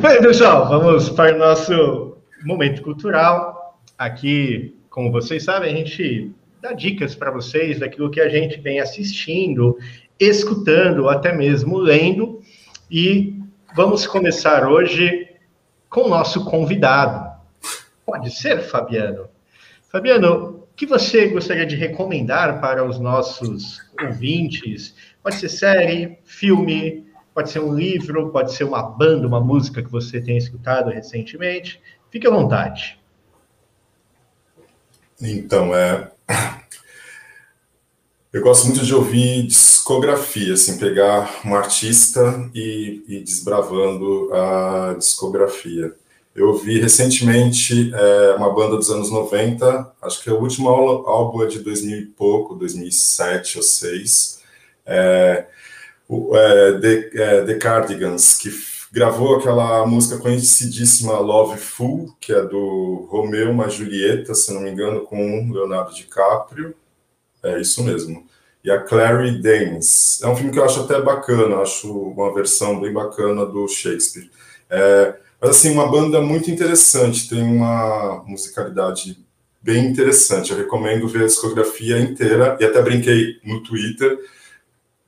[0.00, 3.78] Bem, pessoal, vamos para o nosso momento cultural.
[3.96, 8.80] Aqui, como vocês sabem, a gente dar dicas para vocês daquilo que a gente vem
[8.80, 9.78] assistindo,
[10.18, 12.40] escutando, até mesmo lendo.
[12.90, 13.38] E
[13.74, 15.28] vamos começar hoje
[15.88, 17.36] com o nosso convidado.
[18.04, 19.28] Pode ser, Fabiano?
[19.90, 24.94] Fabiano, o que você gostaria de recomendar para os nossos ouvintes?
[25.22, 29.90] Pode ser série, filme, pode ser um livro, pode ser uma banda, uma música que
[29.90, 31.80] você tenha escutado recentemente.
[32.10, 32.98] Fique à vontade.
[35.20, 36.10] Então, é,
[38.32, 45.94] eu gosto muito de ouvir discografia, assim, pegar um artista e ir desbravando a discografia.
[46.34, 51.46] Eu vi recentemente é, uma banda dos anos 90, acho que o último álbum é
[51.46, 54.42] de 2000 e pouco, 2007 ou 2006,
[54.84, 55.46] é,
[56.08, 58.50] o, é, The, é, The Cardigans, que
[58.96, 64.70] gravou aquela música conhecidíssima Love Fool, que é do Romeu uma Julieta, se não me
[64.70, 66.74] engano, com Leonardo DiCaprio.
[67.42, 68.26] É isso mesmo.
[68.64, 70.22] E a Clary Danes.
[70.22, 74.30] É um filme que eu acho até bacana, acho uma versão bem bacana do Shakespeare.
[74.70, 79.18] É, mas, assim, uma banda muito interessante, tem uma musicalidade
[79.60, 80.52] bem interessante.
[80.52, 84.18] Eu recomendo ver a discografia inteira, e até brinquei no Twitter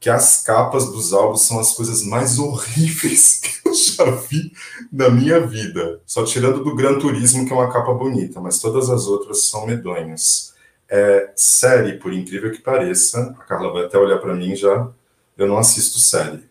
[0.01, 4.53] que as capas dos álbuns são as coisas mais horríveis que eu já vi
[4.93, 6.01] na minha vida.
[6.07, 9.67] Só tirando do Gran Turismo, que é uma capa bonita, mas todas as outras são
[9.67, 10.55] medonhas.
[10.89, 14.89] É, série, por incrível que pareça, a Carla vai até olhar para mim já,
[15.37, 16.49] eu não assisto série.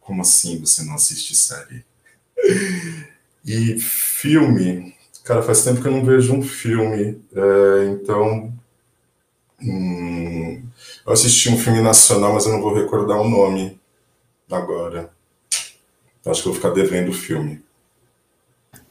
[0.00, 1.84] Como assim você não assiste série?
[3.44, 8.52] E filme, cara, faz tempo que eu não vejo um filme, é, então.
[9.62, 10.69] Hum,
[11.06, 13.78] eu assisti um filme nacional, mas eu não vou recordar o nome
[14.50, 15.10] agora.
[16.26, 17.62] Acho que vou ficar devendo o filme.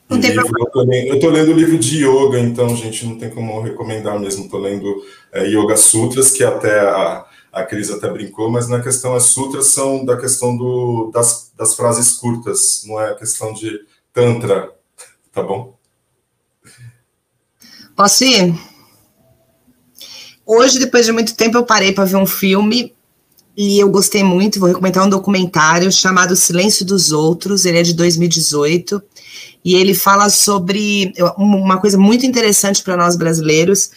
[0.09, 3.61] Livro, eu, tô lendo, eu tô lendo livro de yoga, então, gente, não tem como
[3.61, 4.45] recomendar mesmo.
[4.45, 9.13] Estou lendo é, Yoga Sutras, que até a, a Cris até brincou, mas na questão
[9.13, 13.81] as sutras são da questão do, das, das frases curtas, não é a questão de
[14.11, 14.71] tantra,
[15.31, 15.77] tá bom?
[17.95, 18.55] Posso ir?
[20.51, 22.91] Hoje, depois de muito tempo, eu parei para ver um filme
[23.55, 24.59] e eu gostei muito.
[24.59, 27.65] Vou recomendar um documentário chamado Silêncio dos Outros.
[27.65, 28.99] Ele é de 2018
[29.63, 33.91] e ele fala sobre uma coisa muito interessante para nós brasileiros.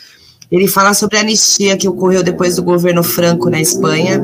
[0.50, 4.22] Ele fala sobre a anistia que ocorreu depois do governo Franco na Espanha.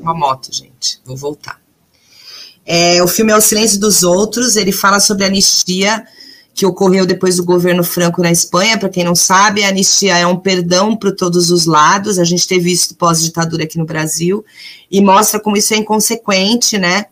[0.00, 1.00] Uma moto, gente.
[1.04, 1.60] Vou voltar.
[2.64, 4.54] É, o filme é O Silêncio dos Outros.
[4.54, 6.06] Ele fala sobre a anistia
[6.56, 8.78] que ocorreu depois do governo Franco na Espanha.
[8.78, 12.18] Para quem não sabe, a anistia é um perdão para todos os lados.
[12.18, 14.42] A gente teve isso pós-ditadura aqui no Brasil
[14.90, 17.04] e mostra como isso é inconsequente, né?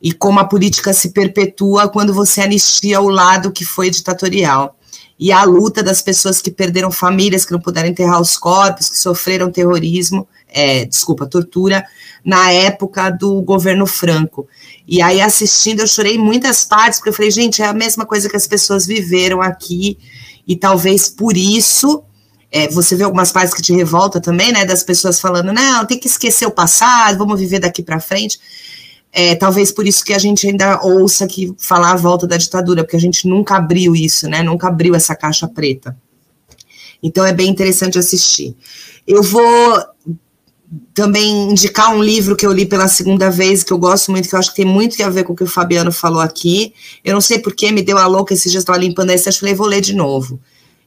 [0.00, 4.74] E como a política se perpetua quando você anistia o lado que foi ditatorial.
[5.18, 8.98] E a luta das pessoas que perderam famílias, que não puderam enterrar os corpos, que
[8.98, 11.84] sofreram terrorismo, é, desculpa, tortura,
[12.24, 14.46] na época do governo Franco.
[14.86, 18.28] E aí, assistindo, eu chorei muitas partes, porque eu falei, gente, é a mesma coisa
[18.28, 19.98] que as pessoas viveram aqui,
[20.46, 22.02] e talvez por isso.
[22.52, 24.64] É, você vê algumas partes que te revolta também, né?
[24.64, 28.40] Das pessoas falando, não, tem que esquecer o passado, vamos viver daqui para frente.
[29.12, 32.82] É, talvez por isso que a gente ainda ouça que falar a volta da ditadura,
[32.82, 34.42] porque a gente nunca abriu isso, né?
[34.42, 35.96] Nunca abriu essa caixa preta.
[37.02, 38.56] Então é bem interessante assistir.
[39.06, 39.84] Eu vou
[40.94, 44.34] também indicar um livro que eu li pela segunda vez, que eu gosto muito, que
[44.34, 46.72] eu acho que tem muito a ver com o que o Fabiano falou aqui.
[47.04, 49.54] Eu não sei porquê, me deu a louca esses dias, estava limpando esse, eu falei,
[49.54, 50.40] vou ler de novo.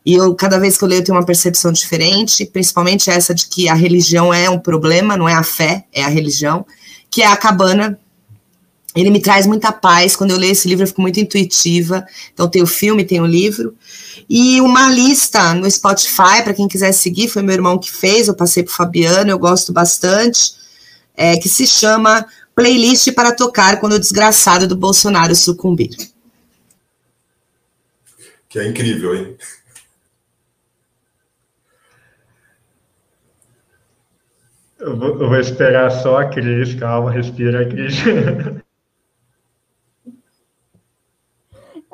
[0.05, 3.47] E eu, cada vez que eu leio, eu tenho uma percepção diferente, principalmente essa de
[3.47, 6.65] que a religião é um problema, não é a fé, é a religião,
[7.09, 7.97] que é a cabana.
[8.95, 10.15] Ele me traz muita paz.
[10.15, 12.05] Quando eu leio esse livro, eu fico muito intuitiva.
[12.33, 13.75] Então, tem o filme, tem o livro.
[14.29, 18.35] E uma lista no Spotify, para quem quiser seguir, foi meu irmão que fez, eu
[18.35, 20.53] passei para Fabiano, eu gosto bastante,
[21.15, 22.25] é, que se chama
[22.55, 25.95] Playlist para Tocar quando o desgraçado do Bolsonaro sucumbir.
[28.47, 29.35] Que é incrível, hein?
[34.79, 37.95] Eu vou, eu vou esperar só a Cris, calma, respira, Cris.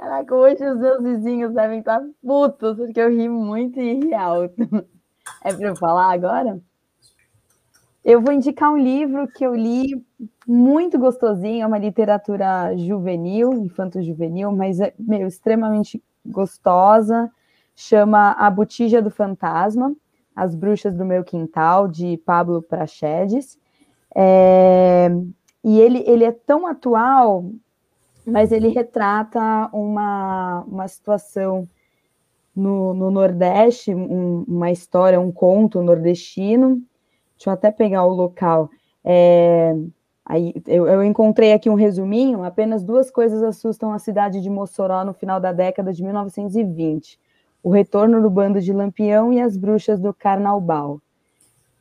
[0.09, 4.55] Caraca, hoje os meus vizinhos devem estar putos, porque eu ri muito e ri alto.
[5.43, 6.59] É para eu falar agora?
[8.03, 10.03] Eu vou indicar um livro que eu li
[10.47, 17.31] muito gostosinho, é uma literatura juvenil, infanto-juvenil, mas é meu, extremamente gostosa.
[17.75, 19.95] Chama A Botija do Fantasma,
[20.35, 23.59] As Bruxas do Meu Quintal, de Pablo Prachedes.
[24.15, 25.11] É,
[25.63, 27.51] e ele, ele é tão atual
[28.29, 31.67] mas ele retrata uma, uma situação
[32.55, 36.81] no, no Nordeste, um, uma história, um conto nordestino.
[37.35, 38.69] Deixa eu até pegar o local.
[39.03, 39.73] É,
[40.25, 42.43] aí, eu, eu, encontrei aqui um resuminho.
[42.43, 47.19] Apenas duas coisas assustam a cidade de Mossoró no final da década de 1920:
[47.63, 51.01] o retorno do bando de Lampião e as bruxas do Carnaubal.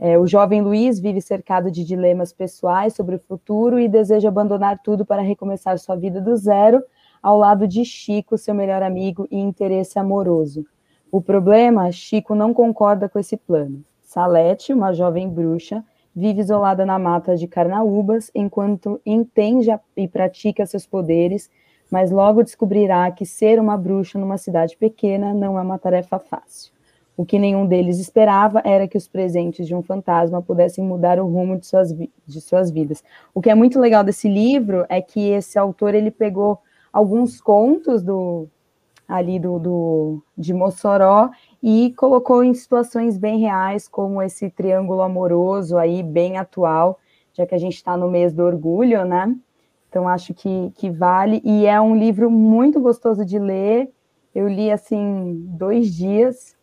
[0.01, 4.79] É, o jovem Luiz vive cercado de dilemas pessoais sobre o futuro e deseja abandonar
[4.81, 6.83] tudo para recomeçar sua vida do zero,
[7.21, 10.65] ao lado de Chico, seu melhor amigo e interesse amoroso.
[11.11, 13.83] O problema, Chico não concorda com esse plano.
[14.01, 15.85] Salete, uma jovem bruxa,
[16.15, 21.51] vive isolada na mata de Carnaúbas enquanto entende e pratica seus poderes,
[21.91, 26.78] mas logo descobrirá que ser uma bruxa numa cidade pequena não é uma tarefa fácil.
[27.19, 31.27] O que nenhum deles esperava era que os presentes de um fantasma pudessem mudar o
[31.27, 33.03] rumo de suas, de suas vidas.
[33.35, 36.61] O que é muito legal desse livro é que esse autor ele pegou
[36.93, 38.47] alguns contos do
[39.09, 41.31] ali do, do de Mossoró
[41.61, 47.01] e colocou em situações bem reais, como esse triângulo amoroso aí bem atual,
[47.33, 49.35] já que a gente está no mês do orgulho, né?
[49.89, 53.91] Então acho que, que vale e é um livro muito gostoso de ler.
[54.33, 56.57] Eu li assim dois dias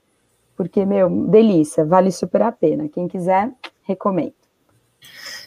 [0.56, 2.88] porque, meu, delícia, vale super a pena.
[2.88, 3.52] Quem quiser,
[3.84, 4.34] recomendo.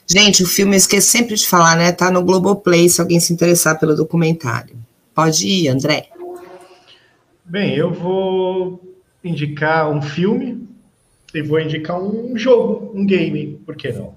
[0.07, 1.93] Gente, o filme eu esqueço sempre de falar, né?
[1.93, 4.77] Tá no Globoplay, se alguém se interessar pelo documentário.
[5.15, 6.09] Pode ir, André.
[7.45, 8.81] Bem, eu vou
[9.23, 10.67] indicar um filme
[11.35, 14.15] e vou indicar um jogo, um game, por que não?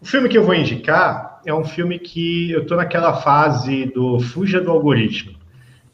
[0.00, 4.20] O filme que eu vou indicar é um filme que eu tô naquela fase do
[4.20, 5.36] fuja do algoritmo.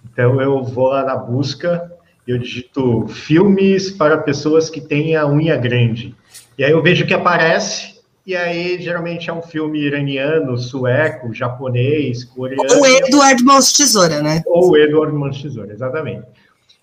[0.05, 1.94] Então eu vou lá na busca
[2.27, 6.15] eu digito filmes para pessoas que têm a unha grande.
[6.59, 12.25] E aí eu vejo que aparece, e aí geralmente é um filme iraniano, sueco, japonês,
[12.25, 12.79] coreano.
[12.79, 14.43] Ou Edward Mãos Tesoura, né?
[14.47, 16.25] Ou Edward Mãos Tesoura, exatamente.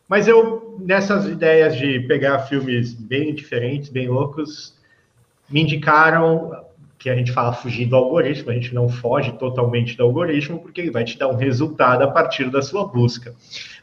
[0.07, 4.75] Mas eu, nessas ideias de pegar filmes bem diferentes, bem loucos,
[5.49, 6.51] me indicaram
[7.01, 10.79] que a gente fala fugir do algoritmo, a gente não foge totalmente do algoritmo, porque
[10.79, 13.33] ele vai te dar um resultado a partir da sua busca.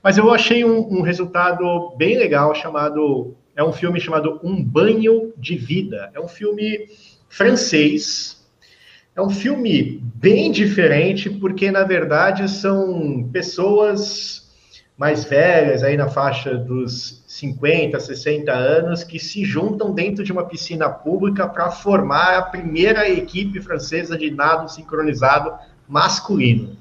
[0.00, 3.34] Mas eu achei um, um resultado bem legal, chamado.
[3.56, 6.12] É um filme chamado Um Banho de Vida.
[6.14, 6.86] É um filme
[7.28, 8.48] francês.
[9.16, 14.47] É um filme bem diferente, porque, na verdade, são pessoas
[14.98, 20.44] mais velhas, aí na faixa dos 50, 60 anos, que se juntam dentro de uma
[20.44, 25.54] piscina pública para formar a primeira equipe francesa de nado sincronizado
[25.86, 26.76] masculino.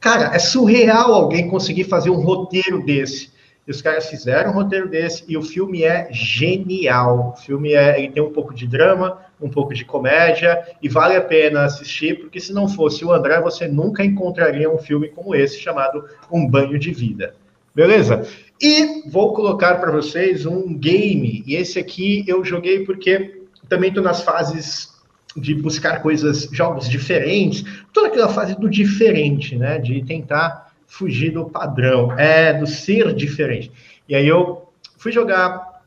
[0.00, 3.30] Cara, é surreal alguém conseguir fazer um roteiro desse.
[3.68, 7.34] E os caras fizeram um roteiro desse e o filme é genial.
[7.36, 11.14] O filme é, ele tem um pouco de drama, um pouco de comédia e vale
[11.14, 15.36] a pena assistir, porque se não fosse o André, você nunca encontraria um filme como
[15.36, 17.34] esse chamado Um Banho de Vida.
[17.74, 18.26] Beleza?
[18.60, 21.42] E vou colocar para vocês um game.
[21.46, 24.90] E esse aqui eu joguei porque também estou nas fases
[25.36, 29.78] de buscar coisas, jogos diferentes, toda aquela fase do diferente, né?
[29.78, 33.70] De tentar fugir do padrão, é do ser diferente.
[34.08, 34.68] E aí eu
[34.98, 35.82] fui jogar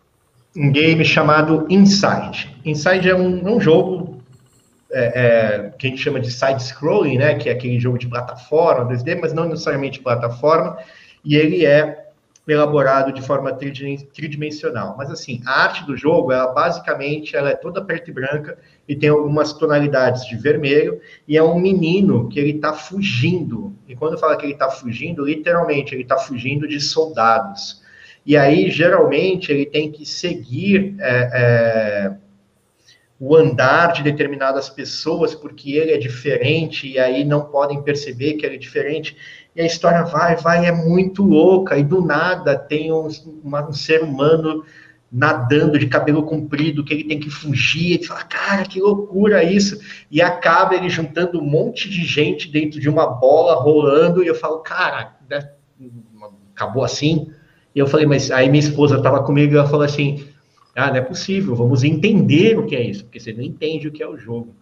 [0.56, 2.56] um game chamado Inside.
[2.64, 4.22] Inside é um, é um jogo
[4.92, 7.36] é, é, que a gente chama de side-scrolling, né?
[7.36, 10.78] Que é aquele jogo de plataforma, 2D, mas não necessariamente plataforma.
[11.24, 12.04] E ele é
[12.52, 14.96] elaborado de forma tridimensional.
[14.98, 18.96] Mas assim, a arte do jogo, ela basicamente ela é toda preta e branca e
[18.96, 23.74] tem algumas tonalidades de vermelho e é um menino que ele está fugindo.
[23.88, 27.82] E quando fala que ele está fugindo, literalmente ele está fugindo de soldados.
[28.26, 32.14] E aí geralmente ele tem que seguir é, é,
[33.26, 38.46] o andar de determinadas pessoas porque ele é diferente e aí não podem perceber que
[38.46, 39.16] ele é diferente
[39.56, 43.08] e a história vai, vai, é muito louca, e do nada tem um,
[43.42, 44.66] uma, um ser humano
[45.10, 49.80] nadando de cabelo comprido, que ele tem que fugir, e fala, cara, que loucura isso,
[50.12, 54.36] e acaba ele juntando um monte de gente dentro de uma bola rolando, e eu
[54.36, 55.52] falo, cara, né,
[56.54, 57.32] acabou assim?
[57.74, 60.26] E eu falei, mas aí minha esposa estava comigo e ela falou assim,
[60.76, 63.92] ah, não é possível, vamos entender o que é isso, porque você não entende o
[63.92, 64.56] que é o jogo.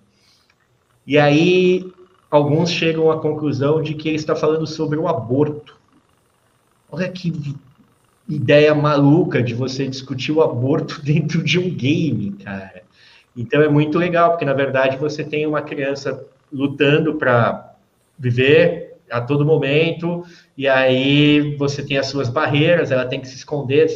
[1.08, 1.92] E aí
[2.30, 5.80] alguns chegam à conclusão de que ele está falando sobre o aborto.
[6.92, 7.56] Olha que
[8.28, 12.84] ideia maluca de você discutir o aborto dentro de um game, cara.
[13.36, 17.76] Então é muito legal, porque na verdade você tem uma criança lutando para
[18.20, 20.24] viver a todo momento,
[20.58, 23.90] e aí você tem as suas barreiras, ela tem que se esconder,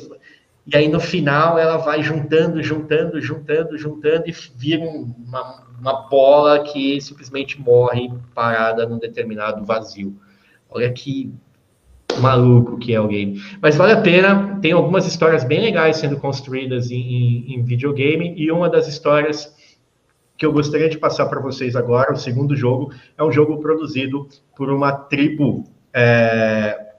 [0.67, 6.63] e aí no final ela vai juntando, juntando, juntando, juntando, e vira uma, uma bola
[6.63, 10.15] que simplesmente morre parada num determinado vazio.
[10.69, 11.31] Olha que
[12.19, 13.39] maluco que é o game.
[13.61, 18.33] Mas vale a pena, tem algumas histórias bem legais sendo construídas em, em, em videogame,
[18.35, 19.53] e uma das histórias
[20.37, 24.27] que eu gostaria de passar para vocês agora, o segundo jogo, é um jogo produzido
[24.55, 25.63] por uma tribo
[25.93, 26.95] é,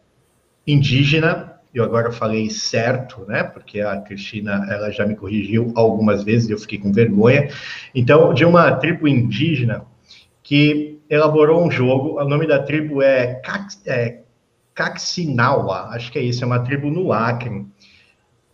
[0.67, 3.43] indígena eu agora falei certo, né?
[3.45, 7.51] Porque a Cristina ela já me corrigiu algumas vezes eu fiquei com vergonha.
[7.95, 9.85] Então, de uma tribo indígena
[10.43, 13.43] que elaborou um jogo, o nome da tribo é,
[13.85, 14.21] é
[14.75, 17.67] Caxinawa, acho que é isso, é uma tribo no Acre.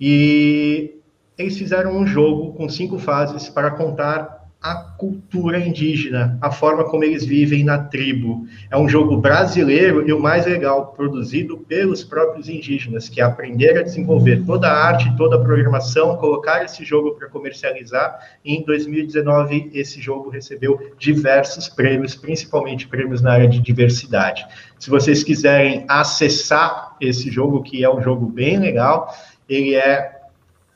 [0.00, 0.96] E
[1.38, 7.02] eles fizeram um jogo com cinco fases para contar a cultura indígena, a forma como
[7.02, 8.46] eles vivem na tribo.
[8.70, 13.82] É um jogo brasileiro e o mais legal, produzido pelos próprios indígenas, que aprenderam a
[13.82, 18.20] desenvolver toda a arte, toda a programação, colocar esse jogo para comercializar.
[18.44, 24.46] E em 2019, esse jogo recebeu diversos prêmios, principalmente prêmios na área de diversidade.
[24.78, 29.12] Se vocês quiserem acessar esse jogo, que é um jogo bem legal,
[29.48, 30.21] ele é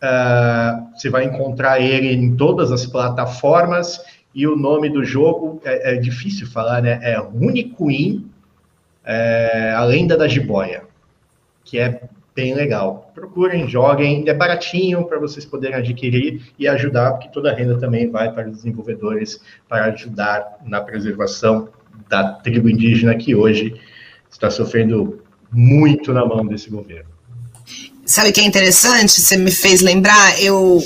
[0.03, 4.01] Uh, você vai encontrar ele em todas as plataformas
[4.35, 7.01] e o nome do jogo é, é difícil falar, né?
[7.03, 8.31] É Uniquin,
[9.03, 10.83] é, a lenda da jiboia,
[11.65, 12.03] que é
[12.35, 13.11] bem legal.
[13.15, 18.11] Procurem, joguem, é baratinho para vocês poderem adquirir e ajudar, porque toda a renda também
[18.11, 21.71] vai para os desenvolvedores para ajudar na preservação
[22.11, 23.81] da tribo indígena que hoje
[24.31, 27.16] está sofrendo muito na mão desse governo.
[28.07, 29.21] Sabe o que é interessante?
[29.21, 30.81] Você me fez lembrar, eu,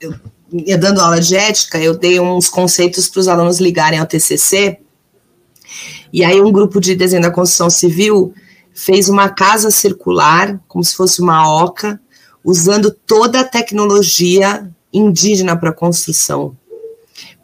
[0.00, 0.14] eu
[0.52, 4.78] ia dando aula de ética, eu dei uns conceitos para os alunos ligarem ao TCC,
[6.12, 8.32] e aí um grupo de desenho da construção civil
[8.72, 12.00] fez uma casa circular, como se fosse uma oca,
[12.44, 16.56] usando toda a tecnologia indígena para construção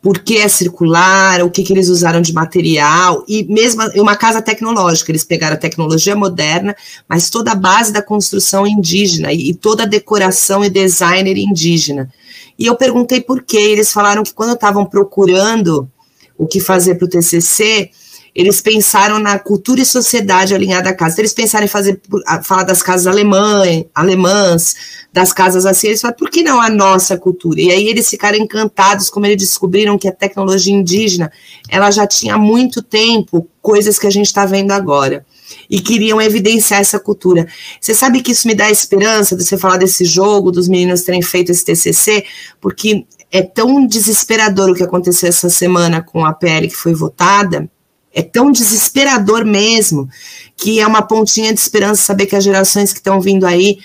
[0.03, 4.41] por que é circular, o que, que eles usaram de material, e mesmo uma casa
[4.41, 6.75] tecnológica, eles pegaram a tecnologia moderna,
[7.07, 12.11] mas toda a base da construção indígena, e, toda a decoração e designer indígena.
[12.59, 15.89] E eu perguntei por quê, eles falaram que quando estavam procurando
[16.37, 17.91] o que fazer para o TCC,
[18.35, 21.15] eles pensaram na cultura e sociedade alinhada à casa.
[21.15, 22.01] Então, eles pensaram em fazer,
[22.45, 24.77] falar das casas alemãs, alemãs,
[25.13, 25.89] das casas assim.
[25.89, 27.61] Eles falaram, por que não a nossa cultura?
[27.61, 31.31] E aí eles ficaram encantados, como eles descobriram que a tecnologia indígena,
[31.69, 35.25] ela já tinha há muito tempo coisas que a gente está vendo agora.
[35.69, 37.47] E queriam evidenciar essa cultura.
[37.81, 41.23] Você sabe que isso me dá esperança de você falar desse jogo, dos meninos terem
[41.23, 42.25] feito esse TCC,
[42.61, 47.69] porque é tão desesperador o que aconteceu essa semana com a PL que foi votada,
[48.13, 50.09] é tão desesperador mesmo,
[50.57, 53.79] que é uma pontinha de esperança saber que as gerações que estão vindo aí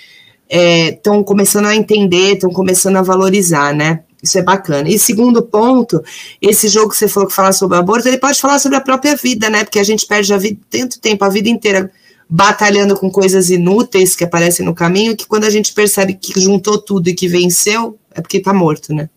[0.48, 4.00] estão é, começando a entender, estão começando a valorizar, né?
[4.22, 4.88] Isso é bacana.
[4.88, 6.02] E segundo ponto,
[6.40, 9.14] esse jogo que você falou que fala sobre aborto, ele pode falar sobre a própria
[9.14, 9.64] vida, né?
[9.64, 11.90] Porque a gente perde a vida, tanto tempo, a vida inteira
[12.28, 16.76] batalhando com coisas inúteis que aparecem no caminho, que quando a gente percebe que juntou
[16.78, 19.08] tudo e que venceu, é porque está morto, né?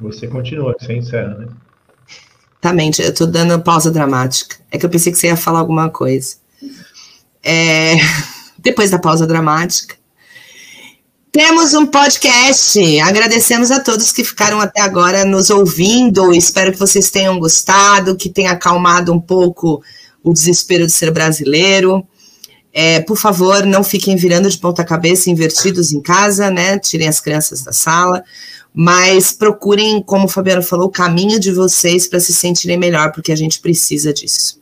[0.00, 1.48] Você continua, sem encerra, né?
[2.64, 4.56] Exatamente, eu estou dando pausa dramática.
[4.70, 6.36] É que eu pensei que você ia falar alguma coisa.
[7.42, 7.96] É...
[8.58, 9.96] Depois da pausa dramática.
[11.30, 13.00] Temos um podcast.
[13.00, 16.32] Agradecemos a todos que ficaram até agora nos ouvindo.
[16.32, 19.82] Espero que vocês tenham gostado, que tenha acalmado um pouco
[20.22, 22.06] o desespero de ser brasileiro.
[22.72, 26.78] É, por favor, não fiquem virando de ponta cabeça invertidos em casa, né?
[26.78, 28.24] Tirem as crianças da sala,
[28.76, 33.30] mas procurem, como o Fabiano falou, o caminho de vocês para se sentirem melhor, porque
[33.30, 34.60] a gente precisa disso.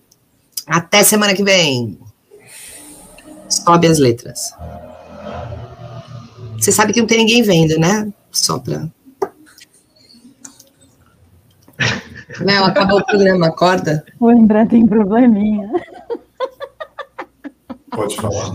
[0.67, 1.99] Até semana que vem.
[3.49, 4.53] Sobe as letras.
[6.59, 8.13] Você sabe que não tem ninguém vendo, né?
[8.31, 8.87] Só para.
[12.41, 14.05] Não, acabou o programa, acorda.
[14.21, 15.71] O André tem probleminha.
[17.91, 18.55] Pode falar.